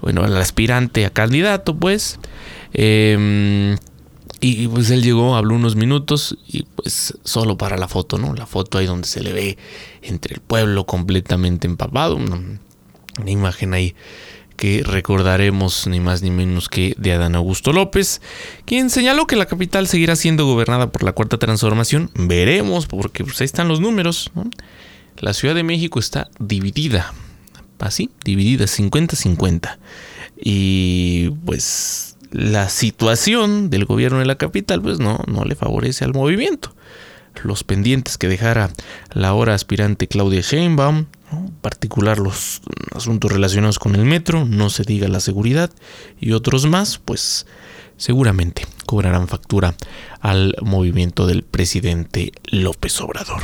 Bueno, 0.00 0.22
al 0.22 0.36
aspirante 0.36 1.04
a 1.04 1.10
candidato, 1.10 1.74
pues. 1.76 2.20
Em, 2.72 3.76
y 4.52 4.68
pues 4.68 4.90
él 4.90 5.02
llegó, 5.02 5.34
habló 5.34 5.54
unos 5.54 5.76
minutos 5.76 6.36
y 6.46 6.64
pues 6.64 7.14
solo 7.24 7.56
para 7.56 7.76
la 7.76 7.88
foto, 7.88 8.18
¿no? 8.18 8.34
La 8.34 8.46
foto 8.46 8.78
ahí 8.78 8.86
donde 8.86 9.08
se 9.08 9.22
le 9.22 9.32
ve 9.32 9.58
entre 10.02 10.34
el 10.34 10.40
pueblo 10.40 10.86
completamente 10.86 11.66
empapado. 11.66 12.16
Una, 12.16 12.60
imagen 13.26 13.72
ahí 13.72 13.94
que 14.56 14.82
recordaremos 14.84 15.86
ni 15.86 16.00
más 16.00 16.22
ni 16.22 16.30
menos 16.30 16.68
que 16.68 16.94
de 16.98 17.12
Adán 17.12 17.34
Augusto 17.34 17.72
López, 17.72 18.20
quien 18.64 18.90
señaló 18.90 19.26
que 19.26 19.36
la 19.36 19.46
capital 19.46 19.86
seguirá 19.86 20.16
siendo 20.16 20.46
gobernada 20.46 20.92
por 20.92 21.02
la 21.02 21.12
cuarta 21.12 21.38
transformación. 21.38 22.10
Veremos, 22.14 22.86
porque 22.86 23.24
pues 23.24 23.40
ahí 23.40 23.46
están 23.46 23.68
los 23.68 23.80
números. 23.80 24.30
La 25.18 25.32
Ciudad 25.32 25.54
de 25.54 25.62
México 25.62 25.98
está 25.98 26.28
dividida, 26.38 27.14
así, 27.78 28.10
dividida 28.22 28.66
50-50. 28.66 29.78
Y 30.38 31.30
pues 31.46 32.15
la 32.36 32.68
situación 32.68 33.70
del 33.70 33.86
gobierno 33.86 34.18
de 34.18 34.26
la 34.26 34.36
capital 34.36 34.82
pues 34.82 34.98
no, 34.98 35.20
no 35.26 35.44
le 35.44 35.54
favorece 35.54 36.04
al 36.04 36.12
movimiento. 36.12 36.74
Los 37.42 37.64
pendientes 37.64 38.18
que 38.18 38.28
dejara 38.28 38.70
la 39.12 39.28
ahora 39.28 39.54
aspirante 39.54 40.06
Claudia 40.06 40.42
Sheinbaum, 40.42 41.06
en 41.32 41.50
particular 41.62 42.18
los 42.18 42.60
asuntos 42.94 43.32
relacionados 43.32 43.78
con 43.78 43.94
el 43.94 44.04
metro, 44.04 44.44
no 44.44 44.68
se 44.68 44.84
diga 44.84 45.08
la 45.08 45.20
seguridad 45.20 45.70
y 46.20 46.32
otros 46.32 46.66
más, 46.66 46.98
pues 46.98 47.46
seguramente 47.96 48.66
cobrarán 48.84 49.28
factura 49.28 49.74
al 50.20 50.56
movimiento 50.60 51.26
del 51.26 51.42
presidente 51.42 52.32
López 52.50 53.00
Obrador. 53.00 53.42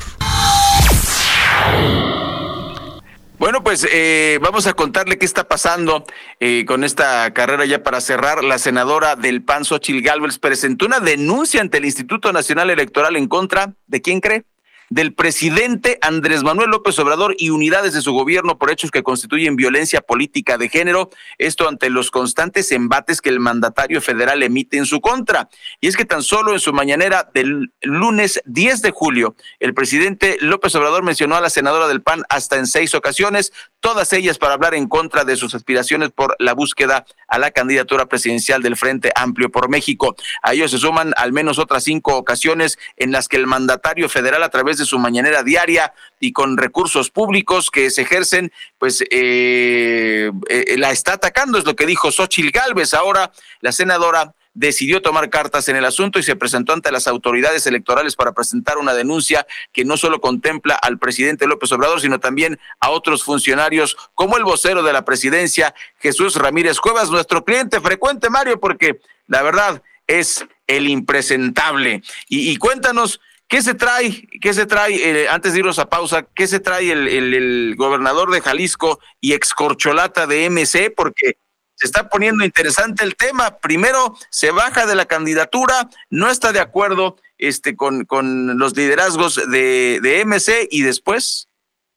Bueno, 3.42 3.64
pues 3.64 3.84
eh, 3.90 4.38
vamos 4.40 4.68
a 4.68 4.72
contarle 4.72 5.18
qué 5.18 5.26
está 5.26 5.48
pasando 5.48 6.04
eh, 6.38 6.64
con 6.64 6.84
esta 6.84 7.34
carrera 7.34 7.64
ya 7.64 7.82
para 7.82 8.00
cerrar. 8.00 8.44
La 8.44 8.56
senadora 8.56 9.16
del 9.16 9.42
PAN, 9.42 9.64
Xochil 9.64 10.00
Gálvez, 10.00 10.38
presentó 10.38 10.86
una 10.86 11.00
denuncia 11.00 11.60
ante 11.60 11.78
el 11.78 11.84
Instituto 11.84 12.32
Nacional 12.32 12.70
Electoral 12.70 13.16
en 13.16 13.26
contra 13.26 13.74
de 13.88 14.00
quién 14.00 14.20
cree 14.20 14.44
del 14.92 15.14
presidente 15.14 15.98
Andrés 16.02 16.42
Manuel 16.42 16.68
López 16.68 16.98
Obrador 16.98 17.34
y 17.38 17.48
unidades 17.48 17.94
de 17.94 18.02
su 18.02 18.12
gobierno 18.12 18.58
por 18.58 18.70
hechos 18.70 18.90
que 18.90 19.02
constituyen 19.02 19.56
violencia 19.56 20.02
política 20.02 20.58
de 20.58 20.68
género, 20.68 21.08
esto 21.38 21.66
ante 21.66 21.88
los 21.88 22.10
constantes 22.10 22.70
embates 22.72 23.22
que 23.22 23.30
el 23.30 23.40
mandatario 23.40 24.02
federal 24.02 24.42
emite 24.42 24.76
en 24.76 24.84
su 24.84 25.00
contra. 25.00 25.48
Y 25.80 25.88
es 25.88 25.96
que 25.96 26.04
tan 26.04 26.22
solo 26.22 26.52
en 26.52 26.60
su 26.60 26.74
mañanera 26.74 27.30
del 27.32 27.72
lunes 27.80 28.42
10 28.44 28.82
de 28.82 28.90
julio, 28.90 29.34
el 29.60 29.72
presidente 29.72 30.36
López 30.42 30.74
Obrador 30.74 31.02
mencionó 31.02 31.36
a 31.36 31.40
la 31.40 31.48
senadora 31.48 31.88
del 31.88 32.02
PAN 32.02 32.24
hasta 32.28 32.58
en 32.58 32.66
seis 32.66 32.94
ocasiones, 32.94 33.54
todas 33.82 34.12
ellas 34.12 34.38
para 34.38 34.54
hablar 34.54 34.74
en 34.74 34.88
contra 34.88 35.24
de 35.24 35.36
sus 35.36 35.54
aspiraciones 35.54 36.10
por 36.10 36.36
la 36.38 36.54
búsqueda 36.54 37.04
a 37.26 37.38
la 37.38 37.50
candidatura 37.50 38.06
presidencial 38.06 38.62
del 38.62 38.76
Frente 38.76 39.12
Amplio 39.14 39.50
por 39.50 39.68
México. 39.68 40.14
A 40.42 40.54
ellos 40.54 40.70
se 40.70 40.78
suman 40.78 41.12
al 41.16 41.32
menos 41.32 41.58
otras 41.58 41.82
cinco 41.82 42.16
ocasiones 42.16 42.78
en 42.96 43.10
las 43.10 43.28
que 43.28 43.36
el 43.36 43.48
mandatario 43.48 44.08
federal 44.08 44.42
a 44.44 44.50
través 44.50 44.78
de 44.78 44.86
su 44.86 44.98
mañanera 44.98 45.42
diaria 45.42 45.92
y 46.20 46.32
con 46.32 46.56
recursos 46.56 47.10
públicos 47.10 47.70
que 47.72 47.90
se 47.90 48.02
ejercen, 48.02 48.52
pues 48.78 49.02
eh, 49.10 50.30
eh, 50.48 50.76
la 50.78 50.92
está 50.92 51.14
atacando, 51.14 51.58
es 51.58 51.64
lo 51.64 51.74
que 51.74 51.84
dijo 51.84 52.12
Xochil 52.12 52.52
Gálvez. 52.52 52.94
Ahora 52.94 53.32
la 53.60 53.72
senadora 53.72 54.32
decidió 54.54 55.00
tomar 55.00 55.30
cartas 55.30 55.68
en 55.68 55.76
el 55.76 55.84
asunto 55.84 56.18
y 56.18 56.22
se 56.22 56.36
presentó 56.36 56.72
ante 56.72 56.92
las 56.92 57.08
autoridades 57.08 57.66
electorales 57.66 58.16
para 58.16 58.32
presentar 58.32 58.78
una 58.78 58.94
denuncia 58.94 59.46
que 59.72 59.84
no 59.84 59.96
solo 59.96 60.20
contempla 60.20 60.74
al 60.74 60.98
presidente 60.98 61.46
López 61.46 61.72
Obrador, 61.72 62.00
sino 62.00 62.20
también 62.20 62.58
a 62.80 62.90
otros 62.90 63.24
funcionarios 63.24 63.96
como 64.14 64.36
el 64.36 64.44
vocero 64.44 64.82
de 64.82 64.92
la 64.92 65.04
presidencia, 65.04 65.74
Jesús 65.98 66.36
Ramírez 66.36 66.80
Cuevas, 66.80 67.10
nuestro 67.10 67.44
cliente 67.44 67.80
frecuente, 67.80 68.30
Mario, 68.30 68.60
porque 68.60 69.00
la 69.26 69.42
verdad 69.42 69.82
es 70.06 70.44
el 70.66 70.88
impresentable. 70.88 72.02
Y, 72.28 72.56
cuéntanos, 72.56 73.20
¿Qué 73.48 73.60
se 73.60 73.74
trae? 73.74 74.26
¿Qué 74.40 74.54
se 74.54 74.64
trae? 74.64 74.94
Eh, 74.94 75.28
antes 75.28 75.52
de 75.52 75.58
irnos 75.58 75.78
a 75.78 75.90
pausa, 75.90 76.26
¿qué 76.34 76.46
se 76.46 76.58
trae 76.58 76.90
el, 76.90 77.06
el, 77.06 77.34
el, 77.34 77.74
gobernador 77.76 78.30
de 78.30 78.40
Jalisco 78.40 78.98
y 79.20 79.34
excorcholata 79.34 80.26
de 80.26 80.48
MC? 80.48 80.90
Porque 80.96 81.36
se 81.74 81.86
está 81.86 82.08
poniendo 82.08 82.44
interesante 82.44 83.04
el 83.04 83.16
tema. 83.16 83.58
Primero 83.58 84.16
se 84.30 84.50
baja 84.50 84.86
de 84.86 84.94
la 84.94 85.06
candidatura, 85.06 85.88
no 86.10 86.30
está 86.30 86.52
de 86.52 86.60
acuerdo 86.60 87.16
este, 87.38 87.76
con, 87.76 88.04
con 88.04 88.58
los 88.58 88.76
liderazgos 88.76 89.40
de, 89.50 90.00
de 90.02 90.24
MC 90.24 90.68
y 90.70 90.82
después 90.82 91.48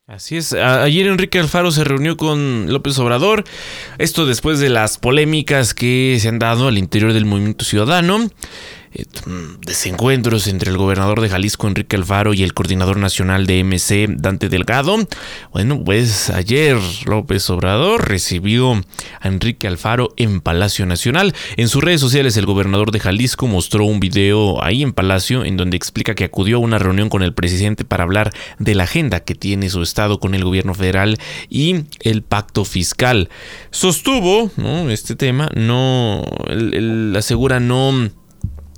Así 0.08 0.38
es, 0.38 0.54
ayer 0.54 1.08
Enrique 1.08 1.40
Alfaro 1.40 1.72
se 1.72 1.84
reunió 1.84 2.16
con 2.16 2.72
López 2.72 3.00
Obrador, 3.00 3.44
esto 3.98 4.28
después 4.28 4.60
de 4.60 4.70
las 4.70 5.00
polémicas 5.00 5.74
que 5.74 6.20
se 6.22 6.28
han 6.28 6.38
dado 6.38 6.68
al 6.68 6.78
interior 6.78 7.12
del 7.12 7.26
movimiento 7.26 7.66
ciudadano. 7.66 8.30
Eh, 8.98 9.04
desencuentros 9.66 10.48
entre 10.48 10.72
el 10.72 10.78
gobernador 10.78 11.20
de 11.20 11.28
Jalisco, 11.28 11.68
Enrique 11.68 11.98
Alfaro, 11.98 12.34
y 12.34 12.44
el 12.44 12.54
coordinador 12.54 12.96
nacional 12.98 13.46
de 13.46 13.62
MC, 13.64 14.08
Dante 14.08 14.48
Delgado. 14.48 14.98
Bueno, 15.52 15.84
pues 15.84 16.30
ayer 16.30 16.78
López 17.06 17.50
Obrador 17.50 18.08
recibió 18.08 18.82
a 19.20 19.28
Enrique 19.28 19.68
Alfaro 19.68 20.14
en 20.16 20.40
Palacio 20.40 20.86
Nacional. 20.86 21.34
En 21.58 21.68
sus 21.68 21.84
redes 21.84 22.00
sociales, 22.00 22.38
el 22.38 22.46
gobernador 22.46 22.92
de 22.92 23.02
Jalisco 23.02 23.48
mostró 23.48 23.84
un 23.84 24.00
video 24.00 24.64
ahí 24.64 24.82
en 24.82 24.94
Palacio 24.94 25.44
en 25.44 25.58
donde 25.58 25.76
explica 25.76 26.16
que 26.16 26.24
acudió 26.24 26.58
a 26.58 26.62
una 26.62 26.80
reunión 26.80 27.10
con 27.10 27.22
el 27.22 27.34
presidente 27.34 27.84
para 27.84 28.04
hablar 28.06 28.34
de 28.60 28.76
la 28.76 28.84
agenda 28.84 29.20
que 29.20 29.36
tiene 29.36 29.70
su 29.70 29.82
estado 29.82 30.22
con 30.22 30.36
el 30.36 30.46
gobierno 30.46 30.74
federal 30.74 31.18
y 31.50 31.84
el 32.02 32.24
pacto 32.24 32.64
fiscal. 32.64 33.30
Sostuvo 33.72 34.52
¿no? 34.56 34.90
este 34.90 35.16
tema, 35.16 35.50
no, 35.54 36.24
él, 36.48 36.74
él 36.74 37.14
asegura 37.18 37.60
no 37.60 38.10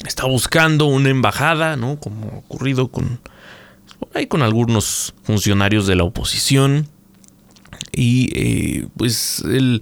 está 0.07 0.25
buscando 0.25 0.85
una 0.85 1.09
embajada, 1.09 1.75
¿no? 1.75 1.99
Como 1.99 2.31
ha 2.31 2.37
ocurrido 2.37 2.89
con, 2.89 3.19
con 4.27 4.41
algunos 4.41 5.13
funcionarios 5.23 5.87
de 5.87 5.95
la 5.95 6.03
oposición. 6.03 6.87
Y 7.91 8.29
eh, 8.35 8.87
pues 8.95 9.43
él 9.45 9.81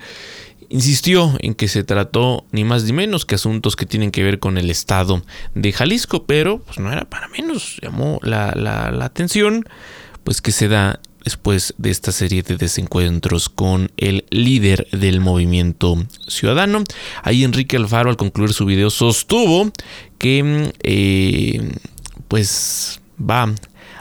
insistió 0.70 1.36
en 1.40 1.54
que 1.54 1.68
se 1.68 1.84
trató 1.84 2.46
ni 2.52 2.64
más 2.64 2.84
ni 2.84 2.94
menos 2.94 3.26
que 3.26 3.36
asuntos 3.36 3.76
que 3.76 3.86
tienen 3.86 4.12
que 4.12 4.24
ver 4.24 4.40
con 4.40 4.58
el 4.58 4.70
estado 4.70 5.24
de 5.54 5.72
Jalisco, 5.72 6.26
pero 6.26 6.60
pues 6.60 6.80
no 6.80 6.92
era 6.92 7.06
para 7.06 7.28
menos, 7.28 7.78
llamó 7.82 8.20
la, 8.24 8.54
la, 8.56 8.92
la 8.92 9.06
atención 9.06 9.66
pues 10.24 10.42
que 10.42 10.52
se 10.52 10.68
da 10.68 11.00
después 11.26 11.74
de 11.78 11.90
esta 11.90 12.14
serie 12.14 12.44
de 12.44 12.56
desencuentros 12.56 13.50
con 13.50 13.92
el 13.98 14.24
líder 14.30 14.88
del 14.92 15.20
movimiento 15.20 15.98
ciudadano. 16.28 16.84
Ahí 17.24 17.44
Enrique 17.44 17.76
Alfaro 17.76 18.10
al 18.10 18.16
concluir 18.16 18.54
su 18.54 18.66
video 18.66 18.90
sostuvo 18.90 19.72
que 20.18 20.72
eh, 20.84 21.72
pues 22.30 23.02
va 23.20 23.54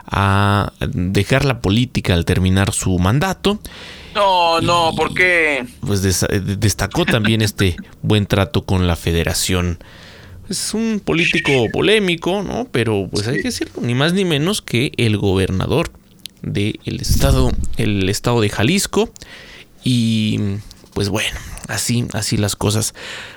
a 0.07 0.73
dejar 0.87 1.45
la 1.45 1.61
política 1.61 2.15
al 2.15 2.25
terminar 2.25 2.73
su 2.73 2.97
mandato. 2.99 3.59
No, 4.15 4.61
no, 4.61 4.93
¿por 4.95 5.13
qué? 5.15 5.67
Pues 5.81 6.03
destacó 6.03 7.05
también 7.05 7.43
este 7.43 7.77
buen 8.03 8.27
trato 8.27 8.63
con 8.63 8.87
la 8.87 8.97
federación. 8.97 9.79
Es 10.49 10.75
un 10.75 11.01
político 11.03 11.69
polémico, 11.73 12.43
¿no? 12.43 12.69
Pero 12.71 13.09
pues 13.11 13.27
hay 13.27 13.39
que 13.39 13.45
decirlo, 13.45 13.81
ni 13.81 13.95
más 13.95 14.13
ni 14.13 14.25
menos 14.25 14.61
que 14.61 14.93
el 14.99 15.17
gobernador 15.17 15.91
del 16.45 17.01
estado, 17.01 17.51
el 17.77 18.09
estado 18.09 18.41
de 18.41 18.51
Jalisco. 18.51 19.11
Y 19.83 20.41
pues 20.95 21.09
bueno, 21.09 21.39
así, 21.69 22.07
así 22.13 22.37
las 22.37 22.57
cosas. 22.57 22.95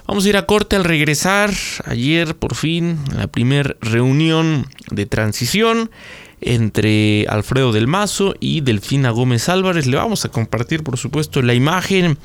Vamos 0.08 0.26
a 0.26 0.30
ir 0.30 0.38
a 0.38 0.46
corte 0.46 0.76
al 0.76 0.84
regresar. 0.84 1.52
Ayer, 1.86 2.36
por 2.36 2.56
fin, 2.56 3.00
la 3.16 3.28
primera 3.28 3.76
reunión 3.82 4.68
de 4.92 5.06
transición 5.06 5.90
entre 6.40 7.26
Alfredo 7.28 7.72
del 7.72 7.88
Mazo 7.88 8.36
y 8.40 8.62
Delfina 8.62 9.10
Gómez 9.10 9.50
Álvarez. 9.50 9.88
Le 9.88 9.98
vamos 9.98 10.24
a 10.26 10.30
compartir, 10.30 10.84
por 10.84 10.98
supuesto, 10.98 11.42
la 11.42 11.54
imagen 11.54 12.18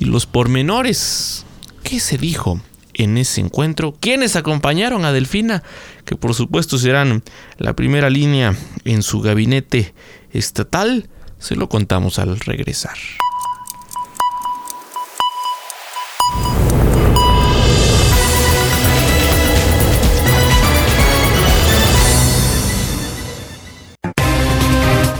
y 0.00 0.06
los 0.06 0.26
pormenores. 0.26 1.46
¿Qué 1.84 2.00
se 2.00 2.18
dijo 2.18 2.60
en 2.94 3.18
ese 3.18 3.40
encuentro? 3.40 3.94
¿Quiénes 3.98 4.36
acompañaron 4.36 5.04
a 5.04 5.12
Delfina? 5.12 5.62
Que 6.04 6.16
por 6.16 6.34
supuesto 6.34 6.78
serán 6.78 7.22
la 7.58 7.74
primera 7.74 8.10
línea 8.10 8.54
en 8.84 9.02
su 9.02 9.20
gabinete 9.20 9.94
estatal. 10.32 11.08
Se 11.38 11.56
lo 11.56 11.68
contamos 11.68 12.18
al 12.18 12.38
regresar. 12.40 12.96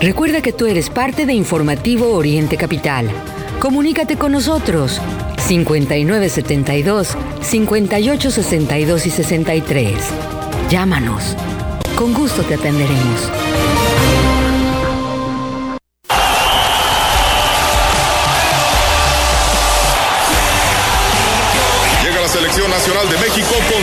Recuerda 0.03 0.43
que 0.43 0.53
tú 0.53 0.67
eres 0.67 0.91
parte 0.91 1.27
de 1.27 1.33
Informativo 1.33 2.13
Oriente 2.13 2.57
Capital. 2.57 3.09
Comunícate 3.63 4.17
con 4.17 4.33
nosotros 4.33 5.01
5972 5.47 7.17
5862 7.43 9.07
y 9.07 9.11
63. 9.11 9.95
Llámanos. 10.69 11.37
Con 11.95 12.13
gusto 12.13 12.43
te 12.43 12.55
atenderemos. 12.55 13.31
Llega 22.03 22.21
la 22.21 22.29
selección 22.29 22.69
nacional 22.69 23.09
de 23.09 23.19
México 23.19 23.55
con 23.73 23.82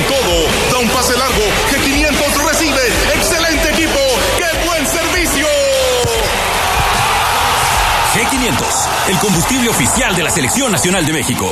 el 9.10 9.18
combustible 9.18 9.70
oficial 9.70 10.16
de 10.16 10.22
la 10.22 10.30
Selección 10.30 10.72
Nacional 10.72 11.04
de 11.04 11.14
México. 11.14 11.52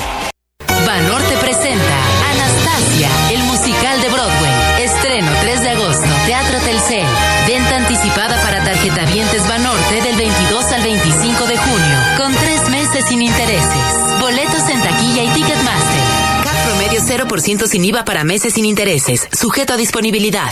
Banorte 0.86 1.38
presenta 1.38 1.97
Anastasia, 2.30 3.10
el 3.32 3.43
musical 3.45 3.99
de 3.99 4.10
Broadway. 4.10 4.84
Estreno 4.84 5.32
3 5.41 5.62
de 5.62 5.70
agosto, 5.72 6.08
Teatro 6.28 6.60
Telcel. 6.60 7.05
Venta 7.47 7.78
anticipada 7.78 8.39
para 8.43 8.64
tarjetavientes 8.64 9.47
Banorte 9.47 10.01
del 10.03 10.16
22 10.18 10.66
al 10.66 10.84
25 10.84 11.45
de 11.47 11.58
junio, 11.58 11.97
con 12.18 12.32
tres 12.36 12.70
meses 12.70 13.05
sin 13.08 13.24
intereses. 13.24 14.22
Boletos 14.22 14.70
en 14.70 14.82
taquilla 14.82 15.24
y 15.24 15.30
Ticketmaster. 15.30 16.01
CAT 16.43 16.66
promedio 16.66 16.88
Precio 16.97 17.26
0% 17.26 17.68
sin 17.68 17.86
IVA 17.86 18.05
para 18.05 18.24
meses 18.24 18.53
sin 18.53 18.66
intereses, 18.66 19.28
sujeto 19.32 19.74
a 19.74 19.78
disponibilidad. 19.78 20.51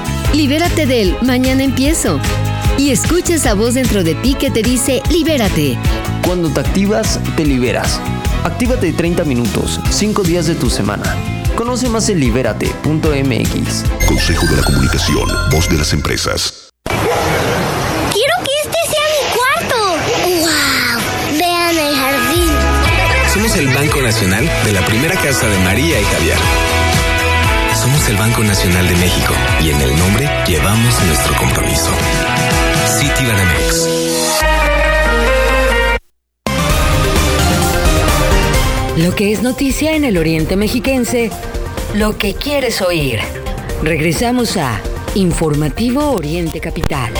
Libérate 0.33 0.85
del 0.85 1.17
mañana 1.21 1.63
empiezo. 1.63 2.19
Y 2.77 2.91
escucha 2.91 3.35
esa 3.35 3.53
voz 3.53 3.73
dentro 3.73 4.03
de 4.03 4.15
ti 4.15 4.33
que 4.33 4.49
te 4.49 4.61
dice 4.61 5.01
libérate. 5.09 5.77
Cuando 6.25 6.49
te 6.49 6.61
activas, 6.61 7.19
te 7.35 7.45
liberas. 7.45 7.99
Actívate 8.43 8.93
30 8.93 9.25
minutos, 9.25 9.79
5 9.89 10.23
días 10.23 10.47
de 10.47 10.55
tu 10.55 10.69
semana. 10.69 11.15
Conoce 11.55 11.89
más 11.89 12.07
en 12.09 12.21
libérate.mx. 12.21 13.83
Consejo 14.07 14.45
de 14.47 14.55
la 14.55 14.63
Comunicación, 14.63 15.29
voz 15.51 15.69
de 15.69 15.77
las 15.77 15.91
empresas. 15.91 16.69
Quiero 16.85 18.33
que 18.43 18.51
este 18.63 18.79
sea 18.89 19.05
mi 19.11 19.21
cuarto. 19.35 19.75
¡Wow! 20.39 21.37
Vean 21.37 21.77
el 21.77 21.95
jardín. 21.95 22.51
Somos 23.33 23.55
el 23.57 23.67
Banco 23.67 24.01
Nacional 24.01 24.49
de 24.63 24.71
la 24.71 24.85
primera 24.85 25.15
casa 25.15 25.47
de 25.47 25.57
María 25.59 25.99
y 25.99 26.03
Javier. 26.05 26.70
Somos 27.81 28.07
el 28.09 28.15
Banco 28.15 28.43
Nacional 28.43 28.87
de 28.87 28.95
México 28.95 29.33
y 29.59 29.71
en 29.71 29.81
el 29.81 29.97
nombre 29.97 30.29
llevamos 30.45 31.03
nuestro 31.03 31.35
compromiso. 31.35 31.89
Citibanamex. 32.99 33.87
Lo 38.97 39.15
que 39.15 39.31
es 39.31 39.41
noticia 39.41 39.95
en 39.95 40.05
el 40.05 40.19
Oriente 40.19 40.55
Mexiquense, 40.55 41.31
lo 41.95 42.19
que 42.19 42.35
quieres 42.35 42.83
oír. 42.83 43.19
Regresamos 43.81 44.57
a 44.57 44.79
Informativo 45.15 46.11
Oriente 46.11 46.59
Capital. 46.59 47.11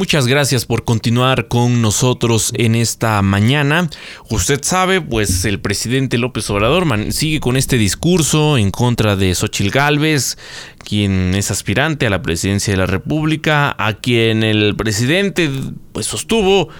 Muchas 0.00 0.26
gracias 0.26 0.64
por 0.64 0.84
continuar 0.84 1.46
con 1.46 1.82
nosotros 1.82 2.54
en 2.56 2.74
esta 2.74 3.20
mañana. 3.20 3.90
Usted 4.30 4.60
sabe, 4.62 5.02
pues 5.02 5.44
el 5.44 5.60
presidente 5.60 6.16
López 6.16 6.48
Obrador 6.48 6.86
sigue 7.12 7.38
con 7.38 7.58
este 7.58 7.76
discurso 7.76 8.56
en 8.56 8.70
contra 8.70 9.14
de 9.14 9.34
Xochil 9.34 9.70
Gálvez, 9.70 10.38
quien 10.78 11.34
es 11.34 11.50
aspirante 11.50 12.06
a 12.06 12.10
la 12.10 12.22
presidencia 12.22 12.72
de 12.72 12.78
la 12.78 12.86
República, 12.86 13.76
a 13.76 13.92
quien 13.92 14.42
el 14.42 14.74
presidente 14.74 15.50
pues 15.92 16.06
sostuvo 16.06 16.70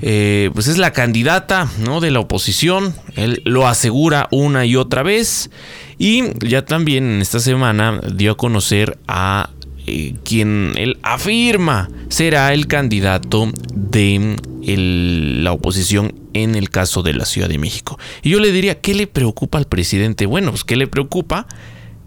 eh, 0.00 0.50
pues 0.54 0.68
es 0.68 0.78
la 0.78 0.92
candidata 0.92 1.68
¿no? 1.84 2.00
de 2.00 2.12
la 2.12 2.20
oposición. 2.20 2.94
Él 3.16 3.42
lo 3.44 3.66
asegura 3.66 4.28
una 4.30 4.64
y 4.64 4.76
otra 4.76 5.02
vez. 5.02 5.50
Y 5.98 6.22
ya 6.46 6.64
también 6.64 7.10
en 7.10 7.20
esta 7.20 7.40
semana 7.40 8.00
dio 8.14 8.32
a 8.32 8.36
conocer 8.36 8.96
a 9.08 9.50
eh, 9.88 10.14
quien 10.24 10.72
él 10.76 10.98
afirma 11.02 11.88
será 12.08 12.52
el 12.52 12.66
candidato 12.66 13.50
de 13.74 14.36
la 14.76 15.52
oposición 15.52 16.14
en 16.34 16.54
el 16.54 16.70
caso 16.70 17.02
de 17.02 17.14
la 17.14 17.24
Ciudad 17.24 17.48
de 17.48 17.58
México. 17.58 17.98
Y 18.22 18.30
yo 18.30 18.40
le 18.40 18.52
diría, 18.52 18.80
¿qué 18.80 18.94
le 18.94 19.06
preocupa 19.06 19.58
al 19.58 19.66
presidente? 19.66 20.26
Bueno, 20.26 20.50
pues 20.50 20.64
¿qué 20.64 20.76
le 20.76 20.86
preocupa? 20.86 21.46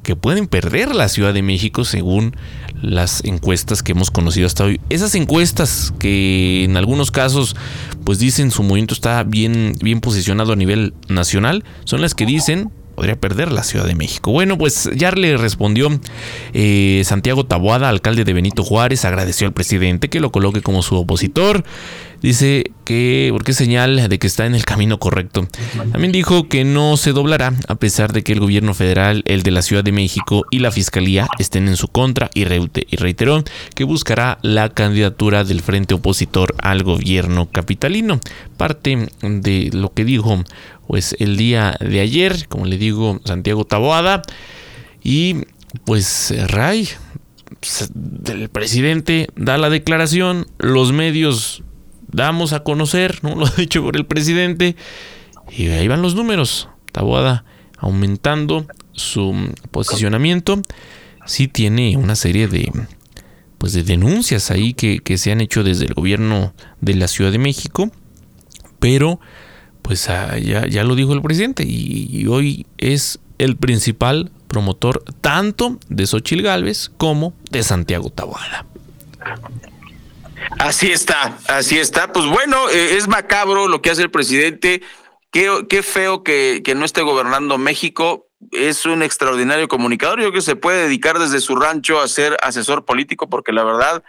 Que 0.04 0.16
pueden 0.16 0.48
perder 0.48 0.96
la 0.96 1.10
Ciudad 1.10 1.34
de 1.34 1.42
México 1.42 1.86
según 1.86 2.36
las 2.82 3.24
encuestas 3.24 3.84
que 3.84 3.92
hemos 3.92 4.12
conocido 4.12 4.48
hasta 4.48 4.64
hoy. 4.66 4.82
Esas 4.90 5.14
encuestas 5.16 5.94
que 6.00 6.64
en 6.64 6.78
algunos 6.78 7.12
casos 7.12 7.56
pues 8.04 8.20
dicen 8.20 8.52
su 8.52 8.64
movimiento 8.64 8.94
está 8.94 9.24
bien, 9.24 9.74
bien 9.82 10.02
posicionado 10.02 10.54
a 10.54 10.56
nivel 10.56 10.94
nacional, 11.08 11.64
son 11.86 12.02
las 12.02 12.16
que 12.16 12.26
dicen 12.26 12.72
podría 13.02 13.20
perder 13.20 13.52
la 13.52 13.64
Ciudad 13.64 13.88
de 13.88 13.96
México. 13.96 14.32
Bueno, 14.32 14.60
pues 14.60 14.88
ya 14.96 15.10
le 15.10 15.36
respondió 15.36 15.90
eh, 16.54 17.02
Santiago 17.04 17.48
Taboada, 17.48 17.90
alcalde 17.90 18.26
de 18.26 18.32
Benito 18.32 18.64
Juárez, 18.64 19.06
agradeció 19.06 19.48
al 19.48 19.54
presidente 19.54 20.08
que 20.08 20.20
lo 20.20 20.32
coloque 20.32 20.62
como 20.62 20.84
su 20.84 20.96
opositor. 20.98 21.64
Dice 22.22 22.70
que, 22.86 23.30
porque 23.32 23.50
es 23.50 23.58
señal 23.58 24.08
de 24.08 24.20
que 24.20 24.28
está 24.28 24.46
en 24.46 24.54
el 24.54 24.64
camino 24.64 25.00
correcto. 25.00 25.48
También 25.92 26.12
dijo 26.12 26.48
que 26.48 26.64
no 26.64 26.96
se 26.96 27.14
doblará 27.14 27.54
a 27.68 27.74
pesar 27.74 28.14
de 28.14 28.24
que 28.24 28.34
el 28.34 28.40
gobierno 28.40 28.76
federal, 28.76 29.24
el 29.26 29.42
de 29.42 29.50
la 29.50 29.64
Ciudad 29.64 29.84
de 29.84 29.92
México 29.92 30.46
y 30.52 30.60
la 30.60 30.70
Fiscalía 30.70 31.28
estén 31.40 31.68
en 31.68 31.78
su 31.78 31.88
contra 31.88 32.30
y 32.36 32.44
reiteró 32.44 33.44
que 33.74 33.86
buscará 33.86 34.38
la 34.44 34.70
candidatura 34.70 35.44
del 35.44 35.62
frente 35.62 35.96
opositor 35.96 36.54
al 36.62 36.84
gobierno 36.84 37.50
capitalino. 37.52 38.20
Parte 38.56 39.10
de 39.24 39.72
lo 39.74 39.92
que 39.92 40.06
dijo 40.06 40.44
pues 40.92 41.16
el 41.20 41.38
día 41.38 41.78
de 41.80 42.02
ayer, 42.02 42.50
como 42.50 42.66
le 42.66 42.78
digo, 42.78 43.22
Santiago 43.24 43.64
Taboada 43.64 44.24
y 45.02 45.46
pues 45.86 46.34
Ray 46.50 46.90
el 48.28 48.50
presidente 48.50 49.30
da 49.38 49.58
la 49.58 49.70
declaración, 49.70 50.48
los 50.60 50.92
medios 50.92 51.64
damos 52.12 52.52
a 52.52 52.64
conocer, 52.64 53.20
¿no? 53.22 53.36
Lo 53.40 53.48
dicho 53.48 53.82
por 53.82 53.96
el 53.96 54.06
presidente. 54.06 54.76
Y 55.50 55.68
ahí 55.68 55.88
van 55.88 56.02
los 56.02 56.14
números. 56.14 56.68
Taboada 56.92 57.46
aumentando 57.78 58.68
su 58.92 59.34
posicionamiento. 59.72 60.62
Sí 61.26 61.48
tiene 61.48 61.96
una 61.96 62.18
serie 62.18 62.50
de, 62.50 62.70
pues 63.60 63.72
de 63.72 63.84
denuncias 63.84 64.52
ahí 64.52 64.74
que, 64.74 65.18
se 65.18 65.32
han 65.32 65.40
hecho 65.40 65.64
desde 65.64 65.86
el 65.86 65.94
gobierno 65.94 66.54
de 66.82 66.96
la 66.96 67.08
Ciudad 67.08 67.32
de 67.32 67.40
México. 67.40 67.92
Pero, 68.82 69.22
pues 69.82 70.10
ah, 70.10 70.38
ya, 70.38 70.68
ya, 70.68 70.84
lo 70.84 70.96
dijo 70.96 71.14
el 71.14 71.22
presidente. 71.22 71.64
Y, 71.68 72.26
hoy 72.28 72.66
es 72.78 73.20
el 73.38 73.58
principal 73.58 74.32
promotor 74.48 75.04
tanto 75.22 75.78
de 75.90 76.06
Xochil 76.06 76.42
Gálvez 76.42 76.92
como 76.98 77.34
de 77.50 77.64
Santiago 77.64 78.10
Taboada. 78.10 78.66
Así 80.60 80.92
está, 80.92 81.38
así 81.48 81.80
está. 81.80 82.12
Pues 82.12 82.26
bueno, 82.26 82.70
eh, 82.70 82.96
es 82.98 83.08
macabro 83.08 83.68
lo 83.68 83.82
que 83.82 83.90
hace 83.90 84.04
el 84.04 84.12
presidente. 84.12 84.82
Qué, 85.32 85.66
qué 85.70 85.82
feo 85.82 86.24
que, 86.24 86.62
que, 86.64 86.76
no 86.76 86.86
esté 86.86 87.02
gobernando 87.02 87.58
México. 87.58 88.28
Es 88.52 88.86
un 88.86 89.04
extraordinario 89.04 89.68
comunicador. 89.68 90.20
Yo 90.20 90.26
creo 90.26 90.34
que 90.34 90.42
se 90.42 90.56
puede 90.56 90.84
dedicar 90.84 91.20
desde 91.20 91.40
su 91.40 91.56
rancho 91.56 92.02
a 92.02 92.08
ser 92.08 92.38
asesor 92.42 92.86
político, 92.86 93.30
porque 93.30 93.54
la 93.54 93.64
verdad 93.64 94.04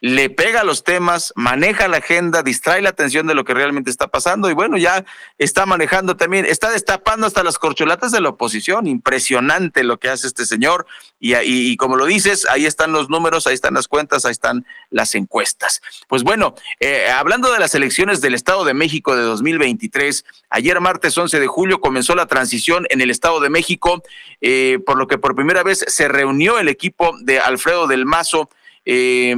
le 0.00 0.30
pega 0.30 0.64
los 0.64 0.82
temas, 0.82 1.32
maneja 1.36 1.86
la 1.86 1.98
agenda, 1.98 2.42
distrae 2.42 2.80
la 2.80 2.88
atención 2.88 3.26
de 3.26 3.34
lo 3.34 3.44
que 3.44 3.52
realmente 3.52 3.90
está 3.90 4.08
pasando 4.08 4.48
y 4.48 4.54
bueno, 4.54 4.78
ya 4.78 5.04
está 5.36 5.66
manejando 5.66 6.16
también, 6.16 6.46
está 6.46 6.70
destapando 6.70 7.26
hasta 7.26 7.42
las 7.42 7.58
corcholatas 7.58 8.10
de 8.10 8.20
la 8.20 8.30
oposición. 8.30 8.86
Impresionante 8.86 9.84
lo 9.84 9.98
que 9.98 10.08
hace 10.08 10.26
este 10.26 10.46
señor 10.46 10.86
y, 11.18 11.34
y, 11.36 11.76
como 11.76 11.96
lo 11.96 12.06
dices, 12.06 12.46
ahí 12.48 12.64
están 12.64 12.92
los 12.92 13.10
números, 13.10 13.46
ahí 13.46 13.52
están 13.52 13.74
las 13.74 13.88
cuentas, 13.88 14.24
ahí 14.24 14.32
están 14.32 14.64
las 14.88 15.14
encuestas. 15.14 15.82
Pues 16.08 16.22
bueno, 16.22 16.54
eh, 16.80 17.10
hablando 17.10 17.52
de 17.52 17.58
las 17.58 17.74
elecciones 17.74 18.22
del 18.22 18.34
Estado 18.34 18.64
de 18.64 18.72
México 18.72 19.14
de 19.14 19.22
2023, 19.22 20.24
ayer 20.48 20.80
martes 20.80 21.16
11 21.16 21.38
de 21.40 21.46
julio 21.46 21.80
comenzó 21.80 22.14
la 22.14 22.26
transición 22.26 22.86
en 22.88 23.02
el 23.02 23.10
Estado 23.10 23.38
de 23.40 23.50
México, 23.50 24.02
eh, 24.40 24.78
por 24.86 24.96
lo 24.96 25.06
que 25.06 25.18
por 25.18 25.34
primera 25.34 25.62
vez 25.62 25.84
se 25.86 26.08
reunió 26.08 26.58
el 26.58 26.68
equipo 26.68 27.14
de 27.20 27.38
Alfredo 27.38 27.86
del 27.86 28.06
Mazo 28.06 28.48
eh, 28.84 29.36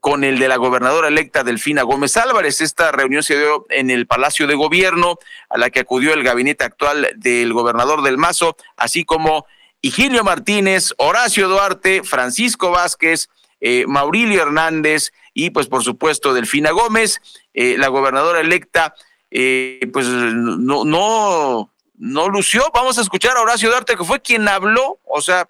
con 0.00 0.24
el 0.24 0.38
de 0.38 0.48
la 0.48 0.56
gobernadora 0.56 1.08
electa 1.08 1.44
Delfina 1.44 1.82
Gómez 1.82 2.16
Álvarez. 2.16 2.60
Esta 2.60 2.92
reunión 2.92 3.22
se 3.22 3.38
dio 3.38 3.66
en 3.70 3.90
el 3.90 4.06
Palacio 4.06 4.46
de 4.46 4.54
Gobierno, 4.54 5.18
a 5.48 5.58
la 5.58 5.70
que 5.70 5.80
acudió 5.80 6.12
el 6.12 6.22
gabinete 6.22 6.64
actual 6.64 7.08
del 7.16 7.52
gobernador 7.52 8.02
del 8.02 8.18
Mazo, 8.18 8.56
así 8.76 9.04
como 9.04 9.46
Higilio 9.80 10.24
Martínez, 10.24 10.92
Horacio 10.98 11.48
Duarte, 11.48 12.02
Francisco 12.02 12.70
Vázquez, 12.70 13.28
eh, 13.60 13.84
Maurilio 13.86 14.42
Hernández 14.42 15.12
y 15.34 15.50
pues 15.50 15.66
por 15.66 15.82
supuesto 15.82 16.34
Delfina 16.34 16.70
Gómez, 16.70 17.20
eh, 17.54 17.76
la 17.78 17.88
gobernadora 17.88 18.40
electa, 18.40 18.94
eh, 19.30 19.80
pues 19.92 20.06
no, 20.06 20.84
no, 20.84 21.72
no 21.96 22.28
lució. 22.28 22.64
Vamos 22.74 22.98
a 22.98 23.02
escuchar 23.02 23.36
a 23.36 23.40
Horacio 23.40 23.68
Duarte, 23.68 23.96
que 23.96 24.04
fue 24.04 24.20
quien 24.20 24.48
habló, 24.48 24.98
o 25.04 25.20
sea, 25.20 25.48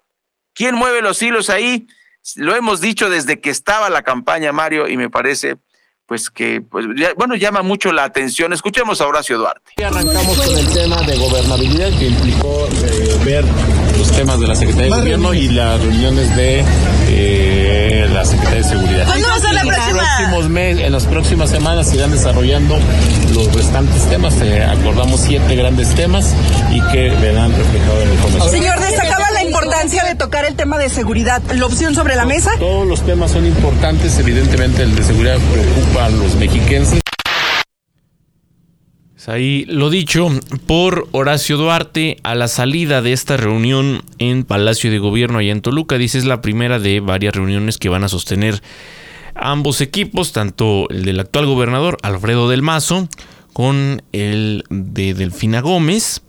¿Quién 0.59 0.75
mueve 0.75 1.01
los 1.01 1.21
hilos 1.21 1.49
ahí? 1.49 1.87
Lo 2.35 2.55
hemos 2.55 2.81
dicho 2.81 3.09
desde 3.09 3.39
que 3.39 3.49
estaba 3.49 3.89
la 3.89 4.03
campaña, 4.03 4.51
Mario, 4.51 4.87
y 4.87 4.97
me 4.97 5.09
parece 5.09 5.57
pues 6.09 6.31
que, 6.31 6.59
pues, 6.59 6.87
bueno, 7.17 7.35
llama 7.35 7.61
mucho 7.61 7.91
la 7.91 8.03
atención. 8.03 8.51
Escuchemos 8.51 8.99
a 8.99 9.05
Horacio 9.05 9.37
Duarte. 9.37 9.73
Y 9.77 9.83
arrancamos 9.83 10.39
con 10.39 10.57
el 10.57 10.67
tema 10.73 10.97
de 11.03 11.15
gobernabilidad 11.17 11.89
que 11.99 12.07
implicó 12.07 12.67
eh, 12.67 13.19
ver 13.23 13.45
los 13.95 14.11
temas 14.13 14.39
de 14.39 14.47
la 14.47 14.55
Secretaría 14.55 14.95
de 14.95 15.01
Gobierno 15.01 15.35
y 15.35 15.49
las 15.49 15.79
reuniones 15.79 16.35
de 16.35 16.65
eh, 17.09 18.09
la 18.11 18.25
Secretaría 18.25 18.63
de 18.63 18.69
Seguridad. 18.69 19.05
¿Cuándo 19.05 19.27
va 19.27 19.35
a 19.35 19.39
ser 19.39 19.53
la 19.53 19.61
próxima? 19.61 19.99
próximos 19.99 20.49
meses, 20.49 20.85
en 20.85 20.91
las 20.91 21.05
próximas 21.05 21.49
semanas 21.51 21.89
se 21.89 21.97
irán 21.97 22.11
desarrollando 22.11 22.79
los 23.35 23.53
restantes 23.53 24.09
temas. 24.09 24.33
Eh, 24.41 24.63
acordamos 24.63 25.21
siete 25.21 25.55
grandes 25.55 25.93
temas 25.93 26.33
y 26.71 26.81
que 26.91 27.09
verán 27.21 27.55
reflejado 27.55 28.01
en 28.01 28.07
el 28.07 28.13
informe. 28.15 28.49
Señor, 28.49 28.79
destacaba 28.79 29.28
importancia 29.81 30.13
de 30.13 30.15
tocar 30.19 30.43
el 30.43 30.57
tema 30.57 30.77
de 30.77 30.89
seguridad. 30.89 31.41
¿La 31.55 31.65
opción 31.65 31.95
sobre 31.95 32.17
la 32.17 32.25
mesa? 32.25 32.51
Todos 32.59 32.85
los 32.85 33.05
temas 33.05 33.31
son 33.31 33.45
importantes, 33.45 34.19
evidentemente 34.19 34.83
el 34.83 34.93
de 34.93 35.03
seguridad 35.03 35.37
preocupa 35.53 36.05
a 36.05 36.09
los 36.09 36.35
mexiquenses. 36.35 36.99
Ahí 39.25 39.63
lo 39.69 39.89
dicho 39.89 40.27
por 40.67 41.07
Horacio 41.13 41.55
Duarte 41.55 42.17
a 42.23 42.35
la 42.35 42.49
salida 42.49 43.01
de 43.01 43.13
esta 43.13 43.37
reunión 43.37 44.01
en 44.17 44.43
Palacio 44.43 44.91
de 44.91 44.99
Gobierno 44.99 45.37
allá 45.37 45.53
en 45.53 45.61
Toluca. 45.61 45.97
Dice 45.97 46.17
es 46.17 46.25
la 46.25 46.41
primera 46.41 46.79
de 46.79 46.99
varias 46.99 47.33
reuniones 47.33 47.77
que 47.77 47.87
van 47.87 48.03
a 48.03 48.09
sostener 48.09 48.61
ambos 49.33 49.79
equipos, 49.79 50.33
tanto 50.33 50.89
el 50.89 51.05
del 51.05 51.21
actual 51.21 51.45
gobernador 51.45 51.97
Alfredo 52.01 52.49
del 52.49 52.63
Mazo 52.63 53.07
con 53.53 54.01
el 54.11 54.65
de 54.69 55.13
Delfina 55.13 55.61
Gómez, 55.61 56.21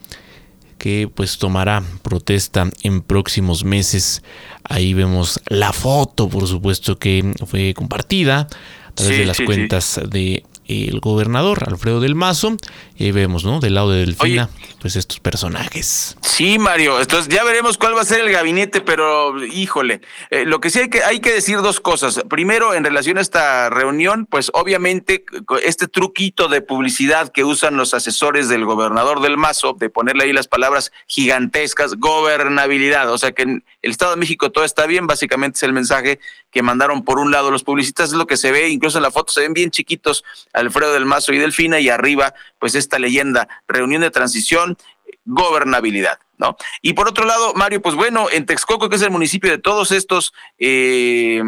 que 0.80 1.10
pues 1.14 1.36
tomará 1.36 1.82
protesta 2.02 2.68
en 2.82 3.02
próximos 3.02 3.64
meses. 3.64 4.22
Ahí 4.64 4.94
vemos 4.94 5.38
la 5.46 5.74
foto, 5.74 6.26
por 6.30 6.48
supuesto, 6.48 6.98
que 6.98 7.34
fue 7.46 7.74
compartida 7.74 8.48
a 8.88 8.92
través 8.94 9.14
Sí, 9.14 9.20
de 9.20 9.26
las 9.26 9.36
sí, 9.36 9.42
sí. 9.42 9.46
cuentas 9.46 10.00
de 10.08 10.42
el 10.70 11.00
gobernador 11.00 11.64
Alfredo 11.66 12.00
del 12.00 12.14
Mazo. 12.14 12.56
Y 12.96 13.04
ahí 13.04 13.12
vemos, 13.12 13.44
¿no? 13.44 13.60
Del 13.60 13.74
lado 13.74 13.90
de 13.90 14.00
Delfina, 14.00 14.50
pues 14.80 14.94
estos 14.94 15.20
personajes. 15.20 16.16
Sí, 16.20 16.58
Mario. 16.58 17.00
Entonces 17.00 17.34
ya 17.34 17.44
veremos 17.44 17.78
cuál 17.78 17.96
va 17.96 18.02
a 18.02 18.04
ser 18.04 18.20
el 18.20 18.30
gabinete, 18.30 18.80
pero 18.80 19.42
híjole. 19.44 20.00
Eh, 20.30 20.44
lo 20.44 20.60
que 20.60 20.70
sí 20.70 20.80
hay 20.80 20.90
que, 20.90 21.02
hay 21.02 21.20
que 21.20 21.32
decir 21.32 21.62
dos 21.62 21.80
cosas. 21.80 22.22
Primero, 22.28 22.74
en 22.74 22.84
relación 22.84 23.18
a 23.18 23.20
esta 23.20 23.70
reunión, 23.70 24.26
pues 24.26 24.50
obviamente 24.54 25.24
este 25.62 25.88
truquito 25.88 26.48
de 26.48 26.60
publicidad 26.60 27.32
que 27.32 27.44
usan 27.44 27.76
los 27.76 27.94
asesores 27.94 28.48
del 28.48 28.64
gobernador 28.64 29.20
del 29.20 29.36
Mazo, 29.36 29.74
de 29.78 29.90
ponerle 29.90 30.24
ahí 30.24 30.32
las 30.32 30.48
palabras 30.48 30.92
gigantescas, 31.06 31.94
gobernabilidad. 31.96 33.10
O 33.12 33.18
sea 33.18 33.32
que 33.32 33.42
en 33.42 33.64
el 33.82 33.90
Estado 33.90 34.12
de 34.12 34.18
México 34.18 34.50
todo 34.50 34.64
está 34.64 34.86
bien, 34.86 35.06
básicamente 35.06 35.56
es 35.56 35.62
el 35.62 35.72
mensaje 35.72 36.20
que 36.50 36.62
mandaron 36.62 37.04
por 37.04 37.18
un 37.18 37.30
lado 37.30 37.50
los 37.50 37.64
publicistas, 37.64 38.10
es 38.10 38.16
lo 38.16 38.26
que 38.26 38.36
se 38.36 38.50
ve, 38.50 38.68
incluso 38.68 38.98
en 38.98 39.02
la 39.02 39.10
foto 39.10 39.32
se 39.32 39.40
ven 39.40 39.54
bien 39.54 39.70
chiquitos 39.70 40.24
Alfredo 40.60 40.92
del 40.92 41.06
Mazo 41.06 41.32
y 41.32 41.38
Delfina, 41.38 41.80
y 41.80 41.88
arriba, 41.88 42.34
pues 42.58 42.74
esta 42.74 42.98
leyenda, 42.98 43.48
reunión 43.66 44.02
de 44.02 44.10
transición, 44.10 44.76
gobernabilidad. 45.24 46.18
¿No? 46.38 46.56
Y 46.80 46.94
por 46.94 47.06
otro 47.06 47.26
lado, 47.26 47.52
Mario, 47.52 47.82
pues 47.82 47.94
bueno, 47.94 48.28
en 48.30 48.46
Texcoco, 48.46 48.88
que 48.88 48.96
es 48.96 49.02
el 49.02 49.10
municipio 49.10 49.50
de 49.50 49.58
todos 49.58 49.92
estos 49.92 50.32
eh, 50.58 51.42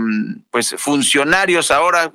pues 0.50 0.74
funcionarios 0.76 1.70
ahora, 1.70 2.12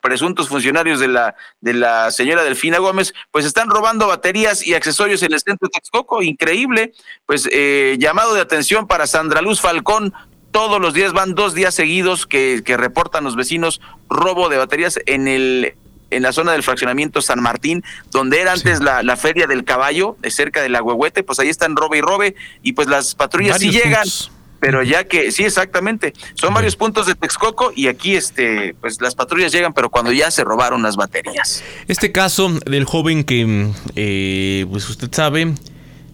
presuntos 0.00 0.48
funcionarios 0.48 1.00
de 1.00 1.08
la, 1.08 1.34
de 1.60 1.74
la 1.74 2.10
señora 2.10 2.44
Delfina 2.44 2.78
Gómez, 2.78 3.14
pues 3.30 3.44
están 3.44 3.68
robando 3.68 4.06
baterías 4.06 4.66
y 4.66 4.74
accesorios 4.74 5.22
en 5.22 5.32
el 5.32 5.40
centro 5.40 5.66
de 5.66 5.72
Texcoco, 5.78 6.22
increíble. 6.22 6.92
Pues 7.26 7.48
eh, 7.52 7.96
llamado 7.98 8.34
de 8.34 8.40
atención 8.40 8.86
para 8.86 9.06
Sandra 9.06 9.42
Luz 9.42 9.60
Falcón, 9.60 10.14
todos 10.50 10.80
los 10.80 10.94
días 10.94 11.12
van 11.12 11.34
dos 11.34 11.54
días 11.54 11.74
seguidos 11.74 12.26
que, 12.26 12.62
que 12.64 12.76
reportan 12.76 13.24
los 13.24 13.36
vecinos 13.36 13.80
robo 14.08 14.48
de 14.48 14.58
baterías 14.58 14.98
en 15.06 15.28
el 15.28 15.74
en 16.10 16.22
la 16.22 16.32
zona 16.32 16.52
del 16.52 16.62
fraccionamiento 16.62 17.22
San 17.22 17.40
Martín, 17.40 17.82
donde 18.10 18.40
era 18.40 18.52
antes 18.52 18.80
la, 18.80 19.02
la 19.02 19.16
feria 19.16 19.46
del 19.46 19.64
caballo, 19.64 20.16
de 20.20 20.30
cerca 20.30 20.62
de 20.62 20.68
la 20.68 20.82
Huehuete, 20.82 21.22
pues 21.22 21.38
ahí 21.40 21.48
están 21.48 21.76
robe 21.76 21.98
y 21.98 22.00
robe, 22.00 22.34
y 22.62 22.72
pues 22.72 22.88
las 22.88 23.14
patrullas 23.14 23.58
sí 23.58 23.66
Varios 23.66 23.84
llegan, 23.84 24.02
puntos. 24.02 24.30
pero 24.60 24.82
ya 24.82 25.04
que, 25.04 25.32
sí, 25.32 25.44
exactamente, 25.44 26.12
son 26.34 26.52
varios 26.52 26.76
puntos 26.76 27.06
de 27.06 27.14
Texcoco 27.14 27.72
y 27.74 27.88
aquí 27.88 28.16
este, 28.16 28.74
pues 28.80 29.00
las 29.00 29.14
patrullas 29.14 29.52
llegan, 29.52 29.72
pero 29.72 29.90
cuando 29.90 30.12
ya 30.12 30.30
se 30.30 30.44
robaron 30.44 30.82
las 30.82 30.96
baterías. 30.96 31.62
Este 31.88 32.12
caso 32.12 32.50
del 32.66 32.84
joven 32.84 33.24
que, 33.24 33.70
eh, 33.96 34.66
pues 34.70 34.88
usted 34.88 35.08
sabe, 35.12 35.54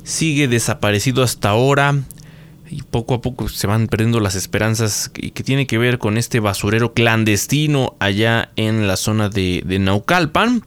sigue 0.04 0.46
desaparecido 0.48 1.22
hasta 1.22 1.48
ahora 1.50 1.94
y 2.68 2.82
poco 2.82 3.14
a 3.14 3.20
poco 3.20 3.48
se 3.48 3.66
van 3.66 3.86
perdiendo 3.86 4.20
las 4.20 4.34
esperanzas 4.34 5.10
y 5.16 5.30
que 5.30 5.42
tiene 5.42 5.66
que 5.66 5.78
ver 5.78 5.98
con 5.98 6.18
este 6.18 6.40
basurero 6.40 6.92
clandestino 6.92 7.96
allá 8.00 8.50
en 8.56 8.86
la 8.86 8.96
zona 8.96 9.28
de, 9.28 9.62
de 9.64 9.78
Naucalpan. 9.78 10.62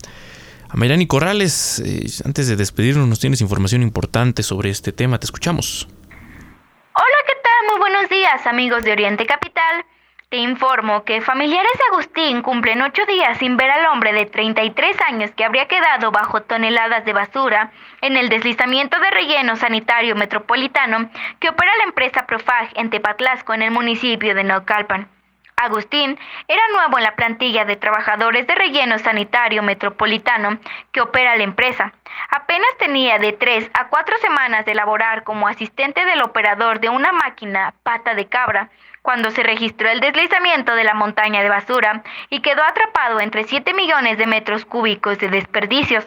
Amairani 0.70 1.08
Corrales, 1.08 1.82
eh, 1.84 2.06
antes 2.26 2.48
de 2.48 2.56
despedirnos, 2.56 3.08
nos 3.08 3.20
tienes 3.20 3.42
información 3.42 3.82
importante 3.82 4.44
sobre 4.44 4.70
este 4.70 4.92
tema. 4.92 5.20
Te 5.20 5.26
escuchamos. 5.26 5.88
Hola, 6.10 7.18
¿qué 7.26 7.34
tal? 7.42 7.72
Muy 7.72 7.80
buenos 7.80 8.10
días, 8.10 8.46
amigos 8.46 8.84
de 8.84 8.92
Oriente 8.92 9.26
Capital. 9.26 9.86
Te 10.30 10.38
informo 10.38 11.06
que 11.06 11.22
familiares 11.22 11.72
de 11.74 11.84
Agustín 11.92 12.44
cumplen 12.44 12.84
ocho 12.84 13.04
días 13.08 13.40
sin 13.40 13.58
ver 13.58 13.72
al 13.72 13.88
hombre 13.88 14.14
de 14.14 14.28
33 14.28 14.96
años 15.02 15.32
que 15.32 15.44
habría 15.44 15.68
quedado 15.68 16.12
bajo 16.12 16.44
toneladas 16.44 17.04
de 17.04 17.14
basura 17.14 17.72
en 18.02 18.16
el 18.16 18.30
deslizamiento 18.30 19.00
de 19.00 19.10
relleno 19.10 19.56
sanitario 19.56 20.16
metropolitano 20.16 21.10
que 21.40 21.50
opera 21.50 21.76
la 21.78 21.86
empresa 21.86 22.28
Profag 22.28 22.70
en 22.76 22.92
Tepatlasco, 22.92 23.56
en 23.56 23.64
el 23.64 23.72
municipio 23.72 24.36
de 24.36 24.44
Naucalpan. 24.44 25.10
Agustín 25.56 26.20
era 26.48 26.62
nuevo 26.74 27.00
en 27.00 27.06
la 27.06 27.16
plantilla 27.16 27.66
de 27.66 27.76
trabajadores 27.76 28.46
de 28.46 28.54
relleno 28.54 29.00
sanitario 29.00 29.64
metropolitano 29.64 30.60
que 30.92 31.02
opera 31.02 31.38
la 31.38 31.44
empresa. 31.44 31.92
Apenas 32.30 32.70
tenía 32.78 33.18
de 33.18 33.34
tres 33.34 33.70
a 33.74 33.88
cuatro 33.88 34.16
semanas 34.20 34.64
de 34.66 34.76
laborar 34.76 35.24
como 35.24 35.48
asistente 35.48 36.06
del 36.06 36.22
operador 36.22 36.80
de 36.80 36.90
una 36.90 37.12
máquina 37.12 37.74
pata 37.82 38.14
de 38.14 38.28
cabra 38.28 38.70
cuando 39.02 39.32
se 39.32 39.44
registró 39.44 39.90
el 39.90 40.00
deslizamiento 40.00 40.76
de 40.76 40.84
la 40.84 40.94
montaña 40.94 41.42
de 41.42 41.50
basura 41.50 42.04
y 42.30 42.42
quedó 42.42 42.64
atrapado 42.64 43.20
entre 43.20 43.44
7 43.44 43.74
millones 43.74 44.18
de 44.18 44.28
metros 44.28 44.66
cúbicos 44.66 45.18
de 45.20 45.30
desperdicios. 45.30 46.06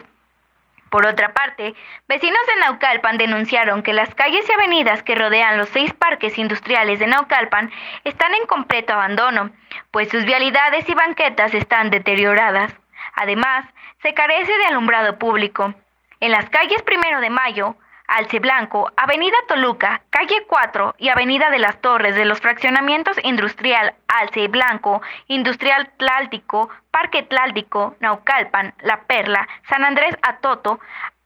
Por 0.93 1.07
otra 1.07 1.33
parte, 1.33 1.73
vecinos 2.07 2.41
de 2.45 2.61
Naucalpan 2.61 3.17
denunciaron 3.17 3.81
que 3.81 3.93
las 3.93 4.13
calles 4.13 4.47
y 4.47 4.53
avenidas 4.53 5.01
que 5.01 5.15
rodean 5.15 5.57
los 5.57 5.69
seis 5.69 5.91
parques 5.91 6.37
industriales 6.37 6.99
de 6.99 7.07
Naucalpan 7.07 7.71
están 8.03 8.35
en 8.35 8.45
completo 8.45 8.93
abandono, 8.93 9.49
pues 9.89 10.09
sus 10.09 10.23
vialidades 10.23 10.87
y 10.87 10.93
banquetas 10.93 11.55
están 11.55 11.89
deterioradas. 11.89 12.75
Además, 13.15 13.65
se 14.03 14.13
carece 14.13 14.55
de 14.55 14.65
alumbrado 14.65 15.17
público. 15.17 15.73
En 16.19 16.31
las 16.31 16.47
calles 16.51 16.83
Primero 16.83 17.21
de 17.21 17.31
Mayo, 17.31 17.75
Alce 18.13 18.37
Blanco, 18.39 18.91
Avenida 18.95 19.35
Toluca, 19.47 20.01
Calle 20.11 20.45
4 20.47 20.93
y 20.99 21.09
Avenida 21.09 21.49
de 21.49 21.57
las 21.57 21.81
Torres 21.81 22.15
de 22.15 22.25
los 22.25 22.39
fraccionamientos 22.39 23.17
Industrial 23.23 23.95
Alce 24.07 24.47
Blanco, 24.49 25.01
Industrial 25.27 25.89
Tláltico, 25.97 26.69
Parque 26.91 27.23
Tláltico, 27.23 27.95
Naucalpan, 28.01 28.75
La 28.83 29.01
Perla, 29.01 29.47
San 29.67 29.83
Andrés 29.83 30.15
Atoto, 30.21 30.79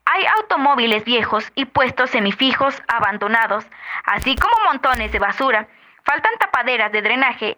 hay 0.05 0.23
automóviles 0.37 1.03
viejos 1.03 1.51
y 1.55 1.65
puestos 1.65 2.11
semifijos 2.11 2.81
abandonados, 2.87 3.65
así 4.05 4.37
como 4.37 4.55
montones 4.63 5.11
de 5.11 5.19
basura. 5.19 5.67
Faltan 6.05 6.37
tapaderas 6.39 6.93
de 6.93 7.01
drenaje 7.01 7.57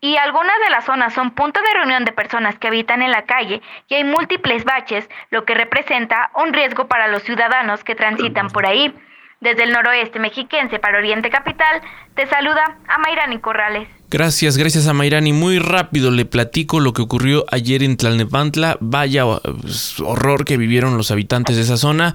y 0.00 0.16
algunas 0.16 0.58
de 0.60 0.70
las 0.70 0.84
zonas 0.84 1.14
son 1.14 1.30
puntos 1.30 1.62
de 1.62 1.78
reunión 1.78 2.04
de 2.04 2.12
personas 2.12 2.58
que 2.58 2.68
habitan 2.68 3.02
en 3.02 3.10
la 3.10 3.22
calle 3.22 3.62
y 3.88 3.94
hay 3.94 4.04
múltiples 4.04 4.64
baches, 4.64 5.08
lo 5.30 5.44
que 5.44 5.54
representa 5.54 6.30
un 6.34 6.52
riesgo 6.52 6.86
para 6.86 7.08
los 7.08 7.22
ciudadanos 7.22 7.82
que 7.82 7.94
transitan 7.94 8.48
por 8.48 8.66
ahí. 8.66 8.94
Desde 9.40 9.64
el 9.64 9.72
noroeste 9.72 10.18
mexiquense 10.18 10.78
para 10.78 10.98
Oriente 10.98 11.30
Capital, 11.30 11.82
te 12.14 12.26
saluda 12.26 12.78
Amairani 12.88 13.38
Corrales. 13.40 13.95
Gracias, 14.08 14.56
gracias 14.56 14.86
a 14.86 14.92
Mayrani. 14.92 15.32
Muy 15.32 15.58
rápido 15.58 16.12
le 16.12 16.24
platico 16.24 16.78
lo 16.78 16.92
que 16.92 17.02
ocurrió 17.02 17.44
ayer 17.50 17.82
en 17.82 17.96
Tlalnepantla. 17.96 18.78
Vaya 18.80 19.24
pues, 19.24 19.98
horror 19.98 20.44
que 20.44 20.56
vivieron 20.56 20.96
los 20.96 21.10
habitantes 21.10 21.56
de 21.56 21.62
esa 21.62 21.76
zona. 21.76 22.14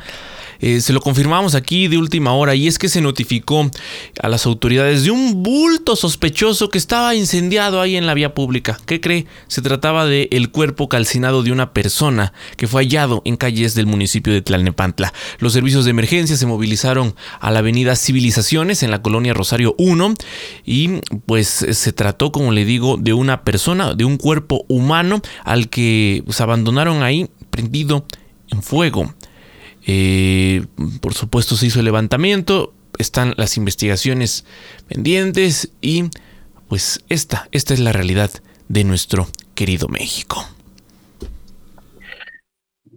Eh, 0.61 0.79
se 0.79 0.93
lo 0.93 1.01
confirmamos 1.01 1.55
aquí 1.55 1.87
de 1.87 1.97
última 1.97 2.33
hora 2.33 2.53
y 2.53 2.67
es 2.67 2.77
que 2.77 2.87
se 2.87 3.01
notificó 3.01 3.69
a 4.21 4.29
las 4.29 4.45
autoridades 4.45 5.03
de 5.03 5.11
un 5.11 5.41
bulto 5.41 5.95
sospechoso 5.95 6.69
que 6.69 6.77
estaba 6.77 7.15
incendiado 7.15 7.81
ahí 7.81 7.95
en 7.95 8.05
la 8.05 8.13
vía 8.13 8.35
pública. 8.35 8.79
¿Qué 8.85 9.01
cree? 9.01 9.25
Se 9.47 9.63
trataba 9.63 10.05
de 10.05 10.29
el 10.31 10.51
cuerpo 10.51 10.87
calcinado 10.87 11.41
de 11.41 11.51
una 11.51 11.73
persona 11.73 12.31
que 12.57 12.67
fue 12.67 12.83
hallado 12.83 13.23
en 13.25 13.37
calles 13.37 13.73
del 13.73 13.87
municipio 13.87 14.31
de 14.31 14.43
Tlalnepantla. 14.43 15.13
Los 15.39 15.53
servicios 15.53 15.85
de 15.85 15.91
emergencia 15.91 16.37
se 16.37 16.45
movilizaron 16.45 17.15
a 17.39 17.49
la 17.49 17.59
avenida 17.59 17.95
Civilizaciones 17.95 18.83
en 18.83 18.91
la 18.91 19.01
colonia 19.01 19.33
Rosario 19.33 19.73
1 19.79 20.13
y 20.63 20.99
pues 21.25 21.65
se 21.81 21.93
trató, 21.93 22.31
como 22.31 22.51
le 22.51 22.63
digo, 22.63 22.97
de 22.97 23.13
una 23.13 23.43
persona, 23.43 23.95
de 23.95 24.05
un 24.05 24.17
cuerpo 24.17 24.65
humano 24.67 25.21
al 25.43 25.69
que 25.69 26.21
pues, 26.25 26.39
abandonaron 26.39 27.03
ahí 27.03 27.29
prendido 27.49 28.05
en 28.49 28.61
fuego. 28.61 29.13
Eh, 29.85 30.65
por 31.01 31.13
supuesto 31.13 31.55
se 31.55 31.65
hizo 31.67 31.79
el 31.79 31.85
levantamiento. 31.85 32.73
están 32.97 33.33
las 33.37 33.57
investigaciones 33.57 34.45
pendientes 34.87 35.71
y 35.81 36.05
pues 36.67 37.03
esta, 37.09 37.49
esta 37.51 37.73
es 37.73 37.79
la 37.79 37.91
realidad 37.91 38.29
de 38.69 38.83
nuestro 38.83 39.27
querido 39.55 39.87
México. 39.87 40.45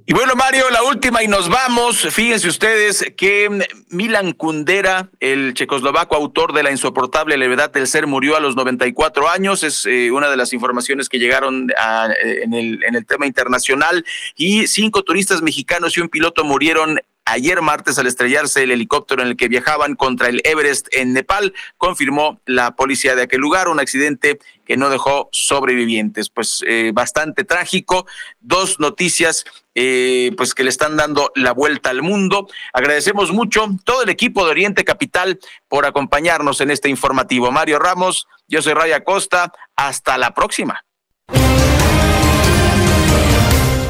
Y 0.07 0.13
bueno, 0.13 0.35
Mario, 0.37 0.69
la 0.69 0.83
última 0.83 1.23
y 1.23 1.29
nos 1.29 1.49
vamos. 1.49 1.97
Fíjense 2.11 2.47
ustedes 2.47 3.11
que 3.17 3.49
Milan 3.89 4.33
Kundera, 4.33 5.09
el 5.19 5.55
checoslovaco 5.55 6.15
autor 6.15 6.53
de 6.53 6.63
La 6.63 6.71
insoportable 6.71 7.39
levedad 7.39 7.71
del 7.71 7.87
ser, 7.87 8.07
murió 8.07 8.37
a 8.37 8.41
los 8.41 8.55
94 8.55 9.31
años. 9.31 9.63
Es 9.63 9.87
eh, 9.87 10.11
una 10.11 10.29
de 10.29 10.37
las 10.37 10.53
informaciones 10.53 11.09
que 11.09 11.19
llegaron 11.19 11.73
a, 11.79 12.11
en, 12.23 12.53
el, 12.53 12.85
en 12.85 12.97
el 12.97 13.07
tema 13.07 13.25
internacional. 13.25 14.05
Y 14.37 14.67
cinco 14.67 15.05
turistas 15.05 15.41
mexicanos 15.41 15.97
y 15.97 16.03
un 16.03 16.11
piloto 16.11 16.45
murieron 16.45 17.01
ayer 17.25 17.62
martes 17.62 17.99
al 17.99 18.07
estrellarse 18.07 18.62
el 18.62 18.70
helicóptero 18.70 19.22
en 19.22 19.29
el 19.29 19.37
que 19.37 19.49
viajaban 19.49 19.95
contra 19.95 20.29
el 20.29 20.41
Everest 20.45 20.89
en 20.93 21.12
Nepal, 21.12 21.55
confirmó 21.79 22.41
la 22.47 22.77
policía 22.77 23.14
de 23.14 23.22
aquel 23.22 23.41
lugar, 23.41 23.68
un 23.68 23.81
accidente 23.81 24.39
que 24.64 24.77
no 24.77 24.91
dejó 24.91 25.29
sobrevivientes. 25.33 26.31
Pues 26.31 26.62
eh, 26.66 26.93
bastante 26.95 27.45
trágico, 27.45 28.07
dos 28.41 28.81
noticias 28.81 29.45
eh, 29.75 30.33
pues 30.37 30.55
que 30.55 30.64
le 30.64 30.70
están 30.70 30.97
dando 30.97 31.33
la 31.35 31.53
vuelta 31.53 31.91
al 31.91 32.03
mundo. 32.03 32.49
Agradecemos 32.72 33.33
mucho 33.33 33.68
todo 33.85 34.03
el 34.03 34.11
equipo 34.11 34.45
de 34.45 34.51
Oriente 34.51 34.85
Capital 34.85 35.39
por 35.68 35.87
acompañarnos 35.87 36.61
en 36.61 36.70
este 36.70 36.89
informativo. 36.89 37.51
Mario 37.51 37.79
Ramos, 37.79 38.29
yo 38.49 38.62
soy 38.62 38.75
Raya 38.75 39.03
Costa, 39.03 39.53
hasta 39.77 40.18
la 40.18 40.33
próxima. 40.33 40.85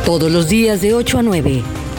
Todos 0.04 0.30
los 0.30 0.48
días 0.48 0.82
de 0.82 0.94
8 0.94 1.18
a 1.18 1.22
9. 1.22 1.83